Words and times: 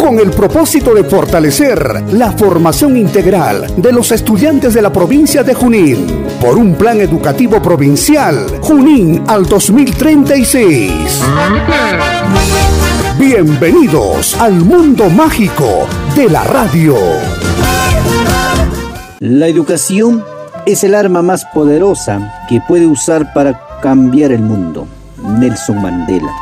con 0.00 0.18
el 0.18 0.30
propósito 0.30 0.94
de 0.94 1.04
fortalecer 1.04 2.04
la 2.14 2.32
formación 2.32 2.96
integral 2.96 3.66
de 3.76 3.92
los 3.92 4.10
estudiantes 4.12 4.72
de 4.72 4.80
la 4.80 4.90
provincia 4.90 5.42
de 5.42 5.52
Junín 5.52 6.24
por 6.40 6.56
un 6.56 6.74
plan 6.74 7.02
educativo 7.02 7.60
provincial 7.60 8.46
Junín 8.62 9.22
al 9.28 9.44
2036. 9.44 10.90
Bienvenidos 13.18 14.40
al 14.40 14.54
mundo 14.54 15.10
mágico 15.10 15.86
de 16.16 16.30
la 16.30 16.44
radio. 16.44 16.96
La 19.18 19.48
educación 19.48 20.24
es 20.64 20.82
el 20.82 20.94
arma 20.94 21.20
más 21.20 21.44
poderosa 21.52 22.46
que 22.48 22.62
puede 22.66 22.86
usar 22.86 23.34
para 23.34 23.60
cambiar 23.82 24.32
el 24.32 24.40
mundo. 24.40 24.86
Nelson 25.38 25.82
Mandela. 25.82 26.32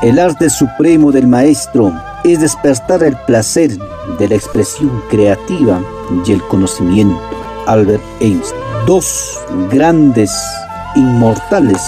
El 0.00 0.18
arte 0.18 0.48
supremo 0.48 1.12
del 1.12 1.26
maestro 1.26 1.92
es 2.24 2.40
despertar 2.40 3.02
el 3.02 3.16
placer 3.26 3.76
de 4.18 4.28
la 4.28 4.34
expresión 4.34 5.02
creativa 5.10 5.80
y 6.24 6.32
el 6.32 6.42
conocimiento. 6.42 7.20
Albert 7.66 8.02
Einstein. 8.20 8.60
Dos 8.86 9.38
grandes 9.70 10.32
inmortales, 10.96 11.80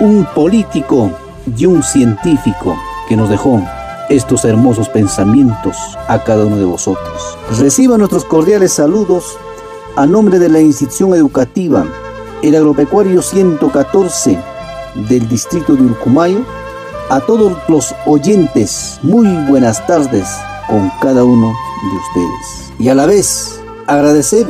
un 0.00 0.26
político 0.34 1.10
y 1.56 1.66
un 1.66 1.82
científico 1.82 2.76
que 3.08 3.16
nos 3.16 3.28
dejó 3.28 3.60
estos 4.08 4.44
hermosos 4.44 4.88
pensamientos 4.88 5.76
a 6.08 6.22
cada 6.22 6.44
uno 6.44 6.56
de 6.56 6.64
vosotros. 6.64 7.38
Reciban 7.58 7.98
nuestros 7.98 8.24
cordiales 8.24 8.72
saludos 8.72 9.36
a 9.96 10.06
nombre 10.06 10.38
de 10.38 10.48
la 10.48 10.60
institución 10.60 11.14
educativa 11.14 11.84
El 12.42 12.54
Agropecuario 12.54 13.22
114 13.22 14.38
del 15.08 15.28
distrito 15.28 15.74
de 15.74 15.82
Urcumayo 15.82 16.44
a 17.08 17.20
todos 17.20 17.56
los 17.68 17.94
oyentes, 18.04 18.98
muy 19.02 19.28
buenas 19.48 19.84
tardes 19.86 20.28
con 20.68 20.90
cada 21.00 21.24
uno 21.24 21.54
de 21.82 21.96
ustedes. 21.96 22.72
Y 22.78 22.88
a 22.88 22.94
la 22.94 23.06
vez 23.06 23.60
agradecer 23.86 24.46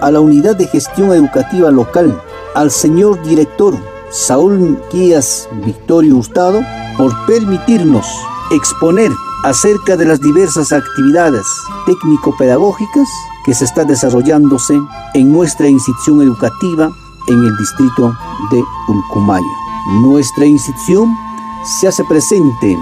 a 0.00 0.10
la 0.10 0.20
Unidad 0.20 0.56
de 0.56 0.66
Gestión 0.66 1.12
Educativa 1.12 1.70
Local, 1.70 2.20
al 2.54 2.70
señor 2.70 3.22
director 3.22 3.76
Saúl 4.10 4.80
Guías 4.92 5.48
Victorio 5.64 6.16
Hurtado, 6.16 6.62
por 6.96 7.14
permitirnos 7.26 8.06
exponer 8.50 9.12
acerca 9.44 9.96
de 9.96 10.06
las 10.06 10.20
diversas 10.20 10.72
actividades 10.72 11.46
técnico-pedagógicas 11.86 13.08
que 13.44 13.54
se 13.54 13.64
está 13.64 13.84
desarrollándose 13.84 14.74
en 15.14 15.32
nuestra 15.32 15.68
institución 15.68 16.22
educativa 16.22 16.90
en 17.28 17.38
el 17.38 17.56
distrito 17.56 18.12
de 18.50 18.62
Ulcumayo. 18.88 19.44
Nuestra 20.02 20.44
institución 20.44 21.16
se 21.64 21.88
hace 21.88 22.04
presente 22.04 22.78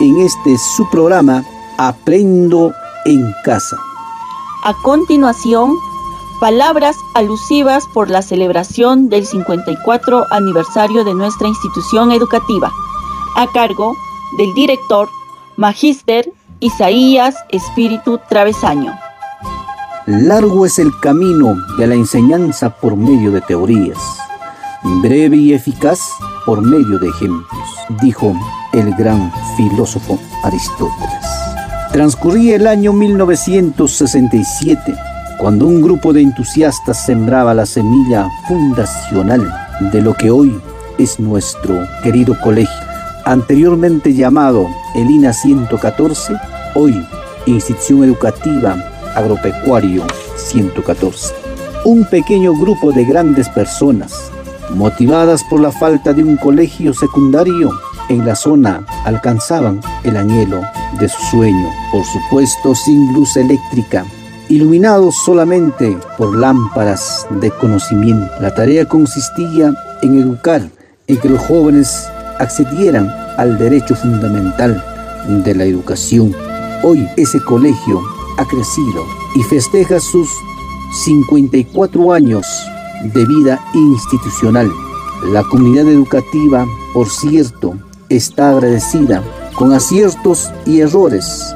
en 0.00 0.20
este 0.20 0.56
su 0.58 0.88
programa 0.90 1.44
Aprendo 1.78 2.72
en 3.04 3.32
Casa. 3.44 3.76
A 4.64 4.74
continuación, 4.82 5.76
palabras 6.40 6.96
alusivas 7.14 7.84
por 7.92 8.10
la 8.10 8.22
celebración 8.22 9.08
del 9.08 9.26
54 9.26 10.26
aniversario 10.30 11.04
de 11.04 11.14
nuestra 11.14 11.48
institución 11.48 12.12
educativa, 12.12 12.70
a 13.36 13.46
cargo 13.52 13.96
del 14.38 14.52
director 14.54 15.08
Magíster 15.56 16.30
Isaías 16.60 17.34
Espíritu 17.50 18.20
Travesaño. 18.28 18.92
Largo 20.06 20.66
es 20.66 20.78
el 20.78 20.96
camino 21.00 21.56
de 21.78 21.86
la 21.86 21.94
enseñanza 21.94 22.70
por 22.70 22.96
medio 22.96 23.30
de 23.32 23.40
teorías, 23.40 23.98
breve 25.00 25.36
y 25.36 25.54
eficaz 25.54 26.00
por 26.44 26.60
medio 26.60 26.98
de 26.98 27.08
ejemplos, 27.08 27.68
dijo 28.00 28.34
el 28.72 28.94
gran 28.94 29.32
filósofo 29.56 30.18
Aristóteles. 30.44 31.26
Transcurría 31.92 32.56
el 32.56 32.66
año 32.66 32.92
1967, 32.92 34.94
cuando 35.38 35.66
un 35.66 35.82
grupo 35.82 36.12
de 36.12 36.22
entusiastas 36.22 37.04
sembraba 37.04 37.54
la 37.54 37.66
semilla 37.66 38.28
fundacional 38.48 39.52
de 39.92 40.00
lo 40.00 40.14
que 40.14 40.30
hoy 40.30 40.58
es 40.98 41.20
nuestro 41.20 41.86
querido 42.02 42.38
colegio, 42.40 42.74
anteriormente 43.24 44.14
llamado 44.14 44.68
el 44.94 45.10
INA 45.10 45.32
114, 45.32 46.34
hoy 46.74 47.06
Institución 47.46 48.04
Educativa 48.04 48.76
Agropecuario 49.14 50.04
114. 50.36 51.34
Un 51.84 52.04
pequeño 52.04 52.54
grupo 52.54 52.92
de 52.92 53.04
grandes 53.04 53.48
personas 53.48 54.30
motivadas 54.70 55.42
por 55.44 55.60
la 55.60 55.72
falta 55.72 56.12
de 56.12 56.22
un 56.22 56.36
colegio 56.36 56.94
secundario 56.94 57.70
en 58.08 58.24
la 58.26 58.34
zona, 58.34 58.84
alcanzaban 59.04 59.80
el 60.04 60.16
anhelo 60.16 60.62
de 60.98 61.08
su 61.08 61.20
sueño, 61.30 61.68
por 61.90 62.04
supuesto 62.04 62.74
sin 62.74 63.12
luz 63.12 63.36
eléctrica, 63.36 64.04
iluminados 64.48 65.14
solamente 65.24 65.96
por 66.18 66.36
lámparas 66.36 67.26
de 67.30 67.50
conocimiento. 67.50 68.30
La 68.40 68.54
tarea 68.54 68.86
consistía 68.86 69.74
en 70.02 70.20
educar, 70.20 70.62
en 71.06 71.16
que 71.18 71.28
los 71.28 71.40
jóvenes 71.40 72.06
accedieran 72.38 73.12
al 73.38 73.58
derecho 73.58 73.94
fundamental 73.94 74.84
de 75.28 75.54
la 75.54 75.64
educación. 75.64 76.34
Hoy 76.82 77.08
ese 77.16 77.42
colegio 77.42 78.02
ha 78.38 78.44
crecido 78.44 79.04
y 79.36 79.42
festeja 79.44 80.00
sus 80.00 80.28
54 81.04 82.12
años 82.12 82.46
de 83.02 83.24
vida 83.26 83.60
institucional. 83.74 84.70
La 85.32 85.42
comunidad 85.44 85.88
educativa, 85.88 86.66
por 86.94 87.08
cierto, 87.08 87.74
está 88.08 88.50
agradecida 88.50 89.22
con 89.56 89.72
aciertos 89.72 90.50
y 90.66 90.80
errores. 90.80 91.54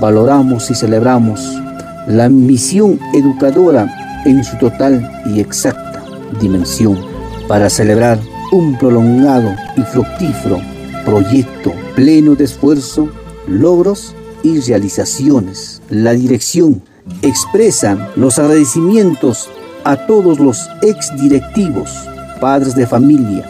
Valoramos 0.00 0.70
y 0.70 0.74
celebramos 0.74 1.40
la 2.06 2.28
misión 2.28 3.00
educadora 3.14 4.22
en 4.24 4.44
su 4.44 4.56
total 4.58 5.22
y 5.26 5.40
exacta 5.40 6.04
dimensión 6.40 6.98
para 7.48 7.70
celebrar 7.70 8.18
un 8.52 8.76
prolongado 8.78 9.54
y 9.76 9.82
fructífero 9.82 10.60
proyecto 11.06 11.72
pleno 11.94 12.34
de 12.34 12.44
esfuerzo, 12.44 13.08
logros 13.46 14.14
y 14.42 14.60
realizaciones. 14.60 15.80
La 15.88 16.12
dirección 16.12 16.82
expresa 17.22 18.10
los 18.16 18.38
agradecimientos 18.38 19.48
a 19.86 19.96
todos 20.04 20.40
los 20.40 20.68
exdirectivos, 20.82 21.88
padres 22.40 22.74
de 22.74 22.88
familia, 22.88 23.48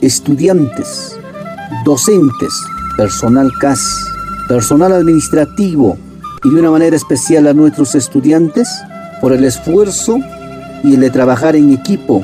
estudiantes, 0.00 1.18
docentes, 1.84 2.54
personal 2.96 3.50
CAS, 3.58 4.06
personal 4.46 4.92
administrativo 4.92 5.98
y 6.44 6.50
de 6.50 6.60
una 6.60 6.70
manera 6.70 6.94
especial 6.94 7.48
a 7.48 7.52
nuestros 7.52 7.96
estudiantes 7.96 8.68
por 9.20 9.32
el 9.32 9.42
esfuerzo 9.42 10.20
y 10.84 10.94
el 10.94 11.00
de 11.00 11.10
trabajar 11.10 11.56
en 11.56 11.72
equipo. 11.72 12.22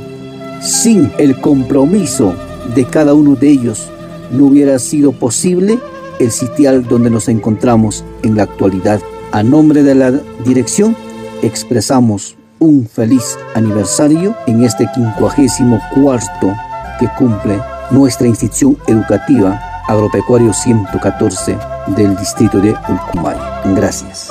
Sin 0.60 1.10
el 1.19 1.40
compromiso 1.40 2.34
de 2.76 2.84
cada 2.84 3.12
uno 3.12 3.34
de 3.34 3.48
ellos 3.48 3.88
no 4.30 4.46
hubiera 4.46 4.78
sido 4.78 5.10
posible 5.10 5.80
el 6.20 6.30
sitial 6.30 6.84
donde 6.84 7.10
nos 7.10 7.26
encontramos 7.28 8.04
en 8.22 8.36
la 8.36 8.44
actualidad. 8.44 9.00
A 9.32 9.42
nombre 9.42 9.82
de 9.82 9.96
la 9.96 10.12
dirección 10.44 10.94
expresamos 11.42 12.38
un 12.60 12.88
feliz 12.88 13.38
aniversario 13.54 14.34
en 14.46 14.64
este 14.64 14.88
54 14.88 16.55
que 16.99 17.08
cumple 17.16 17.60
nuestra 17.90 18.26
institución 18.26 18.76
educativa 18.87 19.60
Agropecuario 19.88 20.52
114 20.52 21.56
del 21.96 22.16
distrito 22.16 22.58
de 22.58 22.75
Ulcumay. 22.88 23.37
Gracias. 23.75 24.31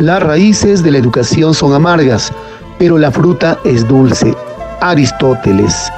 Las 0.00 0.22
raíces 0.22 0.82
de 0.82 0.90
la 0.90 0.98
educación 0.98 1.54
son 1.54 1.74
amargas, 1.74 2.32
pero 2.78 2.98
la 2.98 3.10
fruta 3.10 3.58
es 3.64 3.86
dulce. 3.86 4.34
Aristóteles. 4.80 5.90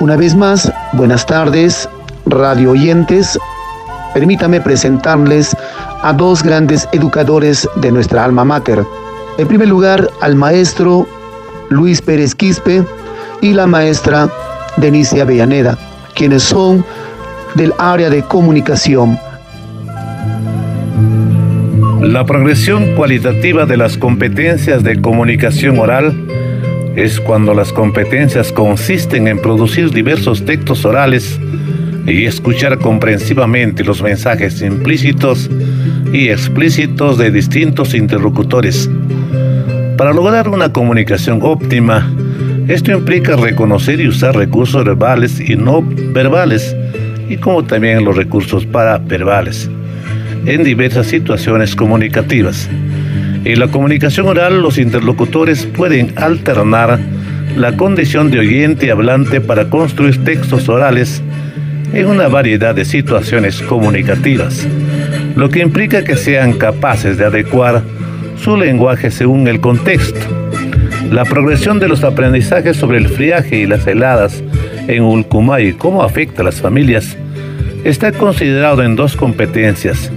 Una 0.00 0.16
vez 0.16 0.34
más, 0.34 0.72
buenas 0.92 1.24
tardes, 1.26 1.88
radio 2.26 2.72
oyentes. 2.72 3.38
Permítame 4.12 4.60
presentarles 4.60 5.56
a 6.02 6.12
dos 6.12 6.42
grandes 6.42 6.88
educadores 6.92 7.68
de 7.76 7.90
nuestra 7.90 8.24
alma 8.24 8.44
mater, 8.44 8.84
en 9.38 9.48
primer 9.48 9.68
lugar, 9.68 10.08
al 10.20 10.36
maestro 10.36 11.06
Luis 11.68 12.00
Pérez 12.00 12.34
Quispe 12.34 12.84
y 13.40 13.52
la 13.52 13.66
maestra 13.66 14.28
Denise 14.76 15.20
Avellaneda, 15.20 15.78
quienes 16.14 16.42
son 16.42 16.84
del 17.54 17.72
área 17.78 18.10
de 18.10 18.22
comunicación. 18.22 19.18
La 22.00 22.24
progresión 22.26 22.94
cualitativa 22.96 23.66
de 23.66 23.76
las 23.76 23.96
competencias 23.96 24.84
de 24.84 25.00
comunicación 25.00 25.78
oral 25.78 26.14
es 26.96 27.18
cuando 27.18 27.54
las 27.54 27.72
competencias 27.72 28.52
consisten 28.52 29.26
en 29.26 29.40
producir 29.40 29.90
diversos 29.90 30.44
textos 30.44 30.84
orales 30.84 31.40
y 32.06 32.26
escuchar 32.26 32.78
comprensivamente 32.78 33.82
los 33.82 34.02
mensajes 34.02 34.62
implícitos 34.62 35.50
y 36.12 36.28
explícitos 36.28 37.18
de 37.18 37.30
distintos 37.30 37.94
interlocutores. 37.94 38.88
Para 39.96 40.12
lograr 40.12 40.48
una 40.48 40.72
comunicación 40.72 41.38
óptima, 41.42 42.10
esto 42.66 42.90
implica 42.90 43.36
reconocer 43.36 44.00
y 44.00 44.08
usar 44.08 44.34
recursos 44.34 44.84
verbales 44.84 45.38
y 45.38 45.54
no 45.54 45.82
verbales, 45.82 46.74
y 47.28 47.36
como 47.36 47.64
también 47.64 48.04
los 48.04 48.16
recursos 48.16 48.66
paraverbales, 48.66 49.70
en 50.46 50.64
diversas 50.64 51.06
situaciones 51.06 51.76
comunicativas. 51.76 52.68
En 53.44 53.60
la 53.60 53.68
comunicación 53.68 54.26
oral, 54.26 54.62
los 54.62 54.78
interlocutores 54.78 55.64
pueden 55.64 56.12
alternar 56.16 56.98
la 57.56 57.76
condición 57.76 58.32
de 58.32 58.40
oyente 58.40 58.86
y 58.86 58.90
hablante 58.90 59.40
para 59.40 59.70
construir 59.70 60.24
textos 60.24 60.68
orales 60.68 61.22
en 61.92 62.06
una 62.06 62.26
variedad 62.26 62.74
de 62.74 62.84
situaciones 62.84 63.62
comunicativas, 63.62 64.66
lo 65.36 65.50
que 65.50 65.60
implica 65.60 66.02
que 66.02 66.16
sean 66.16 66.54
capaces 66.54 67.16
de 67.16 67.26
adecuar 67.26 67.82
su 68.44 68.58
lenguaje 68.58 69.10
según 69.10 69.48
el 69.48 69.58
contexto. 69.58 70.20
La 71.10 71.24
progresión 71.24 71.78
de 71.78 71.88
los 71.88 72.04
aprendizajes 72.04 72.76
sobre 72.76 72.98
el 72.98 73.08
friaje 73.08 73.60
y 73.60 73.66
las 73.66 73.86
heladas 73.86 74.44
en 74.86 75.02
Ulcumay 75.02 75.68
y 75.68 75.72
cómo 75.72 76.02
afecta 76.02 76.42
a 76.42 76.44
las 76.44 76.60
familias 76.60 77.16
está 77.84 78.12
considerado 78.12 78.82
en 78.82 78.96
dos 78.96 79.16
competencias, 79.16 80.12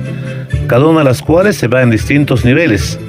cada 0.68 0.88
una 0.88 1.00
de 1.00 1.06
las 1.06 1.22
cuales 1.22 1.56
se 1.56 1.70
va 1.70 1.82
en 1.82 1.90
distintos 1.90 2.44
niveles. 2.44 3.00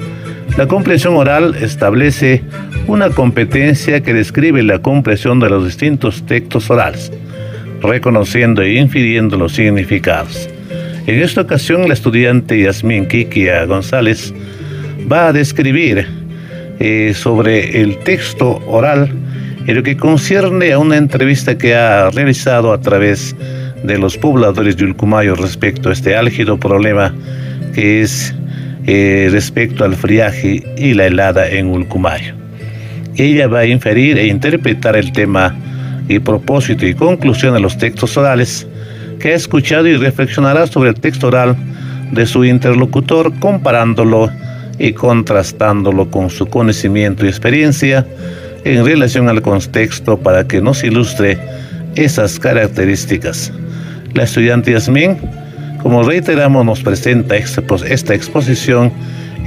La 0.57 0.67
comprensión 0.67 1.17
oral 1.17 1.53
establece 1.55 2.41
una 2.87 3.09
competencia 3.09 4.01
que 4.01 4.13
describe 4.13 4.63
la 4.63 4.79
comprensión 4.79 5.41
de 5.41 5.49
los 5.49 5.65
distintos 5.65 6.25
textos 6.25 6.69
orales 6.69 7.11
reconociendo 7.81 8.61
e 8.61 8.75
infiriendo 8.75 9.35
los 9.37 9.51
significados. 9.51 10.49
En 11.07 11.21
esta 11.21 11.41
ocasión, 11.41 11.87
la 11.89 11.93
estudiante 11.93 12.61
Yasmín 12.61 13.05
Kikia 13.05 13.65
González 13.65 14.33
va 15.11 15.27
a 15.27 15.33
describir 15.33 16.07
eh, 16.79 17.13
sobre 17.15 17.81
el 17.81 17.97
texto 17.99 18.61
oral 18.67 19.11
en 19.67 19.75
lo 19.75 19.83
que 19.83 19.97
concierne 19.97 20.71
a 20.71 20.79
una 20.79 20.97
entrevista 20.97 21.57
que 21.57 21.75
ha 21.75 22.09
realizado 22.09 22.73
a 22.73 22.81
través 22.81 23.35
de 23.83 23.97
los 23.97 24.17
pobladores 24.17 24.77
de 24.77 24.85
Ulcumayo 24.85 25.35
respecto 25.35 25.89
a 25.89 25.93
este 25.93 26.15
álgido 26.15 26.57
problema 26.57 27.13
que 27.73 28.01
es 28.01 28.33
eh, 28.87 29.29
respecto 29.31 29.83
al 29.83 29.95
friaje 29.95 30.63
y 30.77 30.93
la 30.93 31.05
helada 31.05 31.47
en 31.47 31.67
Ulcumayo. 31.67 32.33
Ella 33.15 33.47
va 33.47 33.59
a 33.59 33.65
inferir 33.65 34.17
e 34.17 34.27
interpretar 34.27 34.95
el 34.95 35.11
tema 35.11 35.55
y 36.07 36.19
propósito 36.19 36.87
y 36.87 36.93
conclusión 36.93 37.53
de 37.53 37.59
los 37.59 37.77
textos 37.77 38.17
orales 38.17 38.65
que 39.19 39.33
ha 39.33 39.35
escuchado 39.35 39.87
y 39.87 39.97
reflexionará 39.97 40.65
sobre 40.65 40.89
el 40.89 40.95
texto 40.95 41.27
oral 41.27 41.55
de 42.11 42.25
su 42.25 42.43
interlocutor 42.45 43.37
comparándolo 43.39 44.31
y 44.79 44.93
contrastándolo 44.93 46.09
con 46.09 46.29
su 46.29 46.47
conocimiento 46.47 47.25
y 47.25 47.29
experiencia 47.29 48.07
en 48.63 48.85
relación 48.85 49.29
al 49.29 49.41
contexto 49.41 50.17
para 50.17 50.47
que 50.47 50.61
nos 50.61 50.83
ilustre 50.83 51.37
esas 51.95 52.39
características. 52.39 53.51
La 54.13 54.23
estudiante 54.23 54.71
Yasmín, 54.71 55.17
como 55.83 56.03
reiteramos, 56.03 56.65
nos 56.65 56.81
presenta 56.81 57.35
esta 57.35 58.13
exposición 58.13 58.91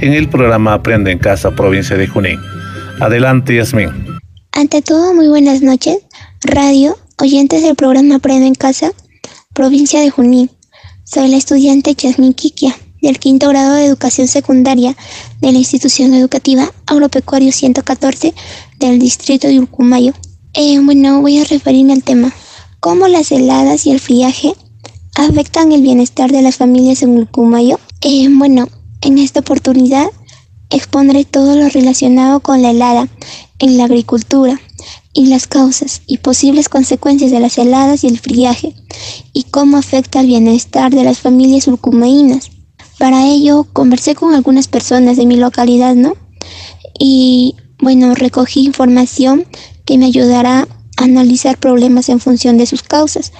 en 0.01 0.13
el 0.13 0.29
programa 0.29 0.73
Aprende 0.73 1.11
en 1.11 1.19
Casa, 1.19 1.51
provincia 1.51 1.97
de 1.97 2.07
Junín. 2.07 2.39
Adelante, 2.99 3.55
Yasmín. 3.55 3.89
Ante 4.51 4.81
todo, 4.81 5.13
muy 5.13 5.27
buenas 5.27 5.61
noches. 5.61 5.97
Radio, 6.43 6.97
oyentes 7.19 7.63
del 7.63 7.75
programa 7.75 8.15
Aprende 8.15 8.47
en 8.47 8.55
Casa, 8.55 8.91
provincia 9.53 9.99
de 9.99 10.09
Junín. 10.09 10.49
Soy 11.03 11.29
la 11.29 11.37
estudiante 11.37 11.93
Yasmin 11.95 12.33
Kikia, 12.33 12.75
del 13.03 13.19
quinto 13.19 13.49
grado 13.49 13.73
de 13.73 13.85
educación 13.85 14.29
secundaria 14.29 14.95
de 15.41 15.51
la 15.51 15.57
institución 15.57 16.13
educativa 16.13 16.73
Agropecuario 16.85 17.51
114 17.51 18.33
del 18.79 18.97
distrito 18.97 19.47
de 19.47 19.59
Urcumayo. 19.59 20.13
Eh, 20.53 20.79
bueno, 20.79 21.19
voy 21.21 21.37
a 21.37 21.43
referirme 21.43 21.91
al 21.91 22.01
tema. 22.01 22.33
¿Cómo 22.79 23.09
las 23.09 23.31
heladas 23.33 23.85
y 23.85 23.91
el 23.91 23.99
friaje 23.99 24.53
afectan 25.15 25.73
el 25.73 25.81
bienestar 25.81 26.31
de 26.31 26.41
las 26.41 26.55
familias 26.55 27.03
en 27.03 27.17
Urcumayo? 27.17 27.77
Eh, 27.99 28.29
bueno, 28.31 28.69
en 29.01 29.17
esta 29.17 29.41
oportunidad 29.41 30.07
expondré 30.69 31.25
todo 31.25 31.57
lo 31.57 31.67
relacionado 31.67 32.39
con 32.39 32.61
la 32.61 32.71
helada 32.71 33.09
en 33.59 33.77
la 33.77 33.83
agricultura 33.83 34.61
y 35.11 35.25
las 35.25 35.47
causas 35.47 36.01
y 36.07 36.19
posibles 36.19 36.69
consecuencias 36.69 37.31
de 37.31 37.41
las 37.41 37.57
heladas 37.57 38.05
y 38.05 38.07
el 38.07 38.17
friaje 38.17 38.73
y 39.33 39.43
cómo 39.43 39.75
afecta 39.75 40.21
al 40.21 40.27
bienestar 40.27 40.93
de 40.93 41.03
las 41.03 41.19
familias 41.19 41.67
urcumaínas. 41.67 42.52
Para 43.03 43.27
ello 43.27 43.67
conversé 43.73 44.15
con 44.15 44.33
algunas 44.33 44.69
personas 44.69 45.17
de 45.17 45.25
mi 45.25 45.35
localidad, 45.35 45.93
¿no? 45.93 46.15
Y 46.97 47.53
bueno, 47.77 48.15
recogí 48.15 48.63
información 48.63 49.45
que 49.83 49.97
me 49.97 50.05
ayudará 50.05 50.69
a 50.95 51.03
analizar 51.03 51.57
problemas 51.57 52.07
en 52.07 52.21
función 52.21 52.57
de 52.57 52.65
sus 52.65 52.81
causas 52.81 53.33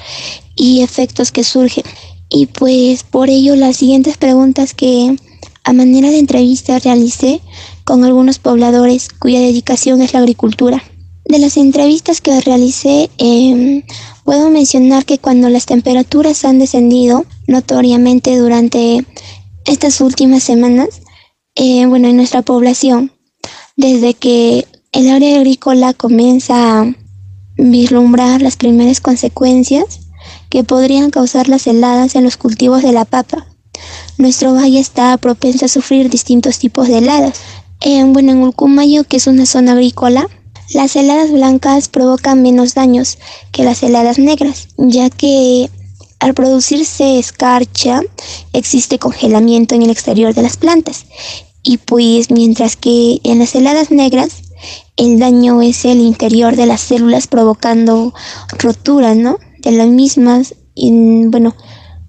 y 0.58 0.82
efectos 0.82 1.32
que 1.32 1.46
surgen. 1.46 1.86
Y 2.28 2.48
pues 2.48 3.06
por 3.06 3.30
ello 3.30 3.56
las 3.56 3.78
siguientes 3.78 4.18
preguntas 4.18 4.74
que 4.74 5.16
a 5.64 5.72
manera 5.72 6.10
de 6.10 6.20
entrevista 6.20 6.78
realicé 6.80 7.40
con 7.86 8.04
algunos 8.04 8.40
pobladores 8.40 9.08
cuya 9.18 9.40
dedicación 9.40 10.02
es 10.02 10.12
la 10.12 10.20
agricultura. 10.20 10.84
De 11.24 11.40
las 11.40 11.56
entrevistas 11.56 12.20
que 12.20 12.42
realicé, 12.42 13.10
em, 13.18 13.84
puedo 14.26 14.50
mencionar 14.50 15.06
que 15.06 15.20
cuando 15.20 15.48
las 15.48 15.66
temperaturas 15.68 16.44
han 16.44 16.60
descendido 16.60 17.24
notoriamente 17.48 18.36
durante 18.36 19.06
estas 19.66 20.02
últimas 20.02 20.44
semanas, 20.44 21.02
eh, 21.56 21.86
bueno, 21.86 22.08
en 22.08 22.18
nuestra 22.18 22.42
población, 22.42 23.12
desde 23.76 24.14
que 24.14 24.68
el 24.92 25.10
área 25.10 25.38
agrícola 25.38 25.94
comienza 25.94 26.82
a 26.82 26.96
vislumbrar 27.58 28.42
las 28.42 28.58
primeras 28.58 29.02
consecuencias 29.02 30.02
que 30.50 30.64
podrían 30.64 31.10
causar 31.10 31.48
las 31.48 31.68
heladas 31.68 32.16
en 32.16 32.24
los 32.24 32.38
cultivos 32.38 32.84
de 32.84 32.92
la 32.92 33.06
papa. 33.06 33.48
Nuestro 34.18 34.54
valle 34.54 34.80
está 34.80 35.18
propenso 35.18 35.66
a 35.66 35.70
sufrir 35.70 36.10
distintos 36.10 36.60
tipos 36.60 36.88
de 36.88 37.00
heladas. 37.00 37.40
Eh, 37.82 38.04
bueno, 38.06 38.32
en 38.32 38.44
Ulcumayo, 38.44 39.04
que 39.04 39.18
es 39.18 39.28
una 39.28 39.46
zona 39.46 39.74
agrícola, 39.74 40.30
las 40.74 40.96
heladas 40.96 41.32
blancas 41.32 41.90
provocan 41.90 42.42
menos 42.42 42.74
daños 42.74 43.18
que 43.52 43.64
las 43.64 43.84
heladas 43.84 44.18
negras, 44.18 44.70
ya 44.78 45.10
que 45.10 45.70
al 46.24 46.34
producirse 46.34 47.20
escarcha 47.20 48.00
existe 48.54 48.98
congelamiento 48.98 49.76
en 49.76 49.82
el 49.82 49.90
exterior 49.90 50.34
de 50.34 50.42
las 50.42 50.56
plantas. 50.56 51.06
Y 51.64 51.80
pues 51.80 52.32
mientras 52.32 52.78
que 52.78 53.20
en 53.26 53.40
las 53.40 53.54
heladas 53.56 53.92
negras 53.92 54.44
el 54.96 55.20
daño 55.20 55.62
es 55.62 55.84
el 55.84 56.00
interior 56.00 56.56
de 56.56 56.66
las 56.66 56.80
células 56.80 57.28
provocando 57.28 58.14
rotura, 58.58 59.16
¿no? 59.16 59.38
De 59.60 59.72
las 59.74 59.90
mismas, 59.90 60.56
bueno, 60.78 61.58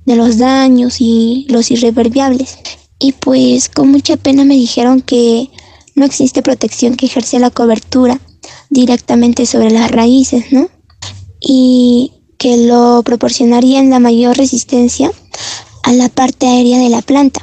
de 0.07 0.15
los 0.15 0.39
daños 0.39 1.01
y 1.01 1.47
los 1.49 1.73
irreverbiables. 1.73 2.59
Y 3.01 3.13
pues 3.13 3.69
con 3.69 3.91
mucha 3.91 4.17
pena 4.17 4.45
me 4.45 4.55
dijeron 4.55 5.01
que 5.01 5.51
no 5.97 6.05
existe 6.05 6.41
protección 6.41 6.95
que 6.95 7.07
ejerce 7.07 7.41
la 7.41 7.51
cobertura 7.51 8.21
directamente 8.71 9.45
sobre 9.45 9.73
las 9.73 9.91
raíces, 9.91 10.53
¿no? 10.53 10.69
Y 11.41 12.13
que 12.45 12.59
lo 12.59 13.03
proporcionaría 13.03 13.79
en 13.79 13.89
la 13.89 14.01
mayor 14.01 14.37
resistencia 14.37 15.11
a 15.83 15.95
la 15.95 16.11
parte 16.11 16.47
aérea 16.47 16.79
de 16.79 16.91
la 16.91 17.01
planta. 17.01 17.41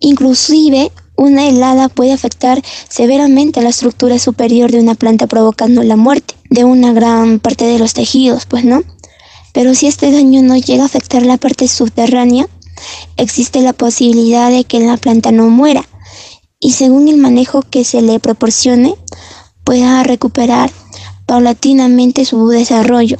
Inclusive, 0.00 0.92
una 1.16 1.48
helada 1.48 1.88
puede 1.88 2.12
afectar 2.12 2.60
severamente 2.90 3.60
a 3.60 3.62
la 3.62 3.70
estructura 3.70 4.18
superior 4.18 4.70
de 4.70 4.80
una 4.80 4.96
planta 4.96 5.26
provocando 5.26 5.82
la 5.82 5.96
muerte 5.96 6.34
de 6.50 6.62
una 6.64 6.92
gran 6.92 7.40
parte 7.40 7.64
de 7.64 7.78
los 7.78 7.94
tejidos, 7.94 8.44
pues 8.44 8.66
no. 8.66 8.82
Pero 9.54 9.74
si 9.74 9.86
este 9.86 10.12
daño 10.12 10.42
no 10.42 10.58
llega 10.58 10.82
a 10.82 10.86
afectar 10.88 11.22
la 11.22 11.38
parte 11.38 11.66
subterránea, 11.66 12.46
existe 13.16 13.62
la 13.62 13.72
posibilidad 13.72 14.50
de 14.50 14.64
que 14.64 14.78
la 14.78 14.98
planta 14.98 15.32
no 15.32 15.48
muera 15.48 15.88
y 16.60 16.72
según 16.72 17.08
el 17.08 17.16
manejo 17.16 17.62
que 17.62 17.82
se 17.82 18.02
le 18.02 18.20
proporcione, 18.20 18.94
pueda 19.64 20.02
recuperar 20.02 20.70
paulatinamente 21.24 22.26
su 22.26 22.46
desarrollo. 22.48 23.16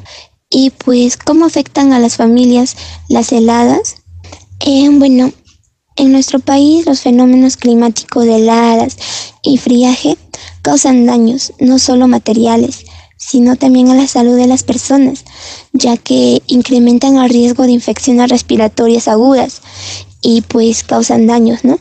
Y 0.56 0.70
pues, 0.70 1.16
¿cómo 1.16 1.46
afectan 1.46 1.92
a 1.92 1.98
las 1.98 2.14
familias 2.14 2.76
las 3.08 3.32
heladas? 3.32 3.96
Eh, 4.60 4.88
bueno, 4.88 5.32
en 5.96 6.12
nuestro 6.12 6.38
país 6.38 6.86
los 6.86 7.00
fenómenos 7.00 7.56
climáticos 7.56 8.24
de 8.24 8.36
heladas 8.36 8.96
y 9.42 9.58
friaje 9.58 10.16
causan 10.62 11.06
daños, 11.06 11.52
no 11.58 11.80
solo 11.80 12.06
materiales, 12.06 12.84
sino 13.18 13.56
también 13.56 13.88
a 13.88 13.96
la 13.96 14.06
salud 14.06 14.36
de 14.36 14.46
las 14.46 14.62
personas, 14.62 15.24
ya 15.72 15.96
que 15.96 16.40
incrementan 16.46 17.16
el 17.16 17.30
riesgo 17.30 17.64
de 17.64 17.72
infecciones 17.72 18.30
respiratorias 18.30 19.08
agudas 19.08 19.60
y 20.22 20.42
pues 20.42 20.84
causan 20.84 21.26
daños, 21.26 21.64
¿no? 21.64 21.80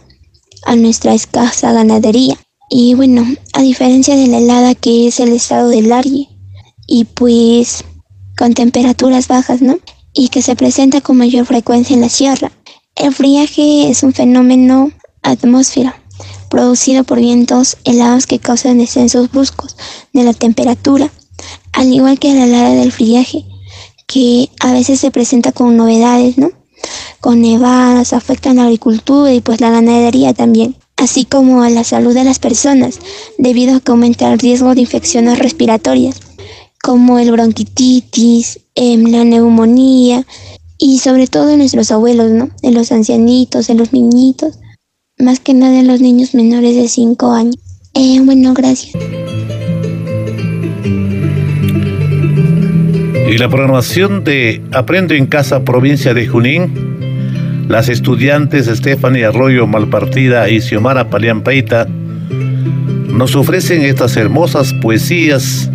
A 0.65 0.75
nuestra 0.75 1.13
escasa 1.13 1.73
ganadería. 1.73 2.39
Y 2.71 2.95
bueno, 2.95 3.23
a 3.53 3.61
diferencia 3.61 4.15
de 4.15 4.25
la 4.25 4.39
helada 4.39 4.73
que 4.73 5.09
es 5.09 5.19
el 5.19 5.31
estado 5.31 5.69
del 5.69 5.91
aire, 5.91 6.27
y 6.87 7.05
pues 7.05 7.85
con 8.37 8.53
temperaturas 8.53 9.27
bajas, 9.27 9.61
¿no? 9.61 9.79
Y 10.13 10.29
que 10.29 10.41
se 10.41 10.55
presenta 10.55 11.01
con 11.01 11.17
mayor 11.17 11.45
frecuencia 11.45 11.93
en 11.93 12.01
la 12.01 12.09
sierra. 12.09 12.51
El 12.95 13.13
friaje 13.13 13.89
es 13.89 14.03
un 14.03 14.13
fenómeno 14.13 14.91
atmósfera 15.23 15.99
producido 16.49 17.03
por 17.03 17.19
vientos 17.19 17.77
helados 17.83 18.27
que 18.27 18.37
causan 18.37 18.77
descensos 18.77 19.31
bruscos 19.31 19.75
de 20.13 20.23
la 20.23 20.33
temperatura, 20.33 21.11
al 21.71 21.91
igual 21.91 22.19
que 22.19 22.35
la 22.35 22.43
helada 22.43 22.75
del 22.75 22.91
friaje, 22.91 23.43
que 24.05 24.49
a 24.59 24.71
veces 24.71 24.99
se 24.99 25.09
presenta 25.09 25.51
con 25.51 25.75
novedades, 25.75 26.37
¿no? 26.37 26.51
Con 27.19 27.41
nevadas, 27.41 28.13
afectan 28.13 28.57
la 28.57 28.65
agricultura 28.65 29.33
y 29.33 29.41
pues 29.41 29.61
la 29.61 29.71
ganadería 29.71 30.35
también, 30.35 30.75
así 30.95 31.25
como 31.25 31.63
a 31.63 31.71
la 31.71 31.83
salud 31.83 32.13
de 32.13 32.23
las 32.23 32.37
personas, 32.37 32.99
debido 33.39 33.77
a 33.77 33.79
que 33.79 33.91
aumenta 33.91 34.31
el 34.31 34.37
riesgo 34.37 34.75
de 34.75 34.81
infecciones 34.81 35.39
respiratorias, 35.39 36.19
como 36.83 37.17
el 37.17 37.31
bronquitis, 37.31 38.59
em, 38.75 39.05
la 39.05 39.23
neumonía, 39.23 40.25
y 40.77 40.99
sobre 40.99 41.27
todo 41.27 41.49
en 41.51 41.59
nuestros 41.59 41.91
abuelos, 41.91 42.29
¿no? 42.31 42.49
En 42.61 42.73
los 42.73 42.91
ancianitos, 42.91 43.69
en 43.69 43.77
los 43.77 43.93
niñitos, 43.93 44.59
más 45.17 45.39
que 45.39 45.53
nada 45.53 45.79
en 45.79 45.87
los 45.87 46.01
niños 46.01 46.35
menores 46.35 46.75
de 46.75 46.89
5 46.89 47.31
años. 47.31 47.55
Eh, 47.93 48.19
bueno, 48.19 48.53
gracias. 48.53 48.93
Y 53.31 53.37
la 53.37 53.47
programación 53.47 54.25
de 54.25 54.61
Aprendo 54.73 55.13
en 55.13 55.27
Casa, 55.27 55.63
provincia 55.63 56.13
de 56.13 56.27
Junín, 56.27 57.65
las 57.69 57.87
estudiantes 57.87 58.65
Stephanie 58.65 59.23
Arroyo 59.23 59.67
Malpartida 59.67 60.49
y 60.49 60.59
Xiomara 60.59 61.09
Paliampaita 61.09 61.87
nos 61.87 63.37
ofrecen 63.37 63.83
estas 63.83 64.17
hermosas 64.17 64.73
poesías. 64.81 65.69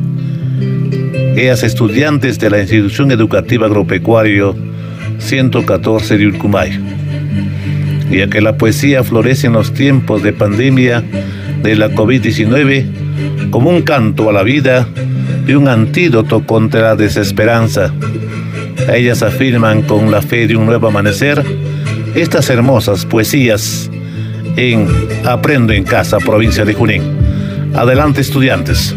Ellas 1.38 1.62
estudiantes 1.62 2.40
de 2.40 2.50
la 2.50 2.58
institución 2.58 3.12
educativa 3.12 3.66
agropecuario 3.66 4.56
114 5.18 6.18
de 6.18 6.26
Urcumay. 6.26 6.80
Ya 8.10 8.28
que 8.28 8.40
la 8.40 8.56
poesía 8.56 9.04
florece 9.04 9.46
en 9.46 9.52
los 9.52 9.72
tiempos 9.72 10.24
de 10.24 10.32
pandemia 10.32 11.04
de 11.62 11.76
la 11.76 11.90
COVID-19 11.90 13.50
como 13.50 13.70
un 13.70 13.82
canto 13.82 14.28
a 14.28 14.32
la 14.32 14.42
vida 14.42 14.88
y 15.46 15.54
un 15.54 15.68
antídoto 15.68 16.44
contra 16.44 16.80
la 16.80 16.96
desesperanza. 16.96 17.94
Ellas 18.92 19.22
afirman 19.22 19.82
con 19.82 20.10
la 20.10 20.22
fe 20.22 20.48
de 20.48 20.56
un 20.56 20.66
nuevo 20.66 20.88
amanecer 20.88 21.40
estas 22.16 22.50
hermosas 22.50 23.06
poesías 23.06 23.88
en 24.56 24.88
Aprendo 25.24 25.72
en 25.72 25.84
Casa, 25.84 26.18
provincia 26.18 26.64
de 26.64 26.74
Junín. 26.74 27.02
Adelante 27.76 28.22
estudiantes. 28.22 28.92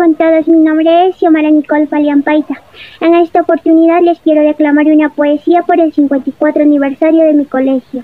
Con 0.00 0.14
todos, 0.14 0.48
mi 0.48 0.56
nombre 0.60 1.08
es 1.08 1.16
Xiomara 1.16 1.50
Nicole 1.50 1.86
Paita. 1.86 2.62
En 3.02 3.14
esta 3.16 3.42
oportunidad 3.42 4.00
les 4.00 4.18
quiero 4.20 4.40
declamar 4.40 4.86
una 4.86 5.10
poesía 5.10 5.60
por 5.60 5.78
el 5.78 5.92
54 5.92 6.62
aniversario 6.62 7.22
de 7.24 7.34
mi 7.34 7.44
colegio. 7.44 8.02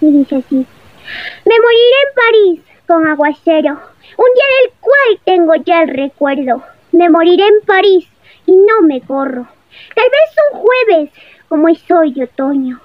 Y 0.00 0.06
dice 0.10 0.36
así. 0.36 0.56
Me 0.56 1.54
moriré 1.64 1.98
en 2.00 2.14
París 2.16 2.60
con 2.86 3.06
aguacero 3.06 3.72
un 3.72 4.30
día 4.34 4.48
del 4.62 4.72
cual 4.80 5.20
tengo 5.26 5.54
ya 5.56 5.82
el 5.82 5.88
recuerdo. 5.88 6.62
Me 6.92 7.10
moriré 7.10 7.46
en 7.46 7.60
París 7.66 8.08
y 8.46 8.52
no 8.52 8.80
me 8.88 9.02
corro. 9.02 9.46
Tal 9.94 10.06
vez 10.06 10.36
un 10.50 10.60
jueves, 10.60 11.10
como 11.50 11.68
es 11.68 11.84
hoy 11.90 12.22
otoño. 12.22 12.80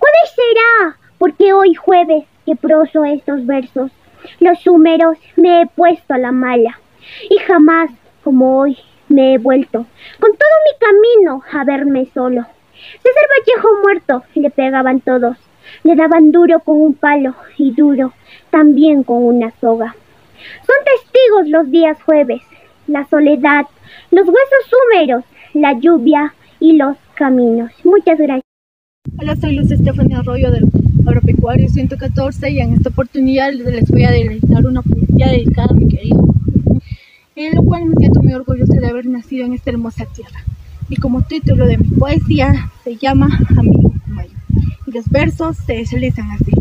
Jueves 0.00 0.34
será, 0.34 0.96
porque 1.16 1.52
hoy 1.52 1.74
jueves 1.74 2.24
que 2.44 2.56
proso 2.56 3.04
estos 3.04 3.46
versos. 3.46 3.92
Los 4.40 4.66
húmeros 4.66 5.16
me 5.36 5.62
he 5.62 5.66
puesto 5.66 6.14
a 6.14 6.18
la 6.18 6.32
mala 6.32 6.80
y 7.28 7.38
jamás, 7.38 7.90
como 8.22 8.58
hoy, 8.58 8.76
me 9.08 9.34
he 9.34 9.38
vuelto 9.38 9.86
con 10.20 10.30
todo 10.30 10.54
mi 10.66 10.78
camino 10.78 11.42
a 11.52 11.64
verme 11.64 12.06
solo. 12.14 12.46
César 13.02 13.26
Vallejo 13.30 13.68
muerto 13.82 14.22
le 14.34 14.50
pegaban 14.50 15.00
todos, 15.00 15.36
le 15.84 15.96
daban 15.96 16.30
duro 16.30 16.60
con 16.60 16.80
un 16.80 16.94
palo 16.94 17.34
y 17.58 17.72
duro 17.72 18.12
también 18.50 19.02
con 19.02 19.24
una 19.24 19.50
soga. 19.60 19.94
Son 20.66 20.76
testigos 20.84 21.48
los 21.48 21.70
días 21.70 22.02
jueves, 22.02 22.40
la 22.86 23.06
soledad, 23.08 23.66
los 24.10 24.26
huesos 24.26 24.72
húmeros, 24.72 25.24
la 25.54 25.78
lluvia 25.78 26.34
y 26.58 26.76
los 26.76 26.96
caminos. 27.14 27.70
Muchas 27.84 28.18
gracias. 28.18 28.44
Hola, 29.18 29.36
soy 29.36 29.56
Luz 29.56 29.70
Estefania 29.70 30.18
Arroyo 30.18 30.50
del 30.50 30.64
Agropecuario 31.06 31.68
114 31.68 32.50
y 32.50 32.60
en 32.60 32.74
esta 32.74 32.90
oportunidad 32.90 33.52
les 33.52 33.88
voy 33.90 34.04
a 34.04 34.10
deleitar 34.10 34.66
una 34.66 34.82
poesía 34.82 35.28
dedicada 35.28 35.68
a 35.70 35.74
mi 35.74 35.88
querido, 35.88 36.22
en 37.46 37.54
lo 37.54 37.62
cual 37.62 37.86
me 37.86 37.96
siento 37.96 38.22
muy 38.22 38.32
orgullosa 38.34 38.74
de 38.80 38.86
haber 38.86 39.06
nacido 39.06 39.46
en 39.46 39.54
esta 39.54 39.70
hermosa 39.70 40.04
tierra. 40.06 40.44
Y 40.88 40.96
como 40.96 41.22
título 41.22 41.66
de 41.66 41.78
mi 41.78 41.84
poesía 41.84 42.70
se 42.84 42.96
llama 42.96 43.28
Amigo 43.56 43.92
Mayo. 44.06 44.36
Y 44.86 44.92
los 44.92 45.08
versos 45.08 45.56
se 45.66 45.74
deslizan 45.74 46.30
así. 46.32 46.52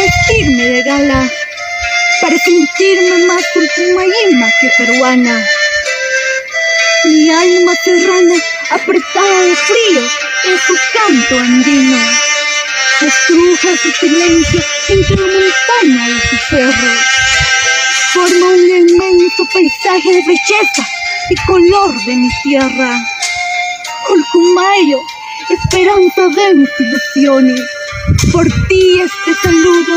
vestirme 0.00 0.64
de 0.70 0.82
gala 0.82 1.28
para 2.20 2.38
sentirme 2.38 3.26
más 3.26 3.42
ultimaíma 3.56 4.48
que 4.60 4.70
peruana. 4.78 5.46
Mi 7.04 7.30
alma 7.30 7.72
serrana, 7.82 8.34
apretada 8.70 9.40
de 9.42 9.56
frío, 9.56 10.02
es 10.44 10.60
su 10.66 10.74
canto 10.92 11.38
andino. 11.38 11.96
Estruja 13.00 13.76
su 13.76 13.90
silencio 13.92 14.60
entre 14.88 15.16
la 15.16 15.26
montaña 15.26 16.08
y 16.10 16.20
su 16.20 16.36
cerro. 16.50 16.92
Forma 18.12 18.46
un 18.48 18.68
inmenso 18.68 19.44
paisaje 19.52 20.12
de 20.12 20.22
belleza 20.26 20.86
y 21.30 21.34
color 21.46 22.04
de 22.04 22.16
mi 22.16 22.28
tierra. 22.42 23.00
Olcumayo, 24.10 25.00
esperanza 25.48 26.28
de 26.28 26.54
mis 26.54 26.70
ilusiones 26.80 27.60
por 28.32 28.46
ti 28.68 29.00
este 29.00 29.40
saludo 29.42 29.96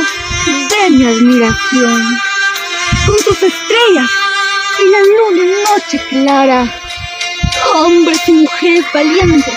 de 0.69 0.89
mi 0.91 1.05
admiración. 1.05 2.01
Con 3.05 3.17
tus 3.17 3.43
estrellas 3.43 4.09
y 4.79 4.89
la 4.89 4.99
luna 4.99 5.43
en 5.43 5.63
noche 5.63 6.01
clara. 6.09 6.82
Hombres 7.71 8.19
y 8.27 8.31
mujeres 8.33 8.85
valientes 8.93 9.53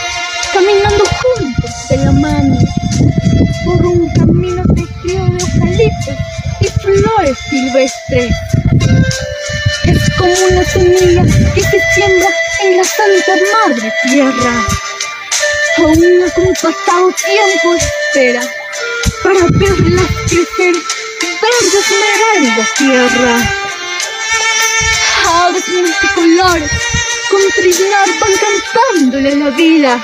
caminando 0.52 1.04
juntos 1.22 1.70
de 1.90 1.96
la 1.98 2.12
mano 2.12 2.56
por 3.64 3.86
un 3.86 4.08
camino 4.14 4.62
tejido 4.74 5.26
de 5.26 5.38
eucaliptos 5.38 6.16
y 6.60 6.68
flores 6.80 7.38
silvestres. 7.50 8.32
Es 9.84 10.10
como 10.16 10.32
una 10.50 10.64
semilla 10.64 11.24
que 11.54 11.60
se 11.62 11.80
siembra 11.94 12.28
en 12.62 12.76
la 12.76 12.84
Santa 12.84 13.32
Madre 13.52 13.92
Tierra. 14.04 14.66
Aún 15.78 16.18
no 16.20 16.26
pasado 16.54 17.12
tiempo 17.24 17.74
espera 17.74 18.40
para 19.22 19.40
verlas 19.50 20.10
crecer 20.28 20.74
verde 21.42 21.78
esmeralda 21.80 22.68
tierra. 22.78 23.34
Aves 25.26 25.68
multicolores 25.68 26.95
con 27.36 27.50
trinar 27.50 28.08
van 28.20 28.32
cantándole 28.44 29.36
la 29.36 29.50
vida. 29.50 30.02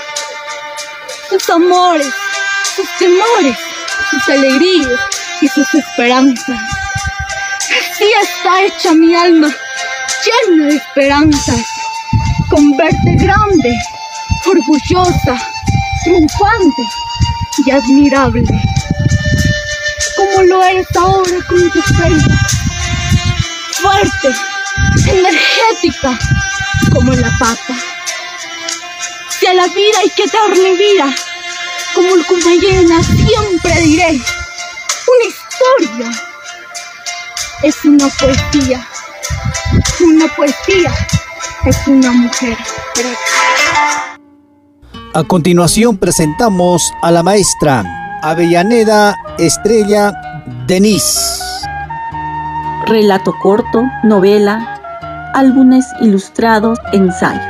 Sus 1.31 1.49
amores, 1.49 2.13
sus 2.77 2.87
temores, 2.99 3.57
sus 4.11 4.29
alegrías 4.29 5.01
y 5.41 5.49
sus 5.49 5.67
esperanzas. 5.75 6.61
Así 7.59 8.05
está 8.23 8.63
hecha 8.63 8.93
mi 8.93 9.15
alma, 9.15 9.49
llena 10.27 10.67
de 10.67 10.77
esperanzas, 10.77 11.63
con 12.51 12.77
verte 12.77 13.17
grande, 13.17 13.75
orgullosa, 14.45 15.39
triunfante 16.05 16.83
y 17.65 17.71
admirable 17.71 18.45
como 20.17 20.43
lo 20.43 20.63
eres 20.63 20.87
ahora 20.97 21.39
con 21.49 21.71
tu 21.71 21.81
fe. 21.81 22.11
Fuerte, 23.81 24.29
energética, 25.09 26.19
como 26.93 27.13
la 27.13 27.31
papa. 27.39 27.75
Si 29.31 29.47
a 29.47 29.55
la 29.55 29.67
vida 29.69 29.99
hay 30.01 30.11
que 30.11 30.25
darle 30.27 30.75
vida, 30.75 31.15
como 31.95 32.15
el 32.15 32.27
Cumayena 32.27 33.03
siempre 33.03 33.81
diré, 33.83 34.21
una 35.13 35.27
historia 35.29 36.23
es 37.63 37.85
una 37.85 38.09
poesía. 38.09 38.87
Una 40.01 40.27
poesía 40.29 40.93
es 41.65 41.77
una 41.87 42.11
mujer. 42.13 42.57
A 45.15 45.23
continuación 45.25 45.97
presentamos 45.97 46.93
a 47.03 47.11
la 47.11 47.23
maestra 47.23 47.85
Avellaneda 48.23 49.17
Estrella 49.39 50.13
Denis. 50.67 51.39
relato 52.87 53.33
corto, 53.41 53.85
novela, 54.03 54.82
álbumes 55.35 55.85
ilustrados, 56.01 56.79
ensayo. 56.93 57.41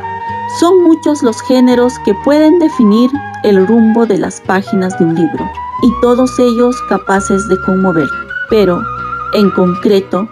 Son 0.61 0.83
muchos 0.83 1.23
los 1.23 1.41
géneros 1.43 1.95
que 2.05 2.15
pueden 2.25 2.59
definir 2.59 3.11
el 3.43 3.67
rumbo 3.67 4.07
de 4.07 4.19
las 4.19 4.41
páginas 4.41 4.99
de 4.99 5.05
un 5.07 5.15
libro 5.15 5.51
y 5.83 5.91
todos 6.01 6.39
ellos 6.39 6.77
capaces 6.89 7.49
de 7.49 7.61
conmover. 7.63 8.09
Pero, 8.51 8.83
en 9.35 9.51
concreto, 9.51 10.29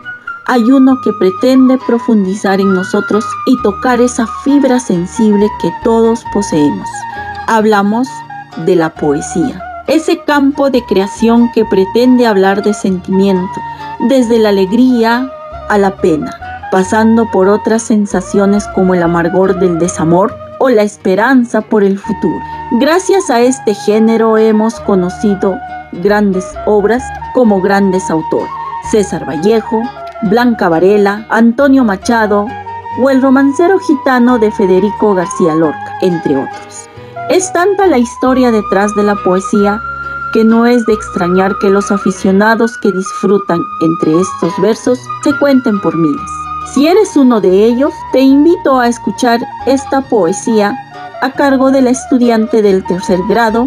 hay 0.47 0.63
uno 0.71 1.01
que 1.03 1.13
pretende 1.13 1.79
profundizar 1.87 2.61
en 2.61 2.75
nosotros 2.75 3.25
y 3.47 3.61
tocar 3.63 4.01
esa 4.01 4.27
fibra 4.45 4.81
sensible 4.81 5.49
que 5.61 5.73
todos 5.85 6.25
poseemos. 6.33 6.89
Hablamos 7.47 8.09
de 8.67 8.77
la 8.77 8.91
poesía, 8.91 9.63
ese 9.87 10.23
campo 10.25 10.71
de 10.71 10.85
creación 10.85 11.51
que 11.53 11.65
pretende 11.65 12.27
hablar 12.27 12.63
de 12.63 12.75
sentimiento, 12.75 13.61
desde 14.09 14.39
la 14.39 14.51
alegría 14.51 15.31
a 15.69 15.79
la 15.79 15.97
pena, 15.97 16.37
pasando 16.71 17.31
por 17.31 17.49
otras 17.49 17.83
sensaciones 17.83 18.67
como 18.75 18.95
el 18.95 19.03
amargor 19.03 19.59
del 19.59 19.79
desamor 19.79 20.35
o 20.59 20.69
la 20.69 20.83
esperanza 20.83 21.61
por 21.61 21.83
el 21.83 21.99
futuro. 21.99 22.41
Gracias 22.73 23.31
a 23.31 23.41
este 23.41 23.75
género 23.75 24.39
hemos 24.39 24.79
conocido 24.81 25.57
grandes 25.93 26.47
obras 26.67 27.03
como 27.35 27.61
grandes 27.61 28.11
autores. 28.11 28.51
César 28.91 29.29
Vallejo, 29.29 29.83
Blanca 30.23 30.69
Varela, 30.69 31.27
Antonio 31.31 31.85
Machado 31.85 32.47
o 33.03 33.11
el 33.11 33.23
romancero 33.23 33.79
gitano 33.79 34.39
de 34.39 34.51
Federico 34.51 35.15
García 35.15 35.55
Lorca, 35.55 35.99
entre 36.03 36.37
otros. 36.37 36.89
Es 37.31 37.53
tanta 37.53 37.87
la 37.87 37.99
historia 37.99 38.51
detrás 38.51 38.95
de 38.95 39.05
la 39.05 39.15
poesía 39.25 39.81
que 40.33 40.45
no 40.45 40.67
es 40.67 40.85
de 40.87 40.95
extrañar 40.95 41.57
que 41.61 41.71
los 41.71 41.91
aficionados 41.91 42.77
que 42.79 42.93
disfrutan 42.93 43.61
entre 43.81 44.21
estos 44.21 44.53
versos 44.61 44.99
se 45.25 45.37
cuenten 45.39 45.81
por 45.81 45.97
miles. 45.97 46.40
Si 46.73 46.87
eres 46.87 47.17
uno 47.17 47.41
de 47.41 47.65
ellos, 47.65 47.93
te 48.13 48.21
invito 48.21 48.79
a 48.79 48.87
escuchar 48.87 49.41
esta 49.67 50.03
poesía 50.03 50.79
a 51.21 51.33
cargo 51.33 51.73
de 51.73 51.83
la 51.83 51.91
estudiante 51.91 52.63
del 52.63 52.85
tercer 52.85 53.19
grado, 53.29 53.67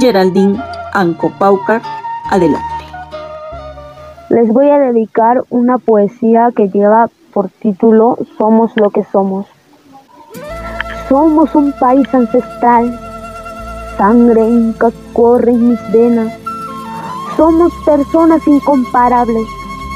Geraldine 0.00 0.58
Anco 0.94 1.30
Paucar. 1.38 1.82
Adelante. 2.30 2.66
Les 4.30 4.48
voy 4.48 4.70
a 4.70 4.78
dedicar 4.78 5.44
una 5.50 5.76
poesía 5.76 6.50
que 6.56 6.68
lleva 6.68 7.10
por 7.34 7.50
título 7.50 8.16
Somos 8.38 8.72
lo 8.76 8.88
que 8.88 9.04
somos. 9.04 9.46
Somos 11.10 11.54
un 11.54 11.72
país 11.78 12.06
ancestral, 12.14 12.98
sangre 13.98 14.40
inca 14.40 14.90
corre 15.12 15.52
en 15.52 15.68
mis 15.68 15.92
venas. 15.92 16.32
Somos 17.36 17.74
personas 17.84 18.46
incomparables, 18.46 19.46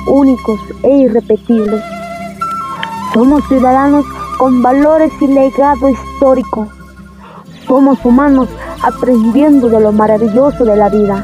únicos 0.07 0.61
e 0.83 0.97
irrepetibles. 0.99 1.83
Somos 3.13 3.47
ciudadanos 3.47 4.07
con 4.39 4.63
valores 4.63 5.13
y 5.21 5.27
legado 5.27 5.91
histórico. 5.91 6.69
Somos 7.67 8.03
humanos 8.07 8.49
aprendiendo 8.83 9.69
de 9.69 9.81
lo 9.81 9.93
maravilloso 9.93 10.65
de 10.65 10.77
la 10.77 10.89
vida. 10.89 11.23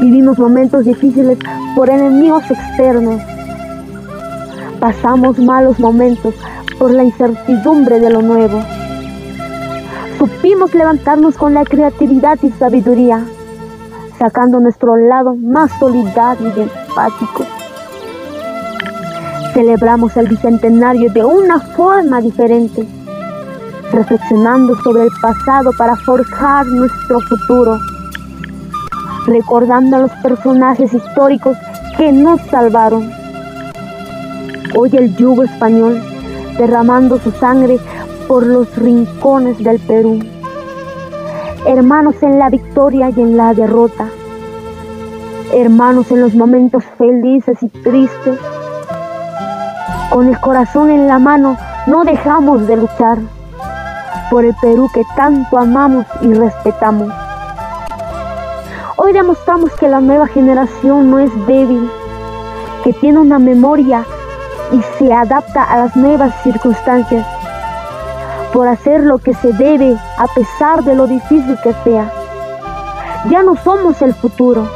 Vivimos 0.00 0.36
momentos 0.36 0.84
difíciles 0.84 1.38
por 1.76 1.90
enemigos 1.90 2.42
externos. 2.50 3.22
Pasamos 4.80 5.38
malos 5.38 5.78
momentos 5.78 6.34
por 6.76 6.90
la 6.90 7.04
incertidumbre 7.04 8.00
de 8.00 8.10
lo 8.10 8.20
nuevo. 8.20 8.60
Supimos 10.18 10.74
levantarnos 10.74 11.36
con 11.36 11.54
la 11.54 11.64
creatividad 11.64 12.38
y 12.42 12.50
sabiduría, 12.50 13.24
sacando 14.18 14.58
nuestro 14.58 14.96
lado 14.96 15.36
más 15.36 15.70
solidario 15.78 16.52
y 16.56 16.60
empático. 16.62 17.44
Celebramos 19.56 20.14
el 20.18 20.28
bicentenario 20.28 21.10
de 21.14 21.24
una 21.24 21.58
forma 21.58 22.20
diferente, 22.20 22.86
reflexionando 23.90 24.76
sobre 24.82 25.04
el 25.04 25.08
pasado 25.22 25.70
para 25.78 25.96
forjar 25.96 26.66
nuestro 26.66 27.20
futuro, 27.22 27.78
recordando 29.24 29.96
a 29.96 30.00
los 30.00 30.10
personajes 30.22 30.92
históricos 30.92 31.56
que 31.96 32.12
nos 32.12 32.38
salvaron. 32.50 33.10
Hoy 34.76 34.90
el 34.92 35.16
yugo 35.16 35.44
español 35.44 36.02
derramando 36.58 37.18
su 37.18 37.30
sangre 37.30 37.78
por 38.28 38.46
los 38.46 38.76
rincones 38.76 39.56
del 39.64 39.78
Perú. 39.78 40.20
Hermanos 41.66 42.16
en 42.20 42.38
la 42.38 42.50
victoria 42.50 43.08
y 43.08 43.22
en 43.22 43.38
la 43.38 43.54
derrota. 43.54 44.10
Hermanos 45.54 46.10
en 46.10 46.20
los 46.20 46.34
momentos 46.34 46.84
felices 46.98 47.56
y 47.62 47.68
tristes 47.68 48.38
con 50.10 50.28
el 50.28 50.38
corazón 50.40 50.90
en 50.90 51.06
la 51.06 51.18
mano, 51.18 51.56
no 51.86 52.04
dejamos 52.04 52.66
de 52.66 52.76
luchar 52.76 53.18
por 54.30 54.44
el 54.44 54.54
Perú 54.60 54.88
que 54.92 55.02
tanto 55.16 55.58
amamos 55.58 56.06
y 56.20 56.32
respetamos. 56.34 57.12
Hoy 58.96 59.12
demostramos 59.12 59.72
que 59.72 59.88
la 59.88 60.00
nueva 60.00 60.26
generación 60.26 61.10
no 61.10 61.18
es 61.18 61.30
débil, 61.46 61.90
que 62.82 62.92
tiene 62.94 63.18
una 63.18 63.38
memoria 63.38 64.04
y 64.72 64.82
se 64.98 65.12
adapta 65.12 65.62
a 65.62 65.78
las 65.78 65.96
nuevas 65.96 66.34
circunstancias 66.42 67.26
por 68.52 68.68
hacer 68.68 69.02
lo 69.02 69.18
que 69.18 69.34
se 69.34 69.52
debe 69.52 69.96
a 70.16 70.26
pesar 70.28 70.82
de 70.82 70.94
lo 70.94 71.06
difícil 71.06 71.58
que 71.62 71.74
sea. 71.84 72.10
Ya 73.28 73.42
no 73.42 73.56
somos 73.56 74.00
el 74.02 74.14
futuro, 74.14 74.66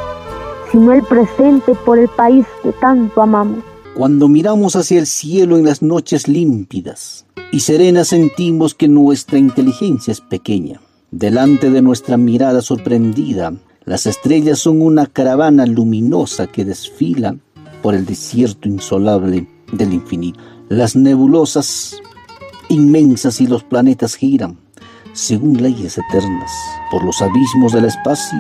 sino 0.71 0.93
el 0.93 1.03
presente 1.03 1.75
por 1.75 1.99
el 1.99 2.09
país 2.09 2.47
que 2.63 2.73
tanto 2.73 3.23
amamos. 3.23 3.70
Cuando 4.01 4.29
miramos 4.29 4.77
hacia 4.77 4.99
el 4.99 5.07
cielo 5.07 5.59
en 5.59 5.67
las 5.67 5.83
noches 5.83 6.27
límpidas 6.27 7.27
y 7.53 7.61
serenas 7.61 8.09
sentimos 8.09 8.75
que 8.75 8.89
nuestra 8.89 9.37
inteligencia 9.37 10.11
es 10.11 10.23
pequeña. 10.23 10.81
Delante 11.11 11.69
de 11.69 11.83
nuestra 11.83 12.17
mirada 12.17 12.63
sorprendida, 12.63 13.53
las 13.85 14.07
estrellas 14.07 14.59
son 14.59 14.81
una 14.81 15.05
caravana 15.05 15.67
luminosa 15.67 16.47
que 16.47 16.65
desfila 16.65 17.37
por 17.83 17.95
el 17.95 18.07
desierto 18.07 18.71
insolable 18.71 19.47
del 19.71 19.93
infinito. 19.93 20.41
Las 20.71 20.97
nebulosas 20.97 22.01
inmensas 22.71 23.39
y 23.43 23.49
los 23.49 23.65
planetas 23.65 24.15
giran, 24.15 24.57
según 25.13 25.63
leyes 25.63 25.99
eternas, 25.99 26.51
por 26.91 27.05
los 27.05 27.21
abismos 27.21 27.75
del 27.75 27.85
espacio. 27.85 28.39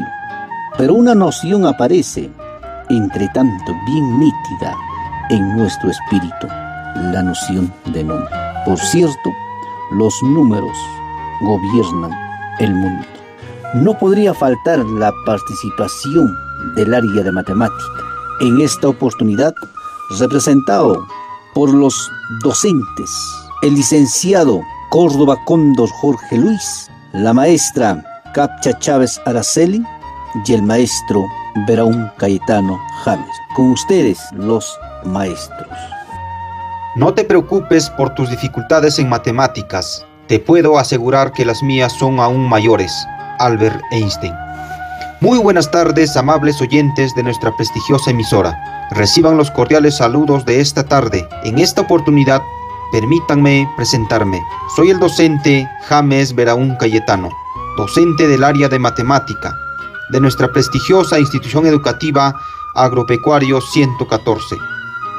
Pero 0.78 0.94
una 0.94 1.14
noción 1.14 1.66
aparece, 1.66 2.30
entre 2.88 3.28
tanto 3.34 3.74
bien 3.86 4.20
nítida, 4.20 4.74
en 5.30 5.56
nuestro 5.56 5.90
espíritu 5.90 6.46
la 7.12 7.22
noción 7.22 7.72
de 7.92 8.04
nombre. 8.04 8.28
Por 8.64 8.78
cierto, 8.78 9.30
los 9.92 10.14
números 10.22 10.76
gobiernan 11.40 12.12
el 12.58 12.74
mundo. 12.74 13.06
No 13.74 13.96
podría 13.98 14.34
faltar 14.34 14.80
la 14.80 15.12
participación 15.24 16.34
del 16.76 16.92
área 16.92 17.22
de 17.22 17.32
matemática. 17.32 18.02
En 18.40 18.60
esta 18.60 18.88
oportunidad, 18.88 19.54
representado 20.18 21.06
por 21.54 21.72
los 21.72 22.10
docentes, 22.42 23.10
el 23.62 23.74
licenciado 23.74 24.60
Córdoba 24.90 25.36
Cóndor 25.46 25.88
Jorge 26.00 26.38
Luis, 26.38 26.90
la 27.12 27.32
maestra 27.32 28.02
Capcha 28.34 28.78
Chávez 28.78 29.20
Araceli 29.24 29.82
y 30.44 30.52
el 30.52 30.62
maestro 30.62 31.24
Veraún 31.66 32.10
Cayetano 32.18 32.80
James. 33.04 33.36
Con 33.54 33.70
ustedes, 33.70 34.18
los 34.32 34.78
maestros. 35.04 35.68
No 36.96 37.14
te 37.14 37.24
preocupes 37.24 37.88
por 37.90 38.14
tus 38.14 38.28
dificultades 38.30 38.98
en 38.98 39.08
matemáticas. 39.08 40.04
Te 40.26 40.40
puedo 40.40 40.78
asegurar 40.78 41.32
que 41.32 41.44
las 41.44 41.62
mías 41.62 41.92
son 41.92 42.18
aún 42.18 42.48
mayores. 42.48 42.92
Albert 43.38 43.80
Einstein. 43.92 44.34
Muy 45.20 45.38
buenas 45.38 45.70
tardes, 45.70 46.16
amables 46.16 46.60
oyentes 46.60 47.14
de 47.14 47.22
nuestra 47.22 47.54
prestigiosa 47.56 48.10
emisora. 48.10 48.88
Reciban 48.90 49.36
los 49.36 49.50
cordiales 49.50 49.98
saludos 49.98 50.44
de 50.44 50.60
esta 50.60 50.82
tarde. 50.82 51.28
En 51.44 51.58
esta 51.58 51.82
oportunidad, 51.82 52.42
permítanme 52.90 53.68
presentarme. 53.76 54.42
Soy 54.74 54.90
el 54.90 54.98
docente 54.98 55.68
James 55.88 56.34
Veraún 56.34 56.74
Cayetano, 56.76 57.28
docente 57.76 58.26
del 58.26 58.42
área 58.42 58.68
de 58.68 58.78
matemática 58.78 59.54
de 60.10 60.20
nuestra 60.20 60.50
prestigiosa 60.52 61.20
institución 61.20 61.66
educativa 61.66 62.34
Agropecuario 62.74 63.60
114 63.60 64.56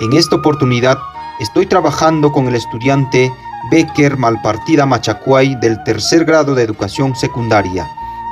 en 0.02 0.14
esta 0.14 0.36
oportunidad 0.36 0.98
estoy 1.40 1.68
trabajando 1.68 2.32
con 2.32 2.48
el 2.48 2.56
estudiante 2.56 3.32
Becker 3.70 4.18
Malpartida 4.18 4.86
Machacuay 4.86 5.56
del 5.56 5.82
tercer 5.84 6.26
grado 6.26 6.56
de 6.56 6.64
educación 6.64 7.16
secundaria. 7.16 7.88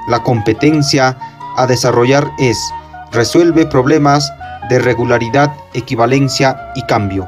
La 0.07 0.23
competencia 0.23 1.15
a 1.55 1.67
desarrollar 1.67 2.31
es 2.39 2.57
resuelve 3.11 3.67
problemas 3.67 4.31
de 4.69 4.79
regularidad, 4.79 5.55
equivalencia 5.73 6.71
y 6.75 6.81
cambio. 6.83 7.27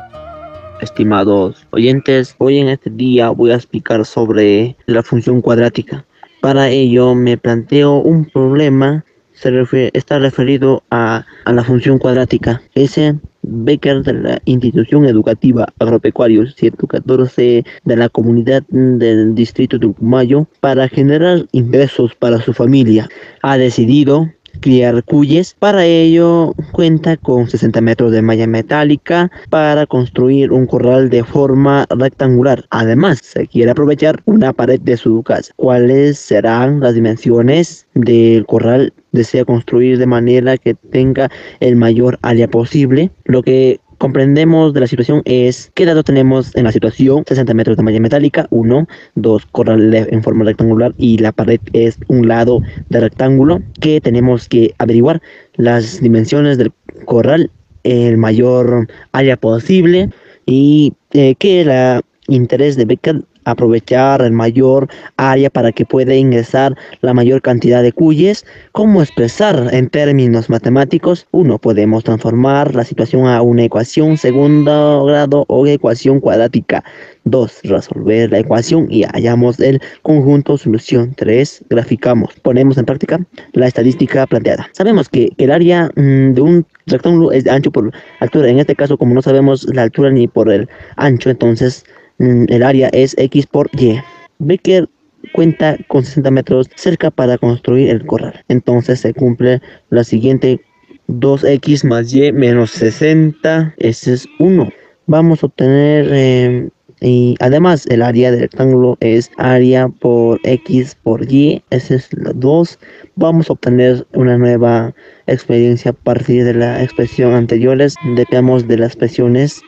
Estimados 0.82 1.68
oyentes, 1.70 2.36
hoy 2.40 2.58
en 2.58 2.70
este 2.70 2.90
día 2.90 3.30
voy 3.30 3.52
a 3.52 3.56
explicar 3.56 4.04
sobre 4.06 4.76
la 4.88 5.04
función 5.04 5.42
cuadrática. 5.42 6.04
Para 6.42 6.70
ello 6.70 7.14
me 7.14 7.38
planteo 7.38 7.98
un 7.98 8.26
problema 8.26 9.06
se 9.42 9.50
refiere, 9.50 9.90
está 9.94 10.20
referido 10.20 10.84
a, 10.92 11.26
a 11.46 11.54
la 11.54 11.64
función 11.64 11.98
cuadrática. 11.98 12.62
Ese 12.76 13.16
Becker 13.42 14.04
de 14.04 14.14
la 14.14 14.42
institución 14.46 15.06
educativa 15.06 15.68
agropecuario 15.80 16.46
114 16.46 17.66
de 17.84 17.96
la 17.96 18.10
comunidad 18.10 18.62
del 18.70 19.34
distrito 19.34 19.80
de 19.80 19.88
Ucumayo 19.88 20.48
para 20.60 20.88
generar 20.88 21.46
ingresos 21.52 22.14
para 22.14 22.40
su 22.40 22.54
familia. 22.54 23.10
Ha 23.42 23.58
decidido 23.58 24.30
criar 24.60 25.04
cuyes. 25.04 25.56
Para 25.60 25.86
ello 25.86 26.54
cuenta 26.72 27.18
con 27.18 27.50
60 27.50 27.82
metros 27.82 28.12
de 28.12 28.22
malla 28.22 28.48
metálica 28.48 29.32
para 29.50 29.86
construir 29.86 30.52
un 30.52 30.66
corral 30.66 31.10
de 31.10 31.24
forma 31.24 31.86
rectangular. 31.90 32.66
Además, 32.70 33.20
se 33.22 33.48
quiere 33.48 33.72
aprovechar 33.72 34.22
una 34.26 34.54
pared 34.54 34.80
de 34.80 34.98
su 34.98 35.24
casa. 35.24 35.54
¿Cuáles 35.56 36.20
serán 36.20 36.80
las 36.80 36.96
dimensiones 36.96 37.88
del 37.94 38.46
corral? 38.46 38.94
Desea 39.12 39.46
construir 39.46 39.98
de 39.98 40.06
manera 40.06 40.58
que 40.58 40.74
tenga 40.74 41.30
el 41.60 41.76
mayor 41.76 42.18
área 42.22 42.48
posible. 42.48 43.12
Lo 43.26 43.44
que 43.44 43.80
comprendemos 44.02 44.74
de 44.74 44.80
la 44.80 44.88
situación 44.88 45.22
es 45.26 45.72
qué 45.76 45.86
datos 45.86 46.06
tenemos 46.06 46.56
en 46.56 46.64
la 46.64 46.72
situación 46.72 47.24
60 47.28 47.54
metros 47.54 47.78
de 47.78 47.84
malla 47.84 48.00
metálica 48.00 48.48
1 48.50 48.88
2 49.14 49.46
corral 49.52 49.94
en 49.94 50.24
forma 50.24 50.44
rectangular 50.44 50.92
y 50.98 51.20
la 51.20 51.32
pared 51.32 51.60
es 51.74 52.00
un 52.08 52.28
lado 52.28 52.64
de 52.90 53.00
rectángulo. 53.00 53.62
Que 53.80 54.02
tenemos 54.02 54.50
que 54.50 54.74
averiguar 54.80 55.22
las 55.54 56.02
dimensiones 56.02 56.58
del 56.58 56.74
corral 57.06 57.52
el 57.84 58.18
mayor 58.18 58.88
área 59.12 59.38
posible 59.38 60.10
y 60.48 60.94
eh, 61.12 61.36
que 61.36 61.62
el 61.62 62.02
interés 62.28 62.78
de 62.78 62.86
Becker 62.86 63.22
aprovechar 63.46 64.22
el 64.22 64.32
mayor 64.32 64.88
área 65.18 65.50
para 65.50 65.72
que 65.72 65.86
pueda 65.86 66.16
ingresar 66.16 66.76
la 67.02 67.14
mayor 67.14 67.42
cantidad 67.42 67.84
de 67.84 67.92
cuyes. 67.92 68.46
¿Cómo 68.72 69.02
expresar 69.02 69.70
en 69.72 69.90
términos 69.90 70.50
matemáticos? 70.50 71.28
Uno, 71.32 71.58
podemos 71.58 72.04
transformar 72.04 72.76
la 72.76 72.84
situación 72.84 73.28
a 73.28 73.42
una 73.42 73.64
ecuación 73.64 74.18
segundo 74.18 75.06
grado 75.06 75.46
o 75.48 75.66
ecuación 75.68 76.20
cuadrática. 76.20 76.84
Dos, 77.24 77.60
resolver 77.64 78.32
la 78.32 78.40
ecuación 78.40 78.88
y 78.90 79.04
hallamos 79.04 79.60
el 79.60 79.80
conjunto 80.02 80.58
solución. 80.58 81.14
Tres, 81.16 81.64
graficamos. 81.70 82.34
Ponemos 82.42 82.78
en 82.78 82.86
práctica 82.86 83.20
la 83.54 83.68
estadística 83.68 84.26
planteada. 84.26 84.68
Sabemos 84.72 85.08
que 85.08 85.32
el 85.38 85.52
área 85.52 85.92
mm, 85.96 86.34
de 86.34 86.42
un 86.42 86.66
rectángulo 86.88 87.32
es 87.32 87.44
de 87.44 87.52
ancho 87.52 87.72
por 87.72 87.92
altura. 88.20 88.50
En 88.50 88.60
este 88.60 88.76
caso, 88.76 88.98
como 88.98 89.14
no 89.14 89.22
sabemos 89.22 89.68
la 89.74 89.84
altura 89.84 90.10
ni 90.10 90.28
por 90.28 90.52
el 90.52 90.68
ancho, 90.96 91.30
entonces 91.30 91.86
el 92.22 92.64
área 92.64 92.90
es 92.90 93.16
X 93.18 93.48
por 93.48 93.70
Y. 93.74 94.00
Becker 94.40 94.88
cuenta 95.34 95.78
con 95.88 96.04
60 96.04 96.32
metros 96.32 96.70
cerca 96.76 97.12
para 97.12 97.38
construir 97.38 97.90
el 97.90 98.06
corral. 98.06 98.44
Entonces 98.48 99.00
se 99.00 99.14
cumple 99.14 99.62
la 99.90 100.04
siguiente 100.04 100.62
2x 101.08 101.84
más 101.84 102.14
y 102.14 102.32
menos 102.32 102.72
60, 102.72 103.74
ese 103.78 104.14
es 104.14 104.28
1. 104.40 104.70
Vamos 105.08 105.44
a 105.44 105.48
obtener, 105.48 106.14
em, 106.14 106.70
y 107.02 107.36
además 107.40 107.88
el 107.88 108.02
área 108.04 108.32
del 108.32 108.42
rectángulo 108.42 108.98
es 109.00 109.32
área 109.38 109.88
por 109.88 110.40
x 110.44 110.96
por 111.04 111.32
y, 111.32 111.64
ese 111.72 111.96
es 111.96 112.10
2. 112.12 112.80
Vamos 113.16 113.50
a 113.50 113.54
obtener 113.54 114.06
una 114.14 114.38
nueva 114.38 114.94
experiencia 115.28 115.92
a 115.92 115.94
partir 115.96 116.46
de 116.46 116.54
la 116.54 116.84
expresión 116.84 117.34
anteriores. 117.34 117.96
Dependemos 118.16 118.68
de 118.68 118.78
las 118.78 118.92
expresiones 118.92 119.62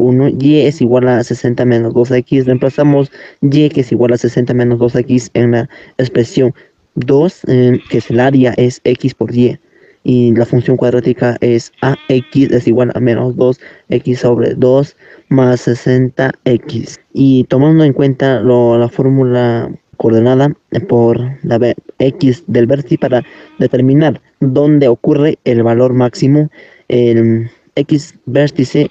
1, 0.00 0.30
y 0.40 0.60
es 0.62 0.80
igual 0.80 1.08
a 1.08 1.22
60 1.22 1.64
menos 1.64 1.94
2x, 1.94 2.44
reemplazamos 2.44 3.10
y 3.40 3.68
que 3.68 3.82
es 3.82 3.92
igual 3.92 4.12
a 4.12 4.18
60 4.18 4.54
menos 4.54 4.78
2x 4.78 5.30
en 5.34 5.52
la 5.52 5.68
expresión 5.98 6.54
2, 6.94 7.40
eh, 7.48 7.80
que 7.88 7.98
es 7.98 8.10
el 8.10 8.20
área, 8.20 8.52
es 8.56 8.80
x 8.84 9.14
por 9.14 9.34
y, 9.34 9.58
y 10.02 10.34
la 10.34 10.46
función 10.46 10.76
cuadrática 10.76 11.36
es 11.40 11.72
ax 11.82 12.34
es 12.34 12.66
igual 12.66 12.90
a 12.94 13.00
menos 13.00 13.36
2x 13.36 14.16
sobre 14.16 14.54
2 14.54 14.96
más 15.28 15.66
60x. 15.68 16.98
Y 17.12 17.44
tomando 17.44 17.84
en 17.84 17.92
cuenta 17.92 18.40
la 18.40 18.88
fórmula 18.88 19.70
coordenada 19.96 20.52
por 20.88 21.20
la 21.44 21.74
x 21.98 22.44
del 22.46 22.66
vértice 22.66 22.98
para 22.98 23.22
determinar 23.58 24.20
dónde 24.40 24.88
ocurre 24.88 25.38
el 25.44 25.62
valor 25.62 25.92
máximo, 25.92 26.50
el 26.88 27.50
x 27.76 28.14
vértice 28.24 28.88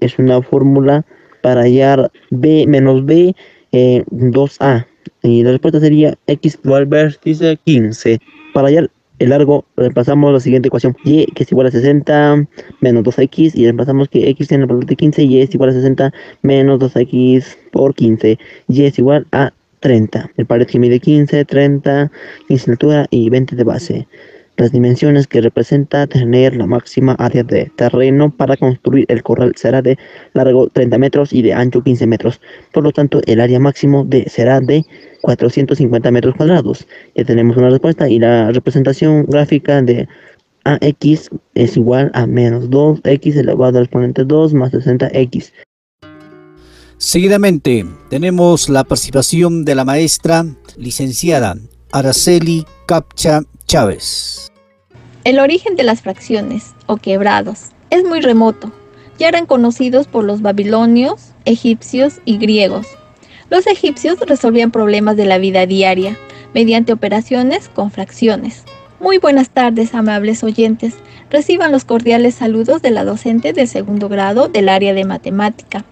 es 0.00 0.18
una 0.18 0.42
fórmula 0.42 1.04
para 1.42 1.62
hallar 1.62 2.10
b 2.30 2.66
menos 2.66 3.04
b 3.04 3.34
2a. 3.72 4.86
Eh, 5.22 5.28
y 5.28 5.42
la 5.42 5.52
respuesta 5.52 5.80
sería 5.80 6.16
x 6.26 6.58
igual 6.64 6.86
vértice 6.86 7.58
15. 7.64 8.20
Para 8.54 8.68
hallar 8.68 8.90
el 9.18 9.30
largo, 9.30 9.64
reemplazamos 9.76 10.32
la 10.32 10.40
siguiente 10.40 10.68
ecuación. 10.68 10.96
y 11.04 11.26
que 11.26 11.42
es 11.42 11.52
igual 11.52 11.66
a 11.66 11.70
60 11.70 12.46
menos 12.80 13.04
2x 13.04 13.54
y 13.54 13.64
reemplazamos 13.64 14.08
que 14.08 14.28
x 14.30 14.48
tiene 14.48 14.62
el 14.64 14.68
valor 14.68 14.86
de 14.86 14.96
15 14.96 15.22
y 15.24 15.40
es 15.40 15.54
igual 15.54 15.70
a 15.70 15.72
60 15.72 16.12
menos 16.42 16.78
2x 16.80 17.56
por 17.72 17.94
15. 17.94 18.38
y 18.68 18.84
es 18.84 18.98
igual 18.98 19.26
a 19.32 19.52
30. 19.80 20.30
El 20.36 20.46
pared 20.46 20.66
que 20.66 20.78
mide 20.78 21.00
15, 21.00 21.44
30, 21.44 22.10
15 22.48 22.66
de 22.66 22.72
altura 22.72 23.06
y 23.10 23.30
20 23.30 23.56
de 23.56 23.64
base 23.64 24.08
las 24.58 24.72
dimensiones 24.72 25.26
que 25.26 25.40
representa 25.40 26.06
tener 26.06 26.56
la 26.56 26.66
máxima 26.66 27.14
área 27.14 27.44
de 27.44 27.70
terreno 27.76 28.30
para 28.30 28.56
construir 28.56 29.06
el 29.08 29.22
corral 29.22 29.52
será 29.56 29.80
de 29.80 29.96
largo 30.34 30.68
30 30.68 30.98
metros 30.98 31.32
y 31.32 31.42
de 31.42 31.54
ancho 31.54 31.82
15 31.82 32.06
metros. 32.06 32.40
Por 32.72 32.82
lo 32.82 32.92
tanto, 32.92 33.20
el 33.26 33.40
área 33.40 33.60
máximo 33.60 34.06
será 34.26 34.60
de 34.60 34.84
450 35.22 36.10
metros 36.10 36.34
cuadrados. 36.34 36.86
Ya 37.14 37.24
tenemos 37.24 37.56
una 37.56 37.70
respuesta 37.70 38.08
y 38.08 38.18
la 38.18 38.50
representación 38.50 39.26
gráfica 39.26 39.80
de 39.80 40.08
AX 40.64 41.30
es 41.54 41.76
igual 41.76 42.10
a 42.12 42.26
menos 42.26 42.68
2X 42.68 43.36
elevado 43.36 43.78
al 43.78 43.84
exponente 43.84 44.24
2 44.24 44.54
más 44.54 44.72
60X. 44.72 45.52
Seguidamente 46.96 47.86
tenemos 48.10 48.68
la 48.68 48.82
participación 48.82 49.64
de 49.64 49.76
la 49.76 49.84
maestra 49.84 50.44
licenciada 50.76 51.54
Araceli 51.92 52.66
Capcha 52.86 53.42
Chávez. 53.68 54.50
El 55.24 55.38
origen 55.38 55.76
de 55.76 55.82
las 55.82 56.00
fracciones 56.00 56.72
o 56.86 56.96
quebrados 56.96 57.66
es 57.90 58.02
muy 58.02 58.22
remoto. 58.22 58.72
Ya 59.18 59.28
eran 59.28 59.44
conocidos 59.44 60.06
por 60.06 60.24
los 60.24 60.40
babilonios, 60.40 61.34
egipcios 61.44 62.22
y 62.24 62.38
griegos. 62.38 62.86
Los 63.50 63.66
egipcios 63.66 64.20
resolvían 64.20 64.70
problemas 64.70 65.18
de 65.18 65.26
la 65.26 65.36
vida 65.36 65.66
diaria 65.66 66.16
mediante 66.54 66.94
operaciones 66.94 67.68
con 67.68 67.90
fracciones. 67.90 68.64
Muy 69.00 69.18
buenas 69.18 69.50
tardes, 69.50 69.94
amables 69.94 70.42
oyentes. 70.42 70.94
Reciban 71.28 71.70
los 71.70 71.84
cordiales 71.84 72.36
saludos 72.36 72.80
de 72.80 72.90
la 72.90 73.04
docente 73.04 73.52
de 73.52 73.66
segundo 73.66 74.08
grado 74.08 74.48
del 74.48 74.70
área 74.70 74.94
de 74.94 75.04
matemática. 75.04 75.84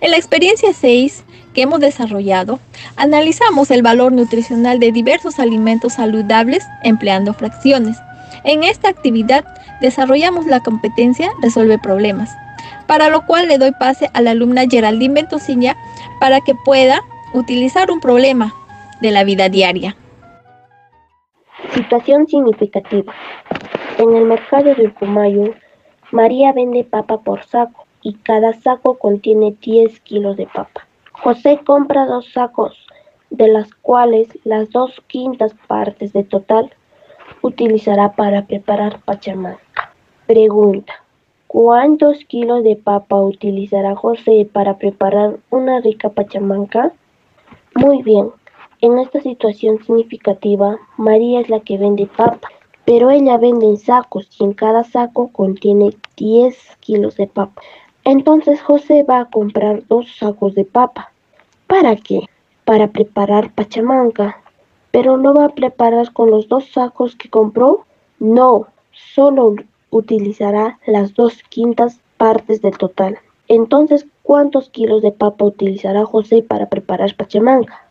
En 0.00 0.12
la 0.12 0.16
experiencia 0.16 0.72
6 0.72 1.24
que 1.56 1.62
hemos 1.62 1.80
desarrollado, 1.80 2.60
analizamos 2.96 3.70
el 3.70 3.80
valor 3.80 4.12
nutricional 4.12 4.78
de 4.78 4.92
diversos 4.92 5.40
alimentos 5.40 5.94
saludables 5.94 6.62
empleando 6.82 7.32
fracciones. 7.32 7.96
En 8.44 8.62
esta 8.62 8.90
actividad 8.90 9.46
desarrollamos 9.80 10.44
la 10.44 10.60
competencia 10.60 11.30
Resuelve 11.40 11.78
Problemas, 11.78 12.30
para 12.86 13.08
lo 13.08 13.24
cual 13.24 13.48
le 13.48 13.56
doy 13.56 13.72
pase 13.72 14.10
a 14.12 14.20
la 14.20 14.32
alumna 14.32 14.66
Geraldine 14.68 15.14
Ventosiña 15.14 15.74
para 16.20 16.42
que 16.42 16.54
pueda 16.54 17.00
utilizar 17.32 17.90
un 17.90 18.00
problema 18.00 18.52
de 19.00 19.12
la 19.12 19.24
vida 19.24 19.48
diaria. 19.48 19.96
Situación 21.72 22.28
significativa. 22.28 23.14
En 23.96 24.14
el 24.14 24.26
mercado 24.26 24.74
de 24.74 24.88
Ucumayo, 24.88 25.54
María 26.10 26.52
vende 26.52 26.84
papa 26.84 27.16
por 27.22 27.42
saco 27.44 27.86
y 28.02 28.12
cada 28.12 28.52
saco 28.60 28.98
contiene 28.98 29.56
10 29.58 30.00
kilos 30.00 30.36
de 30.36 30.46
papa. 30.46 30.85
José 31.26 31.58
compra 31.66 32.06
dos 32.06 32.30
sacos, 32.32 32.86
de 33.30 33.48
las 33.48 33.74
cuales 33.74 34.28
las 34.44 34.70
dos 34.70 35.02
quintas 35.08 35.52
partes 35.66 36.12
de 36.12 36.22
total 36.22 36.72
utilizará 37.42 38.12
para 38.12 38.46
preparar 38.46 39.00
pachamanca. 39.00 39.92
Pregunta. 40.28 41.02
¿Cuántos 41.48 42.24
kilos 42.26 42.62
de 42.62 42.76
papa 42.76 43.20
utilizará 43.20 43.96
José 43.96 44.48
para 44.52 44.78
preparar 44.78 45.40
una 45.50 45.80
rica 45.80 46.10
pachamanca? 46.10 46.92
Muy 47.74 48.04
bien. 48.04 48.30
En 48.80 49.00
esta 49.00 49.20
situación 49.20 49.82
significativa, 49.82 50.76
María 50.96 51.40
es 51.40 51.48
la 51.48 51.58
que 51.58 51.76
vende 51.76 52.06
papa, 52.06 52.48
pero 52.84 53.10
ella 53.10 53.36
vende 53.36 53.66
en 53.66 53.78
sacos 53.78 54.28
y 54.38 54.44
en 54.44 54.52
cada 54.52 54.84
saco 54.84 55.26
contiene 55.32 55.90
10 56.16 56.76
kilos 56.78 57.16
de 57.16 57.26
papa. 57.26 57.60
Entonces 58.04 58.62
José 58.62 59.02
va 59.02 59.18
a 59.18 59.28
comprar 59.28 59.82
dos 59.88 60.06
sacos 60.18 60.54
de 60.54 60.64
papa. 60.64 61.10
¿Para 61.66 61.96
qué? 61.96 62.20
Para 62.64 62.88
preparar 62.88 63.52
pachamanca. 63.52 64.40
¿Pero 64.92 65.16
lo 65.16 65.34
va 65.34 65.46
a 65.46 65.54
preparar 65.54 66.12
con 66.12 66.30
los 66.30 66.48
dos 66.48 66.70
sacos 66.70 67.16
que 67.16 67.28
compró? 67.28 67.84
No, 68.18 68.68
solo 68.92 69.56
utilizará 69.90 70.78
las 70.86 71.14
dos 71.14 71.42
quintas 71.48 72.00
partes 72.16 72.62
del 72.62 72.78
total. 72.78 73.18
Entonces, 73.48 74.06
¿cuántos 74.22 74.70
kilos 74.70 75.02
de 75.02 75.12
papa 75.12 75.44
utilizará 75.44 76.04
José 76.04 76.42
para 76.42 76.68
preparar 76.68 77.14
pachamanca? 77.14 77.82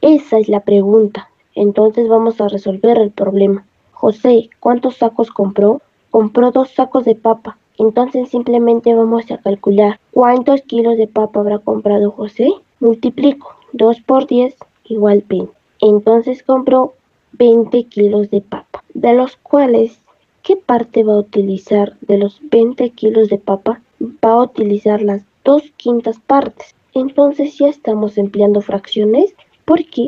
Esa 0.00 0.38
es 0.38 0.48
la 0.48 0.60
pregunta. 0.60 1.30
Entonces 1.54 2.08
vamos 2.08 2.40
a 2.40 2.48
resolver 2.48 2.98
el 2.98 3.10
problema. 3.10 3.64
José, 3.92 4.50
¿cuántos 4.60 4.96
sacos 4.96 5.30
compró? 5.30 5.80
Compró 6.10 6.50
dos 6.50 6.70
sacos 6.70 7.04
de 7.04 7.14
papa. 7.14 7.58
Entonces 7.78 8.28
simplemente 8.28 8.94
vamos 8.94 9.30
a 9.30 9.38
calcular 9.38 9.98
cuántos 10.12 10.62
kilos 10.62 10.96
de 10.96 11.08
papa 11.08 11.40
habrá 11.40 11.58
comprado 11.58 12.10
José. 12.10 12.48
Multiplico 12.82 13.54
2 13.74 14.00
por 14.00 14.26
10 14.26 14.56
igual 14.86 15.24
20. 15.28 15.52
Entonces 15.82 16.42
compró 16.42 16.94
20 17.30 17.84
kilos 17.84 18.28
de 18.28 18.40
papa, 18.40 18.82
de 18.92 19.14
los 19.14 19.36
cuales, 19.36 20.00
¿qué 20.42 20.56
parte 20.56 21.04
va 21.04 21.12
a 21.12 21.20
utilizar 21.20 21.96
de 22.00 22.18
los 22.18 22.40
20 22.50 22.90
kilos 22.90 23.28
de 23.28 23.38
papa? 23.38 23.80
Va 24.02 24.32
a 24.32 24.42
utilizar 24.42 25.00
las 25.00 25.22
dos 25.44 25.62
quintas 25.76 26.18
partes. 26.18 26.74
Entonces 26.92 27.56
ya 27.56 27.68
estamos 27.68 28.18
empleando 28.18 28.60
fracciones. 28.60 29.32
¿Por 29.64 29.84
qué? 29.84 30.06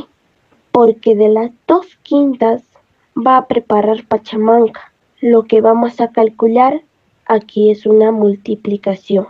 Porque 0.73 1.15
de 1.15 1.29
las 1.29 1.53
dos 1.69 1.87
quintas 2.03 2.65
va 3.17 3.37
a 3.37 3.47
preparar 3.47 4.05
pachamanca. 4.09 4.93
Lo 5.21 5.45
que 5.45 5.61
vamos 5.61 6.01
a 6.01 6.09
calcular 6.09 6.83
aquí 7.27 7.71
es 7.71 7.87
una 7.87 8.11
multiplicación. 8.11 9.29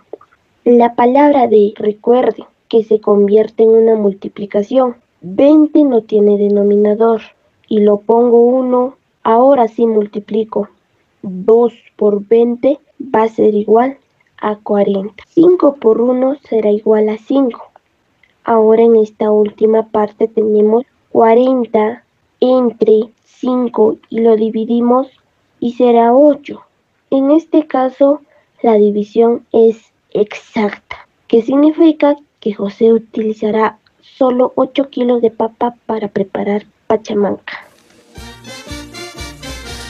La 0.65 0.95
palabra 0.95 1.47
de 1.47 1.75
recuerde 1.77 2.47
que 2.69 2.85
se 2.85 3.01
convierte 3.01 3.63
en 3.63 3.71
una 3.71 3.95
multiplicación. 3.97 4.97
20 5.23 5.85
no 5.85 6.03
tiene 6.03 6.39
denominador 6.39 7.23
y 7.69 7.81
lo 7.81 7.99
pongo 7.99 8.41
1. 8.41 8.97
Ahora 9.23 9.69
sí 9.69 9.87
multiplico. 9.87 10.69
2 11.23 11.73
por 11.97 12.27
20 12.27 12.79
va 13.15 13.23
a 13.23 13.29
ser 13.29 13.55
igual 13.55 13.99
a 14.39 14.57
40. 14.57 15.25
5 15.29 15.77
por 15.77 16.01
1 16.01 16.37
será 16.49 16.71
igual 16.71 17.09
a 17.09 17.19
5. 17.19 17.61
Ahora 18.45 18.83
en 18.83 18.97
esta 18.97 19.31
última 19.31 19.89
parte 19.89 20.29
tenemos 20.29 20.85
40 21.13 22.05
entre 22.41 23.11
5 23.25 23.97
y 24.11 24.21
lo 24.21 24.37
dividimos 24.37 25.09
y 25.61 25.73
será 25.73 26.15
8. 26.15 26.61
En 27.11 27.31
este 27.31 27.67
caso 27.67 28.21
la 28.63 28.75
división 28.75 29.47
es 29.53 29.93
exacta, 30.11 31.09
que 31.27 31.43
significa 31.43 32.17
que 32.45 32.53
José 32.53 32.93
utilizará 32.93 33.79
solo 34.19 34.53
8 34.57 34.91
kilos 34.91 35.23
de 35.23 35.31
papa 35.31 35.77
para 35.87 36.09
preparar 36.09 36.67
pachamanca. 36.87 37.65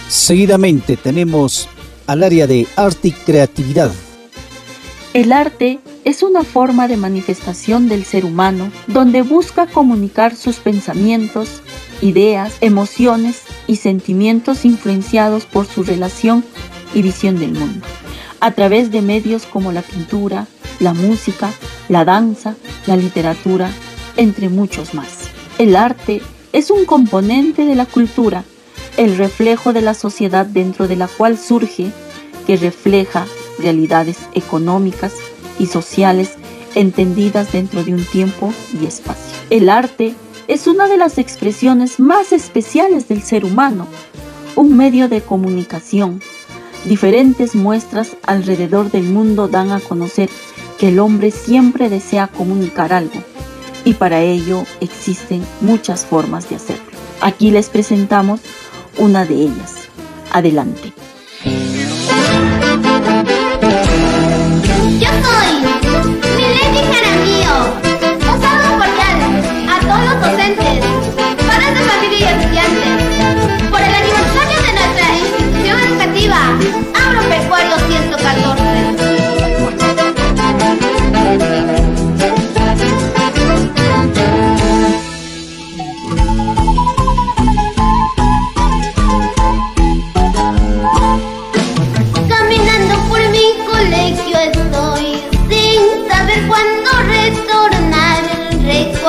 Seguidamente 0.09 0.97
tenemos 0.97 1.69
al 2.07 2.23
área 2.23 2.47
de 2.47 2.69
arte 2.77 3.09
y 3.09 3.11
creatividad. 3.11 3.91
El 5.15 5.33
arte 5.33 5.81
es 6.05 6.23
una 6.23 6.45
forma 6.45 6.87
de 6.87 6.97
manifestación 6.97 7.89
del 7.89 8.05
ser 8.05 8.25
humano 8.25 8.71
donde 8.87 9.23
busca 9.23 9.67
comunicar 9.67 10.37
sus 10.37 10.59
pensamientos, 10.59 11.61
ideas, 12.03 12.57
emociones 12.61 13.43
y 13.67 13.77
sentimientos 13.77 14.65
influenciados 14.65 15.45
por 15.45 15.67
su 15.67 15.83
relación 15.83 16.45
y 16.95 17.03
visión 17.03 17.37
del 17.37 17.53
mundo, 17.53 17.85
a 18.39 18.53
través 18.53 18.93
de 18.93 19.03
medios 19.03 19.45
como 19.45 19.73
la 19.73 19.83
pintura, 19.83 20.47
la 20.81 20.93
música, 20.93 21.51
la 21.89 22.05
danza, 22.05 22.55
la 22.87 22.97
literatura, 22.97 23.71
entre 24.17 24.49
muchos 24.49 24.95
más. 24.95 25.31
El 25.59 25.77
arte 25.77 26.23
es 26.53 26.71
un 26.71 26.85
componente 26.85 27.65
de 27.65 27.75
la 27.75 27.87
cultura, 27.87 28.45
el 28.97 29.17
reflejo 29.17 29.73
de 29.73 29.83
la 29.83 29.95
sociedad 29.95 30.47
dentro 30.47 30.87
de 30.89 30.97
la 30.97 31.09
cual 31.09 31.39
surge, 31.39 31.91
que 32.47 32.57
refleja 32.57 33.27
realidades 33.59 34.19
económicas 34.35 35.15
y 35.59 35.67
sociales 35.67 36.35
entendidas 36.75 37.53
dentro 37.53 37.85
de 37.85 37.95
un 37.95 38.05
tiempo 38.05 38.53
y 38.81 38.87
espacio. 38.87 39.37
El 39.51 39.69
arte 39.69 40.15
es 40.49 40.67
una 40.67 40.89
de 40.89 40.99
las 40.99 41.19
expresiones 41.19 41.99
más 42.01 42.33
especiales 42.33 43.09
del 43.09 43.23
ser 43.23 43.45
humano, 43.45 43.87
un 44.57 44.77
medio 44.77 45.09
de 45.09 45.23
comunicación. 45.23 46.21
Diferentes 46.85 47.55
muestras 47.55 48.17
alrededor 48.25 48.91
del 48.91 49.05
mundo 49.05 49.49
dan 49.49 49.71
a 49.71 49.81
conocer 49.81 50.29
que 50.79 50.89
el 50.89 50.99
hombre 50.99 51.31
siempre 51.31 51.89
desea 51.89 52.29
comunicar 52.29 52.93
algo 52.93 53.23
y 53.85 53.95
para 53.95 54.21
ello 54.21 54.65
existen 54.81 55.45
muchas 55.61 56.07
formas 56.07 56.49
de 56.49 56.57
hacerlo. 56.57 56.85
Aquí 57.21 57.51
les 57.51 57.69
presentamos 57.69 58.41
una 58.99 59.25
de 59.25 59.35
ellas. 59.35 59.89
Adelante. 60.33 60.93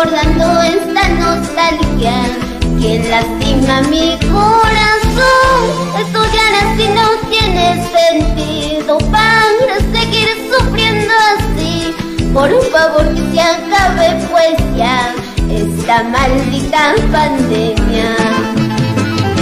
Recordando 0.05 0.61
esta 0.61 1.07
nostalgia 1.09 2.13
que 2.79 3.09
lastima 3.09 3.81
mi 3.89 4.17
corazón. 4.29 5.61
Estudiar 5.99 6.53
así 6.63 6.87
no 6.89 7.29
tiene 7.29 7.83
sentido 7.91 8.97
para 9.11 9.79
seguir 9.91 10.27
sufriendo 10.51 11.13
así. 11.33 11.95
Por 12.33 12.51
favor 12.71 13.13
que 13.15 13.21
se 13.33 13.41
acabe 13.41 14.27
pues 14.29 14.77
ya 14.77 15.13
esta 15.49 16.03
maldita 16.03 16.95
pandemia. 17.11 18.15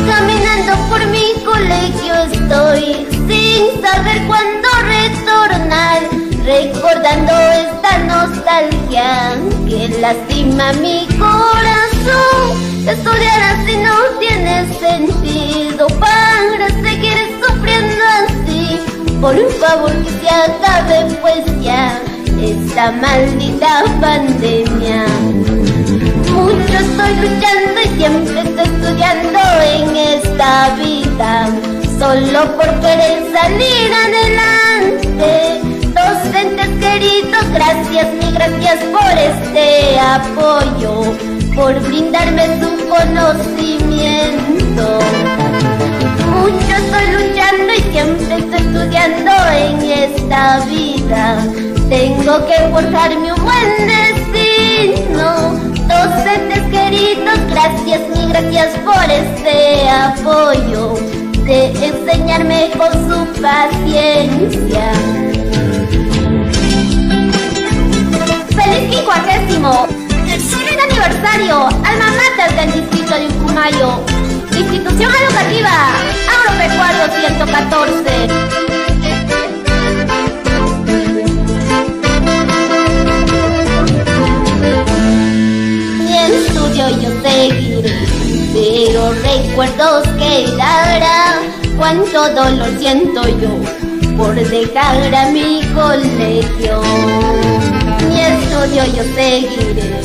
Caminando 0.08 0.73
por 0.89 1.06
mi 1.08 1.34
colegio 1.43 2.15
estoy 2.32 3.08
sin 3.28 3.82
saber 3.82 4.21
cuándo 4.28 4.67
retornar, 4.86 6.02
recordando 6.45 7.32
esta 7.32 7.97
nostalgia 7.99 9.36
que 9.67 9.88
lastima 9.99 10.73
mi 10.73 11.08
corazón. 11.17 12.88
Estudiar 12.88 13.41
así 13.53 13.77
no 13.77 14.19
tiene 14.19 14.67
sentido 14.77 15.88
para 15.99 16.67
seguir 16.82 17.17
sufriendo 17.41 18.03
así. 18.23 18.79
Por 19.21 19.38
favor 19.53 19.91
que 20.03 20.10
se 20.10 20.29
acabe 20.29 21.15
pues 21.21 21.45
ya 21.62 21.99
esta 22.41 22.91
maldita 22.91 23.86
pandemia. 24.01 25.06
Mucho 26.29 26.73
estoy 26.73 27.15
luchando 27.21 27.82
y 27.86 27.88
siempre 27.97 28.41
estoy 28.41 28.65
estudiando 28.65 29.39
en 29.63 29.95
esta 29.95 30.75
vida, 30.75 31.49
solo 31.99 32.58
por 32.58 32.79
querer 32.82 33.32
salir 33.32 33.93
adelante. 33.93 35.73
Queridos, 36.93 37.49
gracias, 37.51 38.08
mil 38.13 38.32
gracias 38.34 38.79
por 38.84 39.17
este 39.17 39.99
apoyo, 39.99 41.01
por 41.56 41.73
brindarme 41.88 42.45
su 42.60 42.69
conocimiento. 42.88 44.99
Mucho 46.29 46.75
estoy 46.75 47.08
luchando 47.13 47.73
y 47.73 47.82
siempre 47.91 48.38
estoy 48.38 48.60
estudiando 48.60 49.32
en 49.58 49.82
esta 49.89 50.60
vida. 50.67 51.23
Tengo 51.89 52.45
que 52.45 52.58
forjarme 52.71 53.34
un 53.34 53.43
buen 53.43 53.69
destino. 53.88 55.58
Docentes 55.88 56.63
queridos, 56.69 57.39
gracias, 57.49 58.01
mil 58.15 58.29
gracias 58.29 58.69
por 58.86 59.10
este 59.10 59.89
apoyo, 59.89 60.99
de 61.43 61.73
enseñarme 61.88 62.69
con 62.77 62.91
su 63.10 63.17
paciencia. 63.41 64.93
¡Feliz 68.74 68.90
quincuagésimo! 68.90 69.88
¡Feliz 70.26 70.78
aniversario! 70.90 71.68
Alma 71.68 72.10
mater 72.18 72.52
del 72.56 72.74
distrito 72.74 73.14
de 73.14 73.28
Ucumayo. 73.28 74.04
Institución 74.58 75.12
Educativa 75.12 75.70
Agropecuario 76.34 77.04
114. 77.20 78.28
Mi 86.00 86.18
estudio 86.18 86.90
yo 87.00 87.10
seguiré, 87.22 87.94
pero 88.54 89.14
recuerdos 89.22 90.08
quedarán. 90.18 91.36
Cuánto 91.78 92.28
dolor 92.34 92.72
siento 92.80 93.22
yo 93.40 93.52
por 94.18 94.34
dejar 94.34 95.14
a 95.14 95.30
mi 95.30 95.62
colegio. 95.76 96.82
Yo 98.54 99.04
seguiré, 99.16 100.02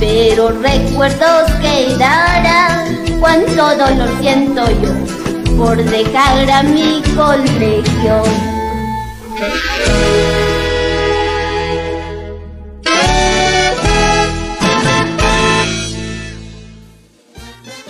pero 0.00 0.50
recuerdos 0.50 1.50
quedarán. 1.60 2.96
Cuánto 3.20 3.76
dolor 3.76 4.08
siento 4.20 4.64
yo 4.82 5.56
por 5.56 5.76
dejar 5.76 6.50
a 6.50 6.62
mi 6.62 7.02
colegio. 7.14 8.22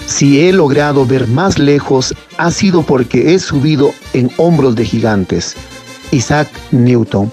Si 0.06 0.40
he 0.40 0.52
logrado 0.52 1.06
ver 1.06 1.26
más 1.28 1.58
lejos 1.58 2.14
ha 2.36 2.50
sido 2.50 2.82
porque 2.82 3.34
he 3.34 3.38
subido 3.38 3.94
en 4.12 4.30
hombros 4.36 4.74
de 4.74 4.84
gigantes. 4.84 5.56
Isaac 6.10 6.48
Newton. 6.72 7.32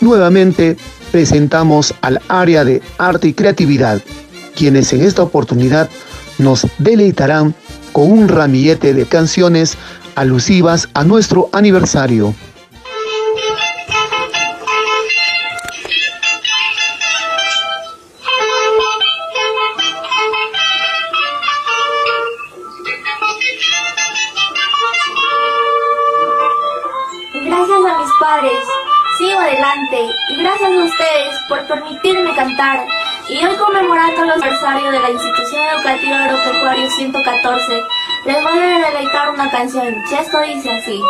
Nuevamente 0.00 0.76
presentamos 1.14 1.94
al 2.00 2.20
área 2.26 2.64
de 2.64 2.82
arte 2.98 3.28
y 3.28 3.34
creatividad, 3.34 4.02
quienes 4.56 4.92
en 4.92 5.02
esta 5.02 5.22
oportunidad 5.22 5.88
nos 6.38 6.66
deleitarán 6.78 7.54
con 7.92 8.10
un 8.10 8.26
ramillete 8.26 8.94
de 8.94 9.06
canciones 9.06 9.76
alusivas 10.16 10.88
a 10.92 11.04
nuestro 11.04 11.50
aniversario. 11.52 12.34
Canción. 39.64 40.02
Ya 40.10 40.20
esto 40.20 40.40
dice 40.42 40.70
así. 40.70 41.02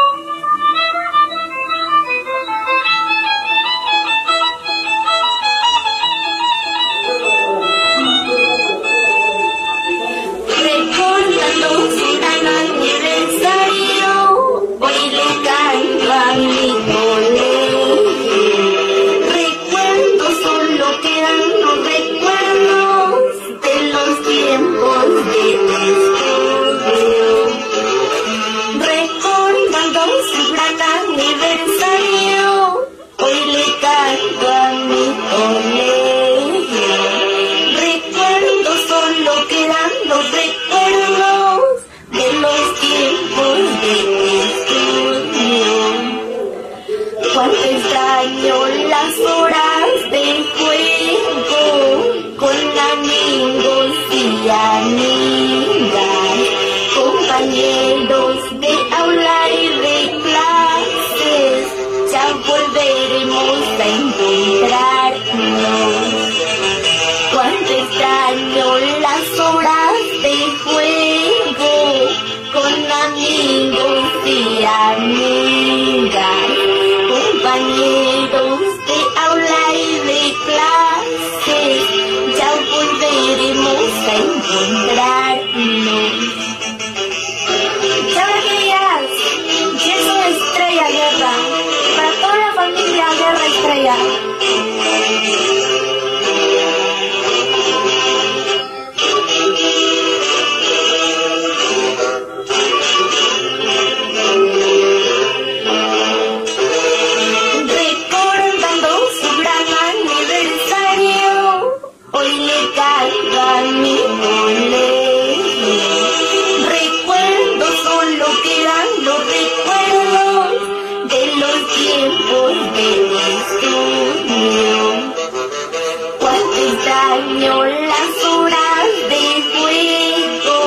extraño 126.94 127.64
las 127.64 128.24
horas 128.24 128.86
de 129.10 129.24
juego 129.52 130.60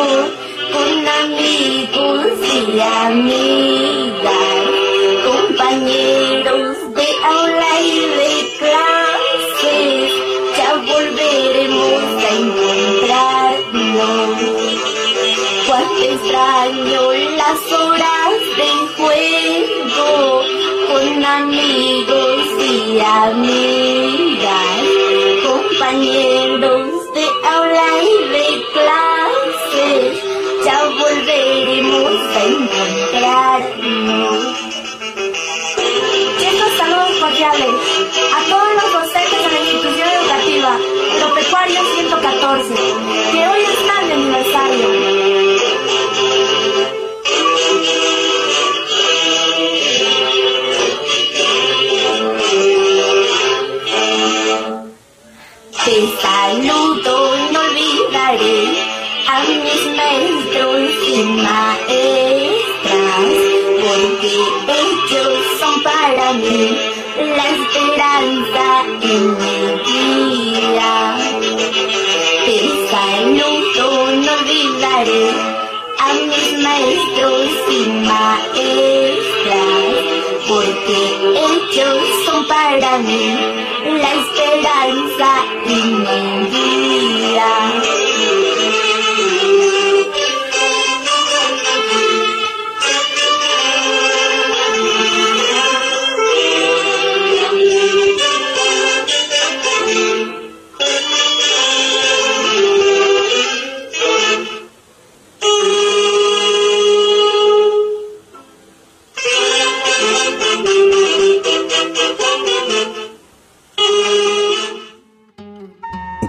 con 0.74 0.92
amigos 1.24 2.32
y 2.54 2.80
amigas, 2.82 4.34
compañeros 5.26 6.76
de 6.96 7.08
aula 7.24 7.72
y 7.82 8.00
de 8.20 8.34
clase. 8.60 9.78
ya 10.58 10.72
volveremos 10.92 12.04
a 12.24 12.30
encontrarnos. 12.44 13.68
Cuánto 15.68 16.04
extraño 16.04 17.02
las 17.38 17.62
horas 17.72 18.38
de 18.58 18.72
juego 18.98 20.10
con 20.92 21.26
amigos 21.26 22.42
y 22.60 23.00
amigas. 23.00 23.77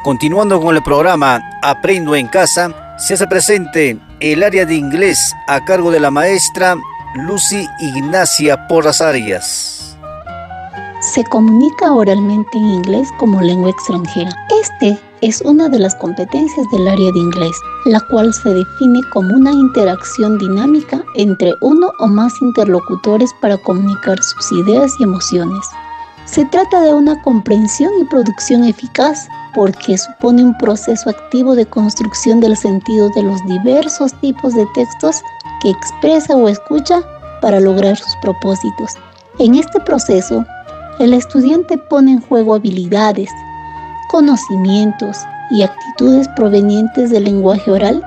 Continuando 0.09 0.59
con 0.59 0.75
el 0.75 0.83
programa 0.83 1.39
Aprendo 1.61 2.17
en 2.17 2.29
Casa, 2.29 2.97
se 2.97 3.13
hace 3.13 3.27
presente 3.27 3.99
el 4.21 4.43
área 4.43 4.65
de 4.65 4.75
inglés 4.75 5.35
a 5.49 5.63
cargo 5.67 5.91
de 5.91 6.01
la 6.01 6.11
maestra 6.11 6.77
Lucy 7.15 7.69
Ignacia 7.79 8.67
Porras 8.69 9.03
Arias. 9.03 9.99
Se 11.03 11.23
comunica 11.25 11.93
oralmente 11.93 12.57
en 12.57 12.65
inglés 12.65 13.07
como 13.19 13.43
lengua 13.43 13.69
extranjera. 13.69 14.31
Este 14.63 14.99
es 15.21 15.43
una 15.43 15.69
de 15.69 15.79
las 15.79 15.95
competencias 15.97 16.67
del 16.73 16.89
área 16.89 17.13
de 17.13 17.19
inglés, 17.19 17.53
la 17.85 18.01
cual 18.01 18.33
se 18.33 18.49
define 18.49 19.01
como 19.13 19.35
una 19.35 19.53
interacción 19.53 20.39
dinámica 20.39 21.05
entre 21.17 21.53
uno 21.61 21.93
o 21.99 22.07
más 22.07 22.33
interlocutores 22.41 23.31
para 23.43 23.59
comunicar 23.59 24.17
sus 24.23 24.53
ideas 24.53 24.91
y 25.01 25.03
emociones. 25.03 25.67
Se 26.25 26.47
trata 26.47 26.81
de 26.81 26.95
una 26.95 27.21
comprensión 27.23 27.91
y 28.01 28.05
producción 28.05 28.65
eficaz 28.65 29.29
porque 29.55 29.99
supone 29.99 30.43
un 30.43 30.57
proceso 30.59 31.11
activo 31.11 31.55
de 31.55 31.67
construcción 31.67 32.41
del 32.41 32.57
sentido 32.57 33.09
de 33.11 33.23
los 33.23 33.45
diversos 33.47 34.13
tipos 34.21 34.55
de 34.55 34.67
textos 34.75 35.23
que 35.63 35.71
expresa 35.71 36.37
o 36.37 36.49
escucha 36.49 37.03
para 37.41 37.61
lograr 37.61 37.97
sus 37.97 38.15
propósitos. 38.23 38.95
En 39.39 39.55
este 39.55 39.81
proceso, 39.81 40.45
el 40.99 41.15
estudiante 41.15 41.79
pone 41.79 42.13
en 42.13 42.21
juego 42.21 42.55
habilidades, 42.55 43.31
conocimientos 44.09 45.17
y 45.51 45.63
actitudes 45.63 46.29
provenientes 46.37 47.11
del 47.11 47.25
lenguaje 47.25 47.71
oral 47.71 48.03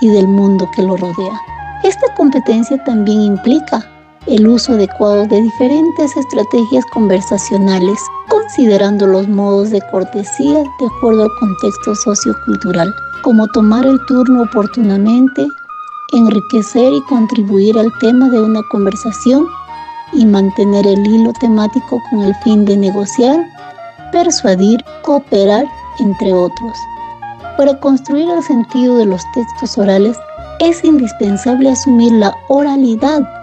y 0.00 0.08
del 0.08 0.28
mundo 0.28 0.70
que 0.74 0.82
lo 0.82 0.96
rodea. 0.96 1.40
Esta 1.82 2.14
competencia 2.14 2.82
también 2.84 3.20
implica 3.20 3.84
el 4.26 4.46
uso 4.46 4.72
adecuado 4.72 5.26
de 5.26 5.40
diferentes 5.42 6.16
estrategias 6.16 6.84
conversacionales, 6.92 7.98
considerando 8.28 9.06
los 9.06 9.28
modos 9.28 9.70
de 9.70 9.80
cortesía 9.90 10.58
de 10.58 10.86
acuerdo 10.96 11.24
al 11.24 11.30
contexto 11.40 11.94
sociocultural, 11.94 12.92
como 13.22 13.46
tomar 13.48 13.86
el 13.86 13.98
turno 14.06 14.42
oportunamente, 14.42 15.46
enriquecer 16.12 16.92
y 16.92 17.02
contribuir 17.02 17.78
al 17.78 17.90
tema 18.00 18.28
de 18.28 18.40
una 18.40 18.62
conversación 18.70 19.46
y 20.12 20.24
mantener 20.24 20.86
el 20.86 21.06
hilo 21.06 21.32
temático 21.40 22.02
con 22.10 22.22
el 22.22 22.34
fin 22.36 22.64
de 22.64 22.76
negociar, 22.76 23.44
persuadir, 24.12 24.82
cooperar, 25.02 25.66
entre 26.00 26.32
otros. 26.32 26.76
Para 27.56 27.78
construir 27.80 28.28
el 28.30 28.42
sentido 28.42 28.98
de 28.98 29.06
los 29.06 29.22
textos 29.34 29.76
orales 29.76 30.16
es 30.60 30.82
indispensable 30.84 31.70
asumir 31.70 32.12
la 32.12 32.34
oralidad 32.48 33.37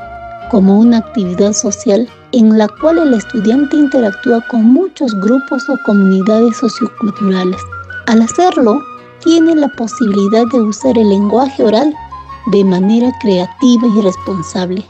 como 0.49 0.79
una 0.79 0.97
actividad 0.97 1.53
social 1.53 2.07
en 2.31 2.57
la 2.57 2.67
cual 2.67 2.97
el 2.99 3.13
estudiante 3.13 3.77
interactúa 3.77 4.43
con 4.49 4.65
muchos 4.65 5.13
grupos 5.21 5.69
o 5.69 5.77
comunidades 5.85 6.57
socioculturales. 6.57 7.61
Al 8.07 8.21
hacerlo, 8.21 8.81
tiene 9.23 9.55
la 9.55 9.69
posibilidad 9.69 10.45
de 10.51 10.61
usar 10.61 10.97
el 10.97 11.09
lenguaje 11.09 11.63
oral 11.63 11.95
de 12.51 12.63
manera 12.63 13.11
creativa 13.21 13.87
y 13.87 14.01
responsable, 14.01 14.85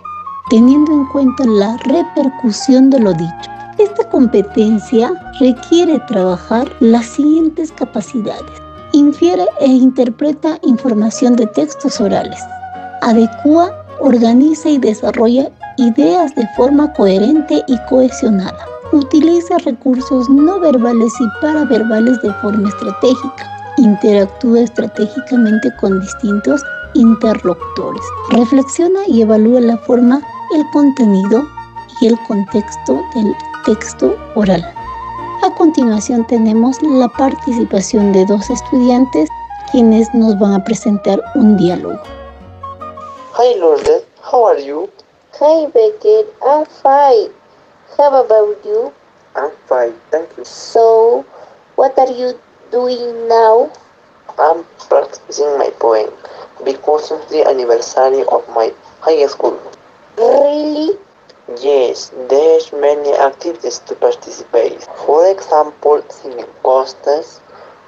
teniendo 0.49 0.91
en 0.91 1.05
cuenta 1.07 1.45
la 1.45 1.77
repercusión 1.77 2.89
de 2.89 2.99
lo 2.99 3.13
dicho. 3.13 3.51
Esta 3.77 4.09
competencia 4.09 5.13
requiere 5.39 5.99
trabajar 6.07 6.71
las 6.79 7.05
siguientes 7.05 7.71
capacidades. 7.71 8.61
Infiere 8.93 9.45
e 9.59 9.67
interpreta 9.67 10.57
información 10.63 11.35
de 11.35 11.47
textos 11.47 11.99
orales. 11.99 12.39
Adecua, 13.01 13.84
organiza 14.05 14.69
y 14.69 14.77
desarrolla 14.77 15.49
ideas 15.77 16.33
de 16.35 16.47
forma 16.55 16.93
coherente 16.93 17.63
y 17.67 17.77
cohesionada. 17.89 18.65
Utiliza 18.91 19.57
recursos 19.65 20.29
no 20.29 20.59
verbales 20.59 21.11
y 21.19 21.41
paraverbales 21.41 22.21
de 22.21 22.31
forma 22.35 22.69
estratégica. 22.69 23.73
Interactúa 23.77 24.61
estratégicamente 24.61 25.69
con 25.81 25.99
distintos 25.99 26.61
interlocutores. 26.93 28.03
Reflexiona 28.29 28.99
y 29.07 29.23
evalúa 29.23 29.59
la 29.59 29.77
forma, 29.79 30.21
el 30.53 30.63
contenido 30.71 31.43
y 31.99 32.07
el 32.07 32.17
contexto 32.27 33.01
del 33.15 33.33
texto 33.65 34.15
oral. 34.35 34.63
A 35.43 35.49
continuación 35.55 36.25
tenemos 36.27 36.79
la 36.83 37.07
participación 37.09 38.13
de 38.13 38.23
dos 38.27 38.49
estudiantes 38.51 39.27
quienes 39.71 40.13
nos 40.13 40.37
van 40.37 40.53
a 40.53 40.63
presentar 40.63 41.19
un 41.33 41.57
diálogo. 41.57 41.99
Hi 43.37 43.53
Lourdes, 43.59 44.05
how 44.23 44.45
are 44.45 44.57
you? 44.57 44.89
Hi 45.33 45.65
Beckett, 45.65 46.33
I'm 46.41 46.65
fine. 46.65 47.31
How 47.97 48.23
about 48.23 48.63
you? 48.63 48.93
I'm 49.35 49.51
fine, 49.67 49.95
thank 50.09 50.37
you. 50.37 50.45
So, 50.45 51.25
what 51.75 51.99
are 51.99 52.09
you 52.09 52.39
doing 52.71 53.27
now? 53.27 53.73
I'm 54.39 54.63
practicing 54.87 55.57
my 55.57 55.69
poem 55.81 56.13
because 56.63 57.11
of 57.11 57.27
the 57.27 57.45
anniversary 57.45 58.23
of 58.31 58.47
my 58.55 58.73
high 59.01 59.25
school. 59.27 59.59
Really? 60.17 60.97
Yes, 61.59 62.13
there's 62.29 62.71
many 62.71 63.11
activities 63.17 63.79
to 63.79 63.95
participate. 63.95 64.81
For 65.05 65.29
example, 65.29 66.05
singing 66.07 66.47
contests, 66.63 67.41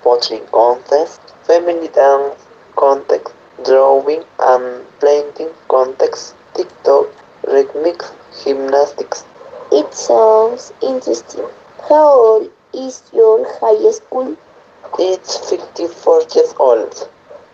pottery 0.03 0.41
contests, 0.51 1.31
family 1.43 1.87
dance 1.87 2.35
contest, 2.75 3.31
drawing 3.63 4.23
and 4.39 4.85
painting 4.99 5.49
contest, 5.67 6.35
TikTok, 6.53 7.07
rhythmic 7.47 8.01
gymnastics. 8.43 9.25
It 9.71 9.93
sounds 9.93 10.73
interesting. 10.81 11.45
How 11.89 12.09
old 12.09 12.51
is 12.73 13.03
your 13.13 13.45
high 13.59 13.91
school? 13.91 14.37
It's 14.99 15.49
54 15.49 16.23
years 16.35 16.53
old. 16.59 17.09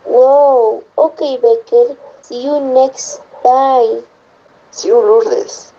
Wow, 0.06 0.84
okay 0.98 1.38
Becker, 1.38 1.98
see 2.22 2.44
you 2.46 2.60
next 2.60 3.22
time. 3.44 4.04
See 4.72 4.90
you 4.90 5.02
Lourdes. 5.02 5.74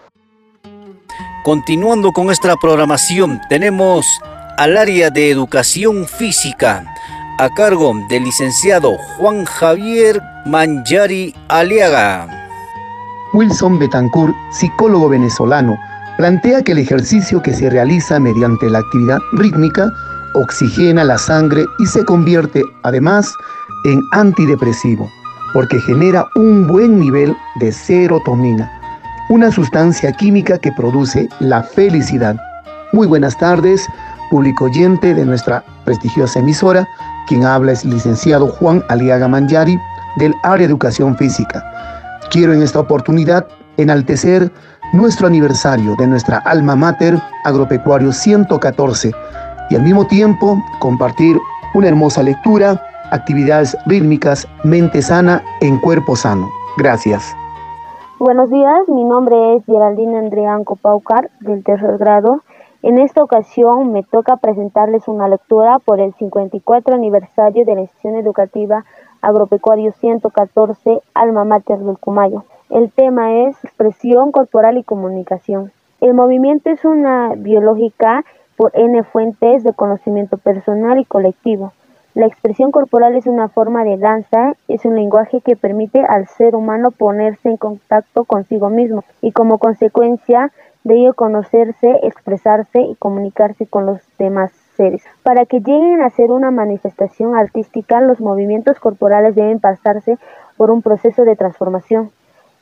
Continuando 1.44 2.12
con 2.12 2.24
nuestra 2.26 2.56
programación, 2.56 3.40
tenemos 3.50 4.06
al 4.56 4.78
área 4.78 5.10
de 5.10 5.30
educación 5.30 6.06
física 6.06 6.93
a 7.38 7.48
cargo 7.50 7.92
del 8.08 8.24
licenciado 8.24 8.96
Juan 9.16 9.44
Javier 9.44 10.20
Manjari 10.46 11.34
Aliaga. 11.48 12.28
Wilson 13.32 13.78
Betancourt, 13.78 14.34
psicólogo 14.52 15.08
venezolano, 15.08 15.76
plantea 16.16 16.62
que 16.62 16.72
el 16.72 16.78
ejercicio 16.78 17.42
que 17.42 17.52
se 17.52 17.70
realiza 17.70 18.20
mediante 18.20 18.70
la 18.70 18.78
actividad 18.78 19.18
rítmica 19.32 19.90
oxigena 20.34 21.04
la 21.04 21.18
sangre 21.18 21.64
y 21.78 21.86
se 21.86 22.04
convierte 22.04 22.62
además 22.82 23.32
en 23.84 24.00
antidepresivo, 24.12 25.10
porque 25.52 25.80
genera 25.80 26.26
un 26.36 26.66
buen 26.66 26.98
nivel 26.98 27.36
de 27.56 27.72
serotonina 27.72 28.70
una 29.28 29.50
sustancia 29.50 30.12
química 30.12 30.58
que 30.58 30.72
produce 30.72 31.28
la 31.40 31.62
felicidad. 31.62 32.36
Muy 32.92 33.06
buenas 33.06 33.36
tardes, 33.38 33.86
público 34.30 34.66
oyente 34.66 35.14
de 35.14 35.24
nuestra 35.24 35.64
prestigiosa 35.84 36.40
emisora. 36.40 36.86
Quien 37.26 37.44
habla 37.44 37.72
es 37.72 37.84
licenciado 37.84 38.48
Juan 38.48 38.82
Aliaga 38.88 39.28
Manjari 39.28 39.78
del 40.16 40.34
área 40.42 40.66
educación 40.66 41.16
física. 41.16 41.64
Quiero 42.30 42.52
en 42.52 42.62
esta 42.62 42.80
oportunidad 42.80 43.46
enaltecer 43.76 44.52
nuestro 44.92 45.26
aniversario 45.26 45.96
de 45.96 46.06
nuestra 46.06 46.38
alma 46.38 46.76
mater 46.76 47.18
agropecuario 47.44 48.12
114 48.12 49.12
y 49.70 49.76
al 49.76 49.82
mismo 49.82 50.06
tiempo 50.06 50.62
compartir 50.78 51.38
una 51.74 51.88
hermosa 51.88 52.22
lectura, 52.22 52.80
actividades 53.10 53.76
rítmicas, 53.86 54.46
mente 54.62 55.02
sana 55.02 55.42
en 55.60 55.78
cuerpo 55.78 56.14
sano. 56.14 56.48
Gracias. 56.76 57.34
Buenos 58.18 58.50
días, 58.50 58.88
mi 58.88 59.04
nombre 59.04 59.56
es 59.56 59.64
Geraldine 59.66 60.18
Andrianco 60.18 60.76
Paucar, 60.76 61.30
del 61.40 61.64
tercer 61.64 61.98
grado. 61.98 62.42
En 62.86 62.98
esta 62.98 63.22
ocasión 63.22 63.92
me 63.92 64.02
toca 64.02 64.36
presentarles 64.36 65.08
una 65.08 65.26
lectura 65.26 65.78
por 65.78 66.00
el 66.00 66.12
54 66.12 66.94
aniversario 66.94 67.64
de 67.64 67.74
la 67.74 67.80
institución 67.80 68.16
educativa 68.16 68.84
Agropecuario 69.22 69.92
114, 69.92 71.00
Alma 71.14 71.44
Mater 71.44 71.78
del 71.78 71.96
Cumayo. 71.96 72.44
El 72.68 72.92
tema 72.92 73.46
es 73.46 73.56
expresión 73.64 74.32
corporal 74.32 74.76
y 74.76 74.82
comunicación. 74.82 75.72
El 76.02 76.12
movimiento 76.12 76.68
es 76.68 76.84
una 76.84 77.32
biológica 77.34 78.22
por 78.54 78.70
N 78.74 79.02
fuentes 79.02 79.64
de 79.64 79.72
conocimiento 79.72 80.36
personal 80.36 80.98
y 80.98 81.06
colectivo. 81.06 81.72
La 82.12 82.26
expresión 82.26 82.70
corporal 82.70 83.16
es 83.16 83.26
una 83.26 83.48
forma 83.48 83.82
de 83.84 83.96
danza, 83.96 84.56
es 84.68 84.84
un 84.84 84.94
lenguaje 84.94 85.40
que 85.40 85.56
permite 85.56 86.04
al 86.04 86.28
ser 86.28 86.54
humano 86.54 86.90
ponerse 86.90 87.48
en 87.48 87.56
contacto 87.56 88.24
consigo 88.24 88.68
mismo 88.68 89.04
y 89.22 89.32
como 89.32 89.56
consecuencia 89.56 90.52
de 90.84 90.96
ello 90.96 91.14
conocerse, 91.14 92.00
expresarse 92.02 92.78
y 92.80 92.94
comunicarse 92.96 93.66
con 93.66 93.86
los 93.86 94.00
demás 94.18 94.52
seres. 94.76 95.02
Para 95.22 95.46
que 95.46 95.60
lleguen 95.60 96.02
a 96.02 96.10
ser 96.10 96.30
una 96.30 96.50
manifestación 96.50 97.36
artística, 97.36 98.00
los 98.02 98.20
movimientos 98.20 98.78
corporales 98.78 99.34
deben 99.34 99.60
pasarse 99.60 100.18
por 100.58 100.70
un 100.70 100.82
proceso 100.82 101.24
de 101.24 101.36
transformación. 101.36 102.10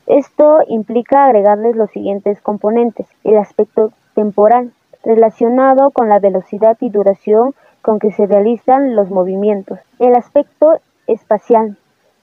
Esto 0.06 0.60
implica 0.68 1.24
agregarles 1.24 1.74
los 1.74 1.90
siguientes 1.90 2.40
componentes. 2.40 3.06
El 3.24 3.38
aspecto 3.38 3.92
temporal, 4.14 4.72
relacionado 5.04 5.90
con 5.90 6.08
la 6.08 6.20
velocidad 6.20 6.76
y 6.80 6.90
duración 6.90 7.54
con 7.82 7.98
que 7.98 8.12
se 8.12 8.26
realizan 8.26 8.94
los 8.94 9.10
movimientos. 9.10 9.80
El 9.98 10.14
aspecto 10.14 10.78
espacial 11.08 11.76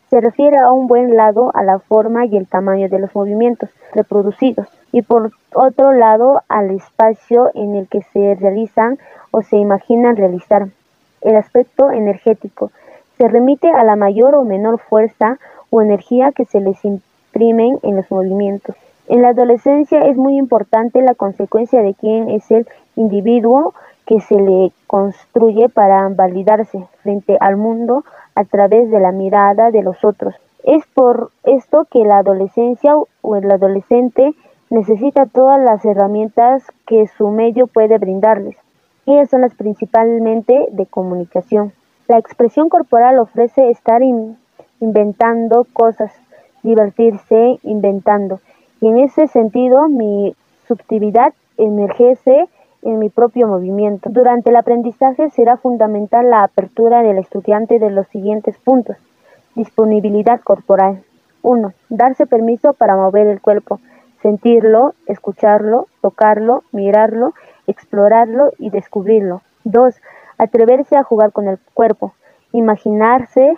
se 0.10 0.22
refiere 0.22 0.58
a 0.58 0.72
un 0.72 0.88
buen 0.88 1.18
lado 1.18 1.52
a 1.54 1.64
la 1.64 1.80
forma 1.80 2.26
y 2.26 2.38
el 2.38 2.48
tamaño 2.48 2.88
de 2.88 3.00
los 3.00 3.14
movimientos 3.14 3.70
reproducidos 3.94 4.79
y 4.92 5.02
por 5.02 5.32
otro 5.54 5.92
lado 5.92 6.42
al 6.48 6.72
espacio 6.72 7.52
en 7.54 7.76
el 7.76 7.88
que 7.88 8.02
se 8.14 8.36
realizan 8.36 8.98
o 9.32 9.42
se 9.42 9.58
imaginan 9.58 10.16
realizar. 10.16 10.68
El 11.22 11.36
aspecto 11.36 11.92
energético 11.92 12.72
se 13.18 13.28
remite 13.28 13.70
a 13.70 13.84
la 13.84 13.96
mayor 13.96 14.36
o 14.36 14.44
menor 14.44 14.80
fuerza 14.80 15.38
o 15.70 15.82
energía 15.82 16.32
que 16.32 16.46
se 16.46 16.62
les 16.62 16.84
imprimen 16.86 17.80
en 17.84 17.98
los 17.98 18.10
movimientos. 18.10 18.76
En 19.08 19.22
la 19.24 19.30
adolescencia 19.30 20.02
es 20.02 20.18
muy 20.18 20.38
importante 20.38 21.02
la 21.02 21.16
consecuencia 21.16 21.82
de 21.82 21.94
quién 21.96 22.30
es 22.30 22.50
el 22.52 22.68
individuo 22.96 23.74
que 24.06 24.22
se 24.22 24.36
le 24.36 24.72
construye 24.88 25.70
para 25.70 26.08
validarse 26.10 26.84
frente 27.04 27.38
al 27.40 27.58
mundo 27.58 28.04
a 28.36 28.44
través 28.44 28.90
de 28.90 29.00
la 29.00 29.12
mirada 29.12 29.72
de 29.72 29.84
los 29.84 30.04
otros. 30.04 30.36
Es 30.64 30.86
por 30.94 31.32
esto 31.44 31.88
que 31.92 32.06
la 32.06 32.20
adolescencia 32.20 32.96
o 33.22 33.36
el 33.36 33.52
adolescente 33.52 34.34
necesita 34.70 35.26
todas 35.26 35.60
las 35.60 35.84
herramientas 35.86 36.64
que 36.86 37.08
su 37.08 37.30
medio 37.30 37.68
puede 37.68 37.98
brindarles. 37.98 38.56
Ellas 39.06 39.30
son 39.30 39.42
las 39.42 39.56
principalmente 39.56 40.68
de 40.72 40.86
comunicación. 40.86 41.74
La 42.08 42.18
expresión 42.18 42.70
corporal 42.70 43.20
ofrece 43.20 43.70
estar 43.70 44.02
inventando 44.80 45.66
cosas, 45.74 46.12
divertirse 46.64 47.60
inventando. 47.64 48.40
Y 48.82 48.88
en 48.88 49.00
ese 49.00 49.28
sentido 49.28 49.90
mi 49.90 50.36
subjetividad 50.68 51.34
emergece 51.58 52.48
en 52.82 53.00
mi 53.00 53.10
propio 53.10 53.48
movimiento. 53.48 54.10
Durante 54.10 54.52
el 54.52 54.56
aprendizaje 54.56 55.30
será 55.32 55.58
fundamental 55.58 56.30
la 56.30 56.44
apertura 56.44 57.02
del 57.02 57.18
estudiante 57.18 57.80
de 57.80 57.90
los 57.90 58.08
siguientes 58.08 58.58
puntos. 58.58 58.98
Disponibilidad 59.56 60.40
corporal. 60.42 61.04
1. 61.42 61.74
Darse 61.90 62.26
permiso 62.26 62.74
para 62.74 62.96
mover 62.96 63.28
el 63.28 63.42
cuerpo, 63.42 63.80
sentirlo, 64.22 64.94
escucharlo, 65.08 65.88
tocarlo, 66.02 66.64
mirarlo, 66.72 67.34
explorarlo 67.68 68.52
y 68.58 68.70
descubrirlo. 68.70 69.42
2. 69.64 69.96
Atreverse 70.38 70.98
a 70.98 71.04
jugar 71.04 71.32
con 71.32 71.48
el 71.48 71.60
cuerpo, 71.74 72.14
imaginarse, 72.52 73.58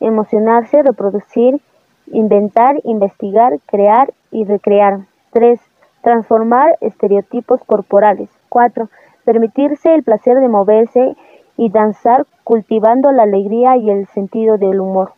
emocionarse, 0.00 0.82
reproducir, 0.82 1.60
inventar, 2.06 2.76
investigar, 2.84 3.58
crear 3.66 4.12
y 4.30 4.44
recrear. 4.44 5.00
3. 5.32 5.60
Transformar 6.02 6.76
estereotipos 6.80 7.62
corporales. 7.64 8.30
4. 8.48 8.88
Permitirse 9.24 9.94
el 9.94 10.02
placer 10.02 10.36
de 10.40 10.48
moverse 10.48 11.16
y 11.56 11.70
danzar 11.70 12.26
cultivando 12.44 13.10
la 13.12 13.24
alegría 13.24 13.76
y 13.76 13.90
el 13.90 14.06
sentido 14.08 14.56
del 14.56 14.80
humor. 14.80 15.12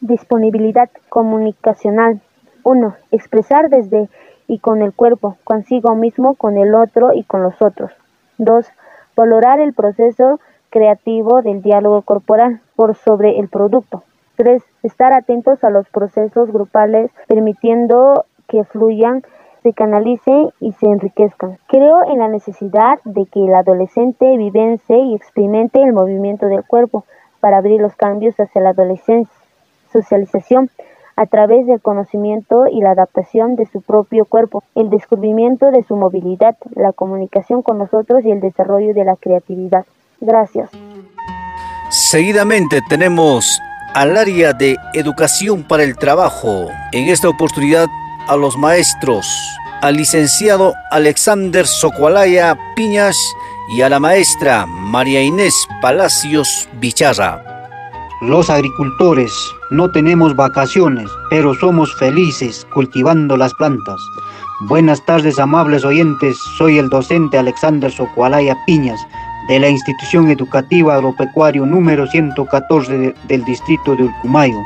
Disponibilidad 0.00 0.88
comunicacional. 1.08 2.20
1. 2.62 2.94
Expresar 3.10 3.68
desde 3.68 4.08
y 4.50 4.58
con 4.58 4.82
el 4.82 4.92
cuerpo, 4.92 5.36
consigo 5.44 5.94
mismo, 5.94 6.34
con 6.34 6.58
el 6.58 6.74
otro 6.74 7.12
y 7.14 7.22
con 7.22 7.44
los 7.44 7.62
otros. 7.62 7.92
2. 8.38 8.66
Valorar 9.14 9.60
el 9.60 9.74
proceso 9.74 10.40
creativo 10.70 11.40
del 11.40 11.62
diálogo 11.62 12.02
corporal 12.02 12.60
por 12.74 12.96
sobre 12.96 13.38
el 13.38 13.48
producto. 13.48 14.02
3. 14.34 14.60
Estar 14.82 15.12
atentos 15.12 15.62
a 15.62 15.70
los 15.70 15.88
procesos 15.88 16.50
grupales 16.50 17.12
permitiendo 17.28 18.24
que 18.48 18.64
fluyan 18.64 19.22
se 19.62 19.72
canalicen 19.72 20.50
y 20.58 20.72
se 20.72 20.86
enriquezcan. 20.86 21.58
Creo 21.68 22.02
en 22.10 22.18
la 22.18 22.26
necesidad 22.26 22.98
de 23.04 23.26
que 23.26 23.44
el 23.44 23.54
adolescente 23.54 24.36
vivense 24.36 24.96
y 24.96 25.14
experimente 25.14 25.80
el 25.80 25.92
movimiento 25.92 26.46
del 26.46 26.64
cuerpo 26.64 27.04
para 27.38 27.58
abrir 27.58 27.80
los 27.80 27.94
cambios 27.94 28.34
hacia 28.40 28.62
la 28.62 28.70
adolescencia. 28.70 29.32
Socialización 29.92 30.70
a 31.20 31.26
través 31.26 31.66
del 31.66 31.82
conocimiento 31.82 32.66
y 32.66 32.80
la 32.80 32.92
adaptación 32.92 33.54
de 33.54 33.66
su 33.66 33.82
propio 33.82 34.24
cuerpo, 34.24 34.64
el 34.74 34.88
descubrimiento 34.88 35.70
de 35.70 35.84
su 35.84 35.94
movilidad, 35.94 36.56
la 36.74 36.92
comunicación 36.92 37.60
con 37.60 37.76
nosotros 37.76 38.24
y 38.24 38.30
el 38.30 38.40
desarrollo 38.40 38.94
de 38.94 39.04
la 39.04 39.16
creatividad. 39.16 39.84
Gracias. 40.22 40.70
Seguidamente 41.90 42.80
tenemos 42.88 43.60
al 43.92 44.16
área 44.16 44.54
de 44.54 44.78
educación 44.94 45.62
para 45.68 45.82
el 45.82 45.98
trabajo. 45.98 46.68
En 46.92 47.10
esta 47.10 47.28
oportunidad 47.28 47.86
a 48.26 48.36
los 48.36 48.56
maestros, 48.56 49.26
al 49.82 49.96
licenciado 49.96 50.72
Alexander 50.90 51.66
Socualaya 51.66 52.56
Piñas 52.74 53.18
y 53.76 53.82
a 53.82 53.90
la 53.90 54.00
maestra 54.00 54.64
María 54.64 55.22
Inés 55.22 55.52
Palacios 55.82 56.66
Bicharra. 56.80 57.59
Los 58.20 58.50
agricultores 58.50 59.32
no 59.70 59.90
tenemos 59.90 60.36
vacaciones, 60.36 61.08
pero 61.30 61.54
somos 61.54 61.94
felices 61.94 62.66
cultivando 62.74 63.34
las 63.34 63.54
plantas. 63.54 63.98
Buenas 64.68 65.02
tardes, 65.06 65.38
amables 65.38 65.86
oyentes. 65.86 66.36
Soy 66.58 66.76
el 66.76 66.90
docente 66.90 67.38
Alexander 67.38 67.90
Socualaya 67.90 68.54
Piñas 68.66 69.00
de 69.48 69.58
la 69.58 69.70
Institución 69.70 70.30
Educativa 70.30 70.96
Agropecuario 70.96 71.64
número 71.64 72.06
114 72.06 73.14
del 73.26 73.44
distrito 73.46 73.96
de 73.96 74.02
Ulcumayo, 74.02 74.60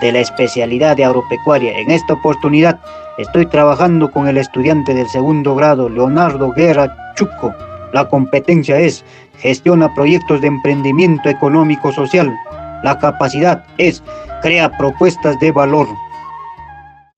de 0.00 0.10
la 0.10 0.18
especialidad 0.18 0.96
de 0.96 1.04
agropecuaria. 1.04 1.78
En 1.78 1.92
esta 1.92 2.14
oportunidad 2.14 2.80
estoy 3.18 3.46
trabajando 3.46 4.10
con 4.10 4.26
el 4.26 4.36
estudiante 4.36 4.94
del 4.94 5.06
segundo 5.10 5.54
grado, 5.54 5.88
Leonardo 5.88 6.50
Guerra 6.50 6.92
Chuco. 7.14 7.54
La 7.92 8.08
competencia 8.08 8.80
es 8.80 9.04
gestiona 9.38 9.94
proyectos 9.94 10.40
de 10.40 10.48
emprendimiento 10.48 11.28
económico 11.28 11.92
social. 11.92 12.36
La 12.82 12.98
capacidad 12.98 13.64
es 13.78 14.02
crea 14.42 14.70
propuestas 14.76 15.38
de 15.40 15.52
valor. 15.52 15.88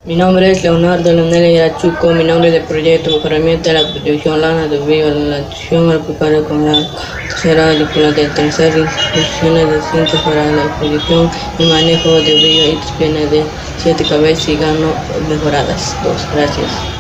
Mi 0.04 0.16
nombre 0.16 0.50
es 0.52 0.62
Leonardo 0.62 1.12
Leonel 1.12 1.52
Irachuco, 1.52 2.12
mi 2.12 2.24
nombre 2.24 2.50
de 2.50 2.60
proyecto 2.60 3.10
Mejoramiento 3.10 3.68
de 3.68 3.82
la 3.82 3.92
Protección 3.92 4.40
Lana 4.40 4.66
de 4.68 4.78
Biorelación 4.78 5.90
al 5.90 6.00
con 6.44 6.64
la 6.64 6.88
tercera 7.28 7.66
película 7.68 8.10
de 8.12 8.28
tercera 8.28 8.78
instituciones 8.78 9.70
de 9.70 9.82
ciencias 9.82 10.22
para 10.22 10.46
la 10.46 10.64
exposición 10.64 11.30
y 11.58 11.64
manejo 11.64 12.12
de 12.12 12.22
brillo 12.22 12.62
y 12.64 12.78
espinas 12.80 13.30
de 13.30 13.44
siete 13.76 14.04
cabezas 14.08 14.48
y 14.48 14.56
gano 14.56 14.92
mejoradas. 15.28 15.96
Dos, 16.04 16.26
gracias. 16.32 16.97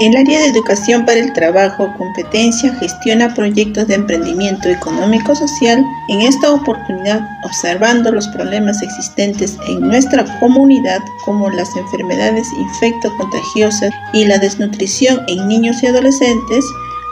El 0.00 0.16
área 0.16 0.38
de 0.38 0.46
educación 0.46 1.04
para 1.04 1.18
el 1.18 1.32
trabajo, 1.32 1.92
competencia, 1.98 2.72
gestiona 2.76 3.34
proyectos 3.34 3.88
de 3.88 3.94
emprendimiento 3.94 4.68
económico-social. 4.68 5.84
En 6.08 6.20
esta 6.20 6.52
oportunidad, 6.52 7.20
observando 7.42 8.12
los 8.12 8.28
problemas 8.28 8.80
existentes 8.80 9.58
en 9.66 9.80
nuestra 9.80 10.24
comunidad, 10.38 11.00
como 11.24 11.50
las 11.50 11.74
enfermedades 11.74 12.46
infecto-contagiosas 12.52 13.90
y 14.12 14.24
la 14.24 14.38
desnutrición 14.38 15.20
en 15.26 15.48
niños 15.48 15.82
y 15.82 15.88
adolescentes, 15.88 16.64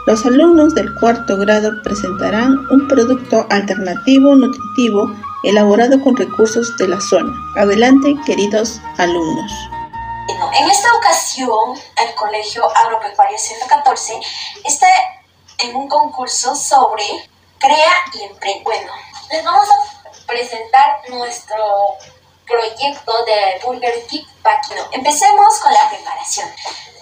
los 0.05 0.25
alumnos 0.25 0.73
del 0.73 0.87
cuarto 1.01 1.35
grado 1.35 1.73
presentarán 1.83 2.55
un 2.71 2.87
producto 2.87 3.45
alternativo 3.49 4.33
nutritivo 4.33 5.13
elaborado 5.43 5.99
con 5.99 6.15
recursos 6.15 6.73
de 6.77 6.87
la 6.87 7.01
zona. 7.01 7.33
Adelante, 7.57 8.15
queridos 8.25 8.79
alumnos. 8.97 9.51
En 10.29 10.69
esta 10.69 10.93
ocasión, 10.93 11.79
el 11.95 12.15
Colegio 12.15 12.69
Agropecuario 12.75 13.37
114 13.37 14.19
está 14.65 14.87
en 15.59 15.73
un 15.73 15.87
concurso 15.87 16.53
sobre 16.53 17.05
Crea 17.57 17.93
y 18.13 18.23
Emprende. 18.23 18.63
Bueno, 18.63 18.91
les 19.29 19.43
vamos 19.45 19.69
a 19.69 20.25
presentar 20.25 21.01
nuestro 21.09 21.95
proyecto 22.45 23.23
de 23.23 23.61
Burger 23.63 24.05
King 24.07 24.25
Vaquino. 24.41 24.83
Empecemos 24.91 25.59
con 25.59 25.73
la 25.73 25.89
preparación. 25.89 26.49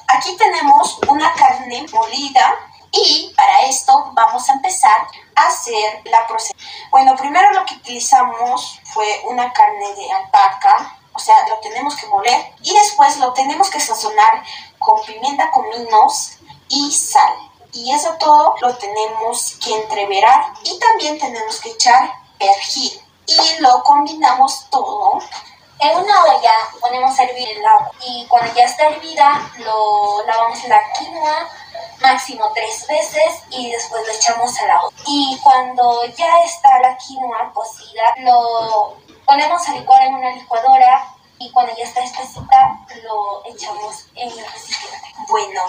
Aquí 0.07 0.37
tenemos 0.37 0.99
una 1.07 1.33
carne 1.33 1.83
molida 1.91 2.59
y 2.91 3.33
para 3.35 3.61
esto 3.61 4.11
vamos 4.13 4.47
a 4.49 4.53
empezar 4.53 5.07
a 5.35 5.47
hacer 5.47 6.01
la 6.05 6.27
procesión. 6.27 6.59
Bueno, 6.91 7.15
primero 7.15 7.51
lo 7.53 7.65
que 7.65 7.73
utilizamos 7.75 8.79
fue 8.83 9.21
una 9.25 9.51
carne 9.51 9.95
de 9.95 10.11
alpaca, 10.11 10.99
o 11.15 11.19
sea, 11.19 11.47
lo 11.47 11.57
tenemos 11.59 11.95
que 11.95 12.07
moler 12.07 12.53
y 12.61 12.73
después 12.73 13.17
lo 13.17 13.31
tenemos 13.31 13.69
que 13.69 13.79
sazonar 13.79 14.43
con 14.77 15.01
pimienta, 15.05 15.49
cominos 15.49 16.33
y 16.67 16.91
sal. 16.91 17.33
Y 17.71 17.93
eso 17.93 18.13
todo 18.19 18.55
lo 18.61 18.75
tenemos 18.77 19.57
que 19.63 19.75
entreverar 19.75 20.53
y 20.63 20.77
también 20.77 21.17
tenemos 21.17 21.59
que 21.61 21.71
echar 21.71 22.13
perejil. 22.37 23.01
Y 23.27 23.61
lo 23.61 23.81
combinamos 23.83 24.69
todo. 24.69 25.19
En 25.79 25.97
una 25.97 26.23
olla 26.25 26.53
ponemos 26.79 27.17
a 27.17 27.23
hervir 27.23 27.49
el 27.49 27.65
agua 27.65 27.91
y 28.05 28.25
cuando 28.27 28.53
ya 28.53 28.65
está 28.65 28.87
hervida 28.87 29.51
lo 29.57 30.25
lavamos 30.25 30.63
la 30.65 30.81
quinoa 30.93 31.49
máximo 32.01 32.51
tres 32.53 32.87
veces 32.87 33.43
y 33.49 33.71
después 33.71 34.05
lo 34.05 34.13
echamos 34.13 34.57
al 34.59 34.71
agua. 34.71 34.91
Y 35.05 35.37
cuando 35.41 36.05
ya 36.05 36.41
está 36.41 36.79
la 36.79 36.97
quinoa 36.97 37.51
cocida, 37.53 38.03
lo 38.19 39.04
ponemos 39.25 39.67
a 39.67 39.73
licuar 39.73 40.03
en 40.03 40.15
una 40.15 40.31
licuadora 40.31 41.15
y 41.37 41.51
cuando 41.51 41.75
ya 41.75 41.83
está 41.83 42.01
espesita 42.01 42.79
lo 43.03 43.43
echamos 43.45 44.05
en 44.15 44.29
el 44.29 44.45
recipiente. 44.45 45.13
Bueno, 45.27 45.61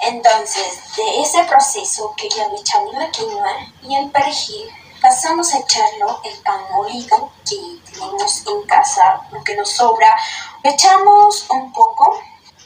entonces 0.00 0.96
de 0.96 1.22
ese 1.22 1.44
proceso 1.44 2.14
que 2.16 2.28
ya 2.28 2.48
le 2.48 2.56
echamos 2.56 2.94
la 2.94 3.10
quinoa 3.10 3.56
y 3.82 3.94
el 3.96 4.10
perejil, 4.10 4.68
pasamos 5.00 5.52
a 5.54 5.58
echarlo 5.58 6.20
el 6.24 6.36
pan 6.42 6.60
molido 6.70 7.30
que 7.48 7.56
tenemos 7.90 8.46
en 8.46 8.62
casa, 8.66 9.20
lo 9.30 9.42
que 9.44 9.56
nos 9.56 9.70
sobra. 9.70 10.14
Le 10.62 10.70
echamos 10.70 11.46
un 11.50 11.72
poco, 11.72 12.20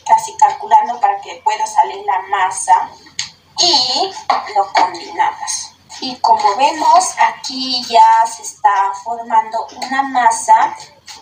casi 0.07 0.35
calculando 0.37 0.99
para 1.01 1.21
que 1.21 1.41
pueda 1.45 1.67
salir 1.67 2.05
la 2.07 2.23
masa 2.23 2.91
y 3.59 4.13
lo 4.55 4.73
combinamos. 4.73 5.78
Y 6.01 6.17
como 6.17 6.57
vemos, 6.57 7.15
aquí 7.19 7.83
ya 7.89 8.27
se 8.27 8.43
está 8.43 8.93
formando 9.03 9.67
una 9.77 10.03
masa 10.03 10.77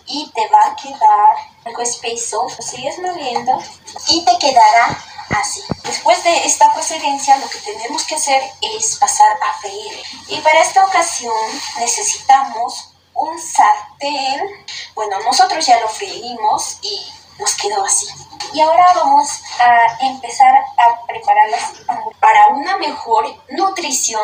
y 0.05 0.29
te 0.33 0.47
va 0.49 0.67
a 0.67 0.75
quedar 0.75 1.35
algo 1.65 1.81
espeso. 1.81 2.47
Lo 2.55 2.63
sigues 2.63 2.99
moviendo 2.99 3.61
y 4.07 4.23
te 4.23 4.37
quedará 4.37 4.97
así. 5.39 5.63
Después 5.83 6.23
de 6.23 6.45
esta 6.45 6.73
procedencia, 6.73 7.37
lo 7.37 7.49
que 7.49 7.59
tenemos 7.59 8.03
que 8.05 8.15
hacer 8.15 8.41
es 8.61 8.97
pasar 8.97 9.37
a 9.41 9.59
freír. 9.59 10.03
Y 10.27 10.39
para 10.41 10.61
esta 10.61 10.85
ocasión 10.85 11.33
necesitamos 11.79 12.91
un 13.13 13.39
sartén. 13.39 14.65
Bueno, 14.95 15.19
nosotros 15.21 15.65
ya 15.65 15.79
lo 15.79 15.89
freímos 15.89 16.77
y 16.81 17.05
nos 17.39 17.55
quedó 17.55 17.85
así. 17.85 18.07
Y 18.53 18.61
ahora 18.61 18.85
vamos 18.95 19.27
a 19.59 20.05
empezar 20.05 20.53
a 20.55 21.05
prepararlas 21.05 21.73
para 22.19 22.47
una 22.55 22.77
mejor 22.77 23.25
nutrición 23.49 24.21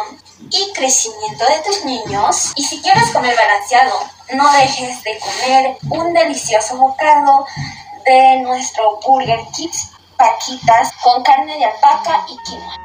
y 0.50 0.72
crecimiento 0.74 1.46
de 1.46 1.60
tus 1.66 1.86
niños. 1.86 2.54
Y 2.56 2.64
si 2.64 2.82
quieres 2.82 3.12
comer 3.12 3.36
balanceado, 3.36 3.94
no 4.34 4.52
dejes 4.54 5.04
de 5.04 5.20
comer 5.20 5.78
un 5.90 6.14
delicioso 6.14 6.78
bocado 6.78 7.46
de 8.06 8.40
nuestro 8.42 9.00
Burger 9.06 9.40
Kids 9.56 9.92
paquitas 10.18 10.92
con 11.04 11.24
carne 11.24 11.58
de 11.58 11.66
alpaca 11.66 12.26
y 12.30 12.38
quinoa. 12.50 12.78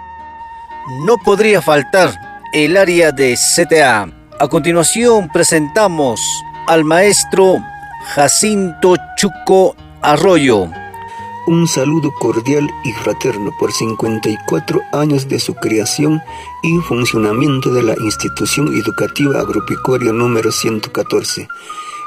No 1.04 1.16
podría 1.18 1.60
faltar 1.62 2.42
el 2.52 2.76
área 2.76 3.12
de 3.12 3.36
CTA. 3.36 4.08
A 4.40 4.48
continuación 4.48 5.28
presentamos 5.28 6.20
al 6.66 6.84
maestro 6.84 7.58
Jacinto 8.14 8.94
Chuco 9.16 9.74
Arroyo. 10.00 10.70
Un 11.48 11.66
saludo 11.66 12.12
cordial 12.20 12.70
y 12.84 12.92
fraterno 12.92 13.50
por 13.58 13.72
54 13.72 14.80
años 14.92 15.28
de 15.28 15.40
su 15.40 15.54
creación 15.54 16.22
y 16.62 16.78
funcionamiento 16.78 17.74
de 17.74 17.82
la 17.82 17.94
institución 18.00 18.68
educativa 18.68 19.40
agropecuaria 19.40 20.12
número 20.12 20.52
114. 20.52 21.48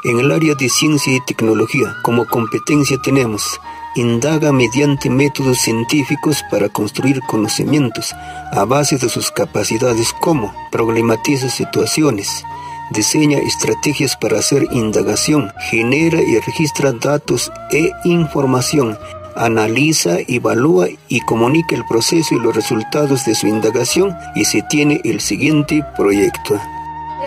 En 0.05 0.19
el 0.19 0.31
área 0.31 0.55
de 0.55 0.69
ciencia 0.69 1.13
y 1.13 1.19
tecnología, 1.25 1.97
como 2.01 2.25
competencia 2.27 2.97
tenemos 3.03 3.59
indaga 3.95 4.53
mediante 4.53 5.09
métodos 5.09 5.57
científicos 5.59 6.43
para 6.49 6.69
construir 6.69 7.19
conocimientos 7.27 8.13
a 8.53 8.63
base 8.63 8.97
de 8.97 9.09
sus 9.09 9.31
capacidades 9.31 10.13
como 10.21 10.53
problematiza 10.71 11.49
situaciones, 11.49 12.45
diseña 12.91 13.39
estrategias 13.39 14.15
para 14.15 14.39
hacer 14.39 14.67
indagación, 14.71 15.51
genera 15.69 16.21
y 16.21 16.39
registra 16.39 16.91
datos 16.91 17.51
e 17.71 17.91
información, 18.03 18.97
analiza, 19.35 20.17
evalúa 20.27 20.87
y 21.07 21.21
comunica 21.21 21.75
el 21.75 21.85
proceso 21.85 22.35
y 22.35 22.39
los 22.39 22.55
resultados 22.55 23.25
de 23.25 23.35
su 23.35 23.47
indagación 23.47 24.15
y 24.35 24.45
se 24.45 24.61
tiene 24.63 25.01
el 25.03 25.21
siguiente 25.21 25.83
proyecto. 25.95 26.59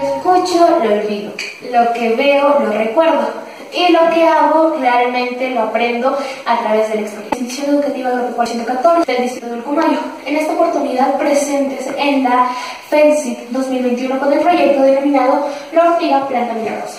Escucho, 0.02 0.58
lo 0.82 0.92
olvido. 0.92 1.32
Lo 1.72 1.92
que 1.92 2.16
veo, 2.16 2.60
lo 2.60 2.70
recuerdo 2.70 3.44
y 3.74 3.92
lo 3.92 4.08
que 4.10 4.24
hago 4.24 4.74
claramente 4.74 5.50
lo 5.50 5.62
aprendo 5.62 6.16
a 6.46 6.58
través 6.60 6.88
de 6.90 6.96
la 6.96 7.00
experiencia 7.02 7.64
educativa 7.66 8.10
agropecuaria 8.10 8.54
114 8.54 9.12
del 9.12 9.22
Distrito 9.22 9.46
del 9.48 9.62
Cumayo. 9.62 9.98
En 10.24 10.36
esta 10.36 10.52
oportunidad 10.52 11.18
presentes 11.18 11.88
en 11.96 12.22
la 12.22 12.50
FENSIT 12.88 13.38
2021 13.50 14.18
con 14.18 14.32
el 14.32 14.40
proyecto 14.40 14.82
denominado 14.82 15.48
La 15.72 16.28
Planta 16.28 16.54
Milagrosa. 16.54 16.98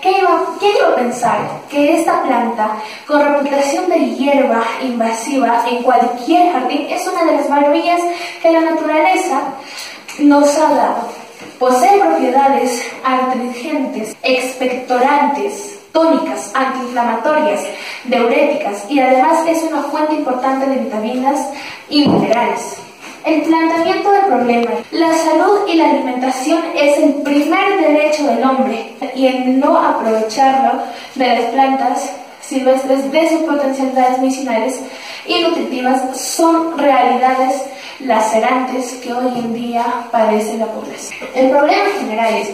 ¿qué 0.00 0.10
iba, 0.10 0.44
¿Quién 0.58 0.76
iba 0.76 0.88
a 0.88 0.94
pensar 0.94 1.38
que 1.68 1.96
esta 1.98 2.22
planta, 2.22 2.76
con 3.06 3.22
reputación 3.22 3.88
de 3.88 3.98
hierba 3.98 4.62
invasiva 4.82 5.64
en 5.68 5.82
cualquier 5.82 6.52
jardín, 6.52 6.86
es 6.88 7.06
una 7.06 7.24
de 7.24 7.32
las 7.38 7.48
maravillas 7.48 8.00
que 8.40 8.52
la 8.52 8.60
naturaleza 8.60 9.40
nos 10.20 10.56
ha 10.58 10.74
dado? 10.74 11.08
Posee 11.58 12.00
propiedades 12.00 12.82
astringentes, 13.04 14.16
expectorantes, 14.22 15.79
tónicas, 15.92 16.52
antiinflamatorias, 16.54 17.64
diuréticas 18.04 18.90
y 18.90 19.00
además 19.00 19.46
es 19.46 19.62
una 19.64 19.82
fuente 19.84 20.14
importante 20.14 20.66
de 20.66 20.76
vitaminas 20.76 21.48
y 21.88 22.08
minerales. 22.08 22.76
El 23.24 23.42
planteamiento 23.42 24.10
del 24.12 24.22
problema. 24.22 24.70
La 24.92 25.12
salud 25.12 25.68
y 25.68 25.74
la 25.74 25.90
alimentación 25.90 26.62
es 26.74 26.96
el 26.98 27.14
primer 27.22 27.80
derecho 27.80 28.26
del 28.26 28.42
hombre 28.42 28.94
y 29.14 29.26
el 29.26 29.60
no 29.60 29.78
aprovecharlo 29.78 30.80
de 31.14 31.26
las 31.26 31.44
plantas 31.46 32.12
silvestres 32.40 33.12
de 33.12 33.28
sus 33.28 33.42
potencialidades 33.42 34.18
medicinales 34.18 34.80
y 35.26 35.42
nutritivas 35.42 36.18
son 36.18 36.78
realidades 36.78 37.62
lacerantes 38.00 38.94
que 39.02 39.12
hoy 39.12 39.38
en 39.38 39.54
día 39.54 39.84
padece 40.10 40.56
la 40.56 40.66
población. 40.66 41.28
El 41.34 41.50
problema 41.50 41.90
general 42.00 42.34
es 42.34 42.50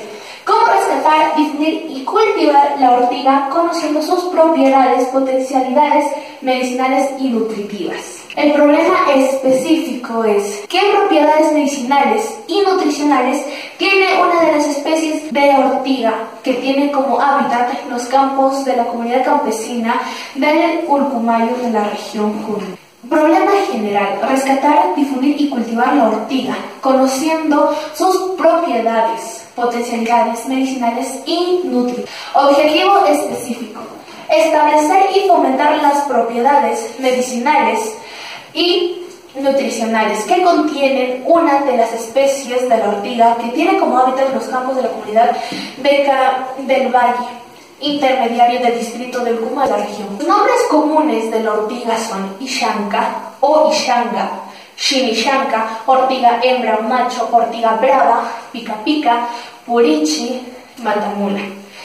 cómo 0.47 0.65
rescatar, 0.65 1.37
definir 1.37 1.87
y 1.91 2.05
cultivar 2.05 2.77
la 2.79 2.93
ortiga 2.93 3.49
conociendo 3.51 4.01
sus 4.01 4.25
propiedades, 4.27 5.09
potencialidades 5.09 6.07
medicinales 6.41 7.11
y 7.19 7.29
nutritivas. 7.31 8.23
El 8.37 8.53
problema 8.53 8.95
específico 9.15 10.23
es 10.25 10.63
qué 10.69 10.81
propiedades 10.95 11.53
medicinales 11.53 12.39
y 12.47 12.61
nutricionales 12.61 13.45
tiene 13.77 14.23
una 14.23 14.41
de 14.43 14.53
las 14.53 14.67
especies 14.67 15.33
de 15.33 15.51
ortiga 15.51 16.15
que 16.45 16.55
tiene 16.55 16.93
como 16.93 17.21
hábitat 17.21 17.73
los 17.91 18.05
campos 18.05 18.65
de 18.65 18.77
la 18.77 18.85
comunidad 18.85 19.25
campesina 19.25 20.01
del 20.35 20.85
Urcumayo 20.87 21.57
de 21.57 21.71
la 21.71 21.85
región 21.85 22.43
Junín. 22.45 22.77
Problema 23.09 23.53
general, 23.73 24.21
rescatar, 24.29 24.95
difundir 24.95 25.41
y 25.41 25.49
cultivar 25.49 25.95
la 25.95 26.09
ortiga, 26.09 26.57
conociendo 26.81 27.75
sus 27.95 28.33
propiedades, 28.37 29.46
potencialidades 29.57 30.47
medicinales 30.47 31.09
y 31.27 31.63
nutritivas. 31.65 32.11
Objetivo 32.35 33.05
específico, 33.07 33.81
establecer 34.31 35.07
y 35.17 35.27
fomentar 35.27 35.79
las 35.83 36.05
propiedades 36.05 36.95
medicinales 37.01 37.95
y 38.55 39.03
nutricionales 39.35 40.23
que 40.25 40.43
contienen 40.43 41.25
una 41.27 41.63
de 41.63 41.77
las 41.77 41.93
especies 41.93 42.69
de 42.69 42.77
la 42.77 42.89
ortiga 42.89 43.37
que 43.39 43.49
tiene 43.49 43.79
como 43.79 43.99
hábitat 43.99 44.33
los 44.33 44.45
campos 44.45 44.77
de 44.77 44.83
la 44.83 44.89
comunidad 44.89 45.37
Beca 45.79 46.49
del 46.59 46.89
Valle 46.89 47.27
intermediario 47.81 48.61
del 48.61 48.79
distrito 48.79 49.21
del 49.21 49.39
Guma 49.39 49.65
de 49.65 49.71
la 49.71 49.77
región. 49.77 50.09
Los 50.19 50.27
nombres 50.27 50.57
comunes 50.71 51.31
de 51.31 51.41
la 51.41 51.53
ortiga 51.53 51.99
son 51.99 52.37
Ishanka 52.41 53.35
o 53.41 53.71
Ishanga, 53.71 54.31
Shinishanka, 54.77 55.81
ortiga 55.87 56.41
hembra 56.43 56.79
macho, 56.81 57.29
ortiga 57.33 57.79
brava, 57.81 58.31
pica 58.53 58.75
pica, 58.85 59.29
purichi, 59.65 60.43
matamula. 60.83 61.41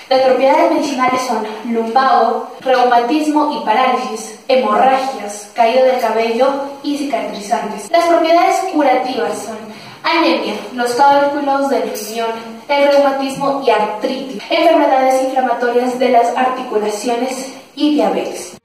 Las 0.09 0.21
propiedades 0.23 0.71
medicinales 0.71 1.21
son 1.21 1.47
lumbago, 1.73 2.51
reumatismo 2.59 3.53
y 3.53 3.65
parálisis, 3.65 4.37
hemorragias, 4.49 5.49
caída 5.55 5.83
del 5.85 6.01
cabello 6.01 6.49
y 6.83 6.97
cicatrizantes. 6.97 7.89
Las 7.89 8.05
propiedades 8.07 8.57
curativas 8.73 9.37
son 9.37 9.57
anemia, 10.03 10.55
los 10.73 10.91
cálculos 10.95 11.69
del 11.69 11.83
riñón, 11.83 12.31
el 12.67 12.87
reumatismo 12.91 13.63
y 13.65 13.69
artritis, 13.69 14.43
enfermedades 14.49 15.23
inflamatorias 15.23 15.97
de 15.97 16.09
las 16.09 16.35
articulaciones 16.35 17.53
y 17.75 17.95
diabetes. 17.95 18.57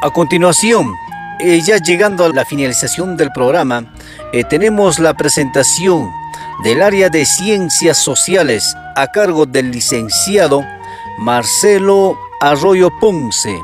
A 0.00 0.10
continuación, 0.10 0.86
eh, 1.40 1.60
ya 1.64 1.78
llegando 1.78 2.24
a 2.24 2.28
la 2.28 2.44
finalización 2.44 3.16
del 3.16 3.30
programa, 3.32 3.84
eh, 4.32 4.44
tenemos 4.44 4.98
la 4.98 5.14
presentación 5.14 6.08
del 6.64 6.82
área 6.82 7.08
de 7.08 7.24
ciencias 7.24 7.98
sociales 7.98 8.76
a 8.96 9.06
cargo 9.08 9.46
del 9.46 9.70
licenciado 9.70 10.62
Marcelo 11.18 12.16
Arroyo 12.40 12.90
Ponce. 13.00 13.56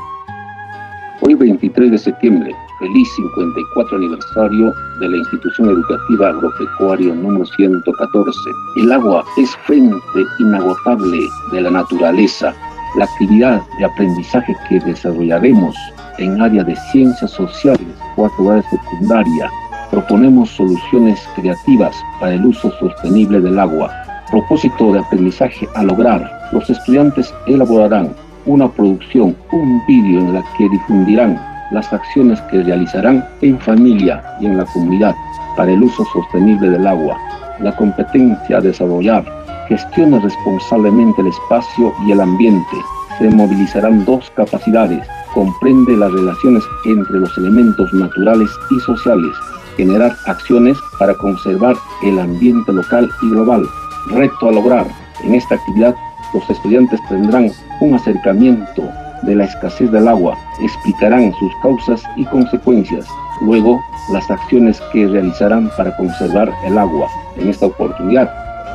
Hoy 1.21 1.35
23 1.35 1.91
de 1.91 1.97
septiembre 1.97 2.55
feliz 2.79 3.07
54 3.15 3.97
aniversario 3.97 4.73
de 4.99 5.09
la 5.09 5.17
institución 5.17 5.69
educativa 5.69 6.29
agropecuaria 6.29 7.13
número 7.13 7.45
114. 7.45 8.39
El 8.77 8.91
agua 8.91 9.23
es 9.37 9.49
fuente 9.67 9.99
inagotable 10.39 11.19
de 11.51 11.61
la 11.61 11.71
naturaleza. 11.71 12.55
La 12.97 13.05
actividad 13.05 13.61
de 13.77 13.85
aprendizaje 13.85 14.55
que 14.67 14.79
desarrollaremos 14.79 15.75
en 16.19 16.41
área 16.41 16.63
de 16.63 16.75
ciencias 16.91 17.31
sociales, 17.31 17.87
cuarto 18.15 18.43
grado 18.43 18.63
secundaria, 18.69 19.49
proponemos 19.89 20.49
soluciones 20.51 21.19
creativas 21.35 21.95
para 22.19 22.33
el 22.33 22.45
uso 22.45 22.71
sostenible 22.79 23.41
del 23.41 23.57
agua. 23.57 23.91
Propósito 24.29 24.93
de 24.93 24.99
aprendizaje 24.99 25.67
a 25.75 25.83
lograr, 25.83 26.29
los 26.51 26.69
estudiantes 26.69 27.33
elaborarán 27.47 28.13
una 28.45 28.69
producción, 28.71 29.35
un 29.51 29.81
vídeo 29.87 30.19
en 30.19 30.33
la 30.33 30.43
que 30.57 30.69
difundirán 30.69 31.39
las 31.71 31.91
acciones 31.93 32.39
que 32.43 32.63
realizarán 32.63 33.25
en 33.41 33.59
familia 33.59 34.23
y 34.39 34.45
en 34.45 34.57
la 34.57 34.65
comunidad 34.65 35.15
para 35.55 35.71
el 35.71 35.83
uso 35.83 36.05
sostenible 36.05 36.69
del 36.69 36.87
agua, 36.87 37.17
la 37.59 37.75
competencia 37.75 38.57
a 38.57 38.61
desarrollar, 38.61 39.25
gestiona 39.67 40.19
responsablemente 40.19 41.21
el 41.21 41.27
espacio 41.27 41.93
y 42.07 42.11
el 42.11 42.21
ambiente. 42.21 42.77
Se 43.19 43.29
movilizarán 43.29 44.05
dos 44.05 44.31
capacidades, 44.35 45.05
comprende 45.33 45.97
las 45.97 46.09
relaciones 46.11 46.63
entre 46.85 47.19
los 47.19 47.37
elementos 47.37 47.93
naturales 47.93 48.49
y 48.71 48.79
sociales, 48.79 49.35
generar 49.75 50.15
acciones 50.25 50.77
para 50.97 51.13
conservar 51.15 51.75
el 52.03 52.17
ambiente 52.17 52.71
local 52.71 53.09
y 53.21 53.29
global. 53.29 53.67
Reto 54.11 54.47
a 54.47 54.53
lograr. 54.53 54.87
En 55.25 55.35
esta 55.35 55.55
actividad 55.55 55.93
los 56.33 56.49
estudiantes 56.49 56.99
tendrán 57.09 57.51
un 57.81 57.95
acercamiento 57.95 58.89
de 59.23 59.35
la 59.35 59.43
escasez 59.43 59.91
del 59.91 60.07
agua, 60.07 60.37
explicarán 60.61 61.33
sus 61.39 61.51
causas 61.61 62.01
y 62.15 62.23
consecuencias, 62.25 63.05
luego 63.41 63.81
las 64.13 64.31
acciones 64.31 64.81
que 64.93 65.07
realizarán 65.07 65.69
para 65.75 65.95
conservar 65.97 66.49
el 66.63 66.77
agua. 66.77 67.09
En 67.35 67.49
esta 67.49 67.65
oportunidad, 67.65 68.31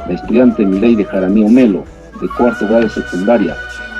la 0.07 0.13
estudiante 0.13 0.67
de 0.67 1.05
Jaramillo 1.05 1.49
Melo, 1.49 1.85
de 2.21 2.29
cuarto 2.37 2.67
grado 2.69 2.91
secundaria, 2.91 3.57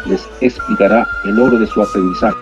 les 0.07 0.27
explicará 0.41 1.07
el 1.25 1.39
oro 1.41 1.59
de 1.59 1.67
su 1.67 1.83
aprendizaje. 1.83 2.37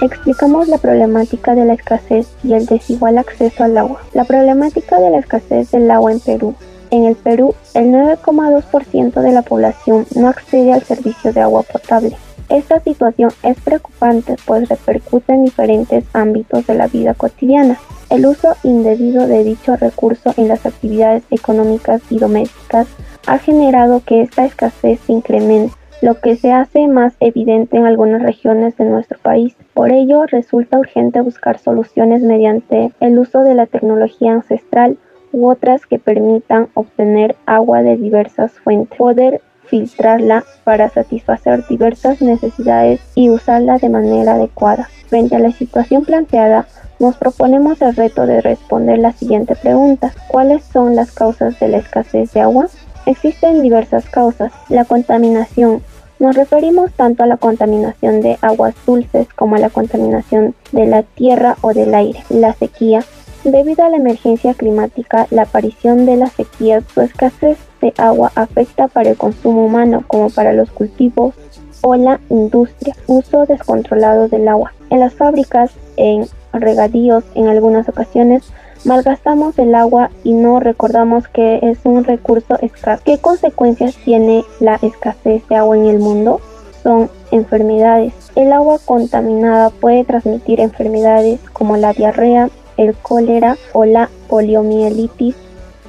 Explicamos 0.00 0.68
la 0.68 0.78
problemática 0.78 1.54
de 1.54 1.64
la 1.64 1.74
escasez 1.74 2.28
y 2.44 2.52
el 2.52 2.66
desigual 2.66 3.18
acceso 3.18 3.64
al 3.64 3.76
agua. 3.76 4.00
La 4.14 4.24
problemática 4.24 5.00
de 5.00 5.10
la 5.10 5.18
escasez 5.18 5.72
del 5.72 5.90
agua 5.90 6.12
en 6.12 6.20
Perú. 6.20 6.54
En 6.90 7.04
el 7.04 7.16
Perú, 7.16 7.54
el 7.74 7.86
9,2% 7.86 9.20
de 9.20 9.32
la 9.32 9.42
población 9.42 10.06
no 10.14 10.28
accede 10.28 10.72
al 10.72 10.82
servicio 10.82 11.32
de 11.32 11.40
agua 11.40 11.62
potable. 11.62 12.16
Esta 12.48 12.80
situación 12.80 13.30
es 13.42 13.60
preocupante 13.60 14.36
pues 14.46 14.68
repercute 14.68 15.34
en 15.34 15.44
diferentes 15.44 16.04
ámbitos 16.14 16.66
de 16.66 16.74
la 16.74 16.86
vida 16.86 17.12
cotidiana. 17.12 17.78
El 18.08 18.24
uso 18.24 18.56
indebido 18.62 19.26
de 19.26 19.44
dicho 19.44 19.76
recurso 19.76 20.32
en 20.38 20.48
las 20.48 20.64
actividades 20.64 21.24
económicas 21.30 22.00
y 22.08 22.18
domésticas 22.18 22.86
ha 23.26 23.38
generado 23.38 24.00
que 24.06 24.22
esta 24.22 24.46
escasez 24.46 24.98
se 25.06 25.12
incremente, 25.12 25.74
lo 26.00 26.20
que 26.20 26.36
se 26.36 26.52
hace 26.52 26.86
más 26.88 27.14
evidente 27.20 27.76
en 27.76 27.86
algunas 27.86 28.22
regiones 28.22 28.76
de 28.76 28.84
nuestro 28.84 29.18
país. 29.18 29.56
Por 29.74 29.92
ello, 29.92 30.26
resulta 30.26 30.78
urgente 30.78 31.20
buscar 31.20 31.58
soluciones 31.58 32.22
mediante 32.22 32.92
el 33.00 33.18
uso 33.18 33.42
de 33.42 33.54
la 33.54 33.66
tecnología 33.66 34.32
ancestral 34.32 34.98
u 35.32 35.48
otras 35.48 35.86
que 35.86 35.98
permitan 35.98 36.68
obtener 36.74 37.36
agua 37.46 37.82
de 37.82 37.96
diversas 37.96 38.52
fuentes, 38.52 38.96
poder 38.96 39.40
filtrarla 39.64 40.44
para 40.64 40.88
satisfacer 40.88 41.66
diversas 41.68 42.22
necesidades 42.22 43.00
y 43.14 43.28
usarla 43.28 43.78
de 43.78 43.90
manera 43.90 44.34
adecuada. 44.34 44.88
Frente 45.08 45.36
a 45.36 45.40
la 45.40 45.52
situación 45.52 46.04
planteada, 46.04 46.66
nos 46.98 47.16
proponemos 47.16 47.80
el 47.82 47.94
reto 47.94 48.26
de 48.26 48.40
responder 48.40 48.98
la 48.98 49.12
siguiente 49.12 49.54
pregunta. 49.54 50.12
¿Cuáles 50.26 50.64
son 50.64 50.96
las 50.96 51.12
causas 51.12 51.58
de 51.60 51.68
la 51.68 51.78
escasez 51.78 52.32
de 52.32 52.40
agua? 52.40 52.68
Existen 53.08 53.62
diversas 53.62 54.04
causas. 54.10 54.52
La 54.68 54.84
contaminación. 54.84 55.80
Nos 56.18 56.36
referimos 56.36 56.92
tanto 56.92 57.22
a 57.22 57.26
la 57.26 57.38
contaminación 57.38 58.20
de 58.20 58.36
aguas 58.42 58.74
dulces 58.84 59.26
como 59.34 59.56
a 59.56 59.58
la 59.58 59.70
contaminación 59.70 60.54
de 60.72 60.84
la 60.84 61.04
tierra 61.04 61.56
o 61.62 61.72
del 61.72 61.94
aire. 61.94 62.22
La 62.28 62.52
sequía. 62.52 63.02
Debido 63.44 63.82
a 63.82 63.88
la 63.88 63.96
emergencia 63.96 64.52
climática, 64.52 65.26
la 65.30 65.42
aparición 65.42 66.04
de 66.04 66.16
la 66.16 66.26
sequía, 66.26 66.82
su 66.92 67.00
escasez 67.00 67.56
de 67.80 67.94
agua 67.96 68.30
afecta 68.34 68.88
para 68.88 69.08
el 69.08 69.16
consumo 69.16 69.64
humano 69.64 70.04
como 70.06 70.28
para 70.28 70.52
los 70.52 70.70
cultivos 70.70 71.34
o 71.80 71.96
la 71.96 72.20
industria. 72.28 72.94
Uso 73.06 73.46
descontrolado 73.46 74.28
del 74.28 74.48
agua. 74.48 74.74
En 74.90 75.00
las 75.00 75.14
fábricas, 75.14 75.70
en 75.96 76.26
regadíos, 76.52 77.24
en 77.34 77.48
algunas 77.48 77.88
ocasiones, 77.88 78.52
malgastamos 78.84 79.58
el 79.58 79.74
agua 79.74 80.10
y 80.24 80.32
no 80.32 80.60
recordamos 80.60 81.28
que 81.28 81.60
es 81.62 81.78
un 81.84 82.04
recurso 82.04 82.58
escaso. 82.60 83.02
¿Qué 83.04 83.18
consecuencias 83.18 83.96
tiene 84.04 84.44
la 84.60 84.76
escasez 84.82 85.46
de 85.48 85.56
agua 85.56 85.76
en 85.76 85.86
el 85.86 85.98
mundo? 85.98 86.40
Son 86.82 87.10
enfermedades. 87.30 88.14
El 88.36 88.52
agua 88.52 88.78
contaminada 88.84 89.70
puede 89.70 90.04
transmitir 90.04 90.60
enfermedades 90.60 91.40
como 91.52 91.76
la 91.76 91.92
diarrea, 91.92 92.50
el 92.76 92.94
cólera 92.94 93.56
o 93.72 93.84
la 93.84 94.08
poliomielitis 94.28 95.34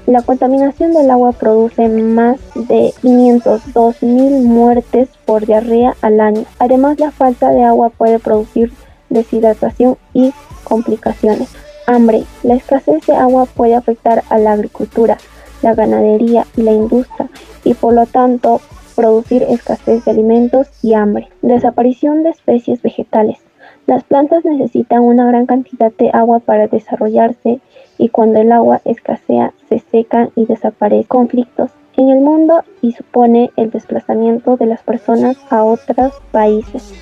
la 0.10 0.24
contaminación 0.24 0.92
del 0.94 1.12
agua 1.12 1.34
produce 1.34 1.88
más 1.88 2.40
de 2.56 2.96
502 3.00 4.02
mil 4.02 4.42
muertes 4.42 5.08
por 5.24 5.46
diarrea 5.46 5.96
al 6.02 6.20
año. 6.20 6.46
Además, 6.58 7.00
la 7.00 7.12
falta 7.12 7.52
de 7.52 7.64
agua 7.64 7.92
puede 7.92 8.18
producir 8.18 8.74
deshidratación 9.10 10.00
y 10.16 10.34
complicaciones. 10.64 11.50
Hambre. 11.90 12.24
La 12.44 12.54
escasez 12.54 13.04
de 13.08 13.16
agua 13.16 13.48
puede 13.48 13.74
afectar 13.74 14.24
a 14.30 14.38
la 14.38 14.52
agricultura, 14.52 15.18
la 15.64 15.74
ganadería 15.74 16.46
y 16.56 16.62
la 16.62 16.72
industria 16.72 17.28
y 17.64 17.74
por 17.74 17.94
lo 17.94 18.06
tanto 18.06 18.62
producir 18.96 19.42
escasez 19.42 20.06
de 20.06 20.12
alimentos 20.12 20.68
y 20.84 20.94
hambre. 20.94 21.30
Desaparición 21.42 22.22
de 22.22 22.30
especies 22.30 22.84
vegetales. 22.84 23.40
Las 23.88 24.04
plantas 24.04 24.46
necesitan 24.46 25.02
una 25.02 25.26
gran 25.26 25.48
cantidad 25.48 25.92
de 25.98 26.12
agua 26.14 26.40
para 26.42 26.68
desarrollarse 26.68 27.60
y 27.98 28.10
cuando 28.10 28.40
el 28.40 28.52
agua 28.52 28.82
escasea 28.86 29.54
se 29.68 29.80
secan 29.80 30.30
y 30.36 30.46
desaparecen 30.46 31.08
conflictos 31.08 31.72
en 31.98 32.10
el 32.10 32.20
mundo 32.20 32.64
y 32.84 32.92
supone 32.92 33.50
el 33.56 33.72
desplazamiento 33.72 34.58
de 34.58 34.68
las 34.68 34.84
personas 34.84 35.38
a 35.50 35.64
otros 35.64 36.14
países. 36.32 36.94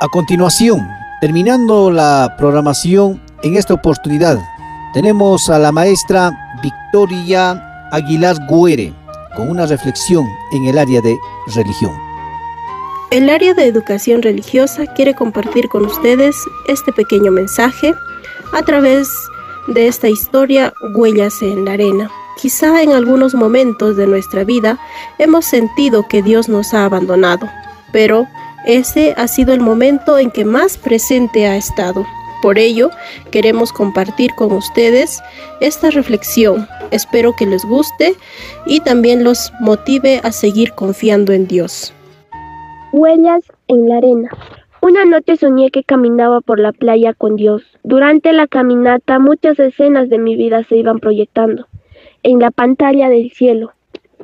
A 0.00 0.08
continuación, 0.08 0.88
terminando 1.20 1.90
la 1.90 2.34
programación 2.38 3.25
en 3.46 3.56
esta 3.56 3.74
oportunidad, 3.74 4.38
tenemos 4.92 5.48
a 5.50 5.58
la 5.58 5.70
maestra 5.70 6.32
Victoria 6.62 7.88
Aguilar 7.92 8.36
Guere 8.48 8.92
con 9.36 9.48
una 9.48 9.66
reflexión 9.66 10.26
en 10.52 10.66
el 10.66 10.78
área 10.78 11.00
de 11.00 11.16
religión. 11.54 11.92
El 13.10 13.30
área 13.30 13.54
de 13.54 13.66
educación 13.66 14.22
religiosa 14.22 14.86
quiere 14.86 15.14
compartir 15.14 15.68
con 15.68 15.84
ustedes 15.84 16.36
este 16.66 16.92
pequeño 16.92 17.30
mensaje 17.30 17.94
a 18.52 18.62
través 18.62 19.08
de 19.68 19.86
esta 19.86 20.08
historia 20.08 20.74
Huellas 20.94 21.40
en 21.40 21.64
la 21.64 21.74
arena. 21.74 22.10
Quizá 22.40 22.82
en 22.82 22.92
algunos 22.92 23.34
momentos 23.34 23.96
de 23.96 24.06
nuestra 24.06 24.42
vida 24.42 24.78
hemos 25.18 25.44
sentido 25.44 26.08
que 26.08 26.22
Dios 26.22 26.48
nos 26.48 26.74
ha 26.74 26.84
abandonado, 26.84 27.48
pero 27.92 28.26
ese 28.66 29.14
ha 29.16 29.28
sido 29.28 29.54
el 29.54 29.60
momento 29.60 30.18
en 30.18 30.32
que 30.32 30.44
más 30.44 30.76
presente 30.76 31.46
ha 31.46 31.56
estado. 31.56 32.04
Por 32.42 32.58
ello, 32.58 32.90
queremos 33.30 33.72
compartir 33.72 34.30
con 34.36 34.52
ustedes 34.52 35.22
esta 35.60 35.90
reflexión. 35.90 36.66
Espero 36.90 37.34
que 37.36 37.46
les 37.46 37.64
guste 37.64 38.14
y 38.66 38.80
también 38.80 39.24
los 39.24 39.52
motive 39.60 40.20
a 40.22 40.32
seguir 40.32 40.72
confiando 40.72 41.32
en 41.32 41.46
Dios. 41.46 41.92
Huellas 42.92 43.44
en 43.68 43.88
la 43.88 43.96
arena. 43.98 44.30
Una 44.82 45.04
noche 45.04 45.36
soñé 45.36 45.70
que 45.70 45.82
caminaba 45.82 46.40
por 46.40 46.60
la 46.60 46.72
playa 46.72 47.12
con 47.12 47.36
Dios. 47.36 47.62
Durante 47.82 48.32
la 48.32 48.46
caminata 48.46 49.18
muchas 49.18 49.58
escenas 49.58 50.08
de 50.08 50.18
mi 50.18 50.36
vida 50.36 50.62
se 50.64 50.76
iban 50.76 51.00
proyectando 51.00 51.66
en 52.22 52.38
la 52.38 52.50
pantalla 52.50 53.08
del 53.08 53.30
cielo. 53.30 53.72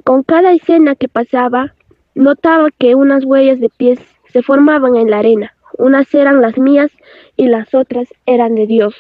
Con 0.05 0.23
cada 0.23 0.53
escena 0.53 0.95
que 0.95 1.09
pasaba, 1.09 1.75
notaba 2.15 2.69
que 2.79 2.95
unas 2.95 3.25
huellas 3.25 3.61
de 3.61 3.71
pies 3.71 3.99
se 4.33 4.43
formaban 4.43 4.97
en 4.97 5.11
la 5.11 5.19
arena. 5.19 5.55
Unas 5.79 6.13
eran 6.15 6.41
las 6.41 6.59
mías 6.59 6.91
y 7.37 7.49
las 7.49 7.75
otras 7.75 8.09
eran 8.27 8.55
de 8.55 8.67
Dios. 8.67 8.95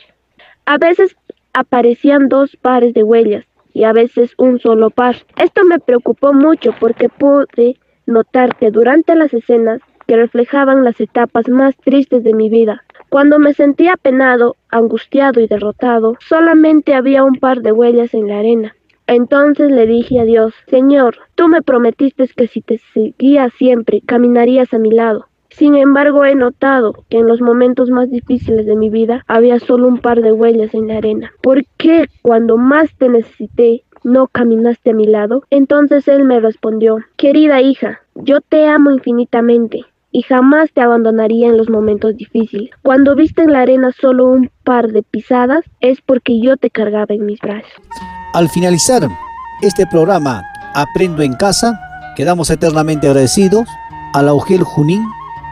A 0.64 0.79
veces 0.79 1.16
aparecían 1.53 2.29
dos 2.29 2.57
pares 2.57 2.95
de 2.95 3.03
huellas 3.03 3.45
y 3.75 3.85
a 3.85 3.93
veces 3.93 4.33
un 4.39 4.59
solo 4.59 4.91
par. 4.91 5.16
Esto 5.37 5.64
me 5.64 5.79
preocupó 5.79 6.33
mucho 6.33 6.75
porque 6.79 7.09
pude 7.09 7.77
notar 8.07 8.57
que 8.57 8.70
durante 8.70 9.14
las 9.14 9.33
escenas 9.33 9.81
que 10.07 10.16
reflejaban 10.16 10.85
las 10.85 11.01
etapas 11.01 11.49
más 11.49 11.77
tristes 11.77 12.25
de 12.25 12.35
mi 12.35 12.49
vida, 12.49 12.85
cuando 13.09 13.39
me 13.39 13.55
sentía 13.55 13.95
apenado, 13.95 14.57
angustiado 14.70 15.41
y 15.41 15.47
derrotado, 15.47 16.16
solamente 16.20 16.95
había 16.95 17.25
un 17.25 17.37
par 17.37 17.61
de 17.61 17.73
huellas 17.73 18.14
en 18.14 18.29
la 18.29 18.39
arena. 18.39 18.75
Entonces 19.07 19.70
le 19.70 19.87
dije 19.87 20.20
a 20.20 20.25
Dios, 20.25 20.55
Señor, 20.68 21.18
tú 21.35 21.49
me 21.49 21.61
prometiste 21.62 22.27
que 22.29 22.47
si 22.47 22.62
te 22.62 22.81
seguía 22.95 23.51
siempre, 23.51 24.01
caminarías 24.01 24.73
a 24.73 24.79
mi 24.79 24.91
lado. 24.91 25.27
Sin 25.57 25.76
embargo, 25.76 26.24
he 26.24 26.34
notado 26.34 27.05
que 27.09 27.18
en 27.18 27.26
los 27.26 27.40
momentos 27.40 27.90
más 27.90 28.11
difíciles 28.11 28.66
de 28.66 28.76
mi 28.76 28.90
vida 28.90 29.24
había 29.26 29.59
solo 29.59 29.86
un 29.86 29.98
par 29.98 30.22
de 30.22 30.32
huellas 30.32 30.74
en 30.74 30.88
la 30.88 30.96
arena. 30.96 31.32
¿Por 31.42 31.64
qué 31.76 32.09
cuando 32.22 32.57
más 32.57 32.88
te 32.96 33.09
necesité 33.09 33.84
no 34.03 34.26
caminaste 34.26 34.90
a 34.90 34.94
mi 34.94 35.07
lado? 35.07 35.44
Entonces 35.50 36.09
él 36.09 36.24
me 36.24 36.40
respondió, 36.40 36.98
querida 37.16 37.61
hija, 37.61 38.00
yo 38.14 38.40
te 38.40 38.66
amo 38.66 38.90
infinitamente 38.90 39.84
y 40.11 40.22
jamás 40.22 40.70
te 40.72 40.80
abandonaría 40.80 41.48
en 41.48 41.57
los 41.57 41.68
momentos 41.70 42.16
difíciles. 42.16 42.70
Cuando 42.82 43.14
viste 43.14 43.42
en 43.42 43.53
la 43.53 43.61
arena 43.61 43.92
solo 43.98 44.26
un 44.26 44.50
par 44.64 44.88
de 44.88 45.03
pisadas, 45.03 45.64
es 45.80 46.00
porque 46.00 46.40
yo 46.40 46.57
te 46.57 46.70
cargaba 46.70 47.14
en 47.14 47.26
mis 47.26 47.40
brazos. 47.40 47.70
Al 48.34 48.48
finalizar 48.48 49.03
este 49.62 49.86
programa 49.86 50.42
Aprendo 50.74 51.22
en 51.22 51.34
Casa, 51.34 51.78
quedamos 52.16 52.50
eternamente 52.50 53.07
agradecidos 53.07 53.66
a 54.14 54.22
la 54.22 54.34
UGEL 54.34 54.62
Junín 54.62 55.03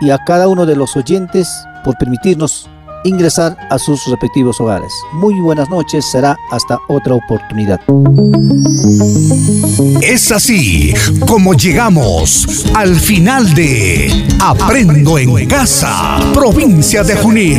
y 0.01 0.11
a 0.11 0.19
cada 0.19 0.49
uno 0.49 0.67
de 0.67 0.77
los 0.77 0.97
oyentes 0.97 1.67
por 1.85 1.97
permitirnos 1.97 2.69
ingresar 3.05 3.57
a 3.71 3.79
sus 3.79 4.05
respectivos 4.07 4.61
hogares. 4.61 4.93
Muy 5.13 5.41
buenas 5.41 5.69
noches, 5.69 6.05
será 6.11 6.37
hasta 6.51 6.79
otra 6.89 7.15
oportunidad. 7.15 7.81
Es 10.03 10.33
así 10.33 10.95
como 11.27 11.55
llegamos 11.55 12.67
al 12.75 12.99
final 12.99 13.55
de 13.55 14.29
Aprendo 14.41 15.19
en 15.19 15.47
Casa, 15.47 16.19
provincia 16.33 17.03
de 17.03 17.17
Junín. 17.17 17.59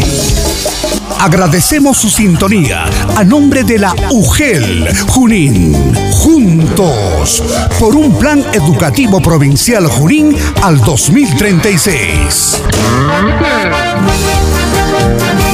Agradecemos 1.19 1.97
su 1.97 2.09
sintonía 2.09 2.85
a 3.15 3.23
nombre 3.23 3.63
de 3.63 3.77
la 3.77 3.93
UGEL 4.09 4.87
Junín. 5.07 5.93
Juntos 6.13 7.43
por 7.79 7.95
un 7.95 8.17
plan 8.17 8.43
educativo 8.53 9.21
provincial 9.21 9.85
Junín 9.87 10.35
al 10.63 10.79
2036. 10.81 12.61
Thank 15.19 15.50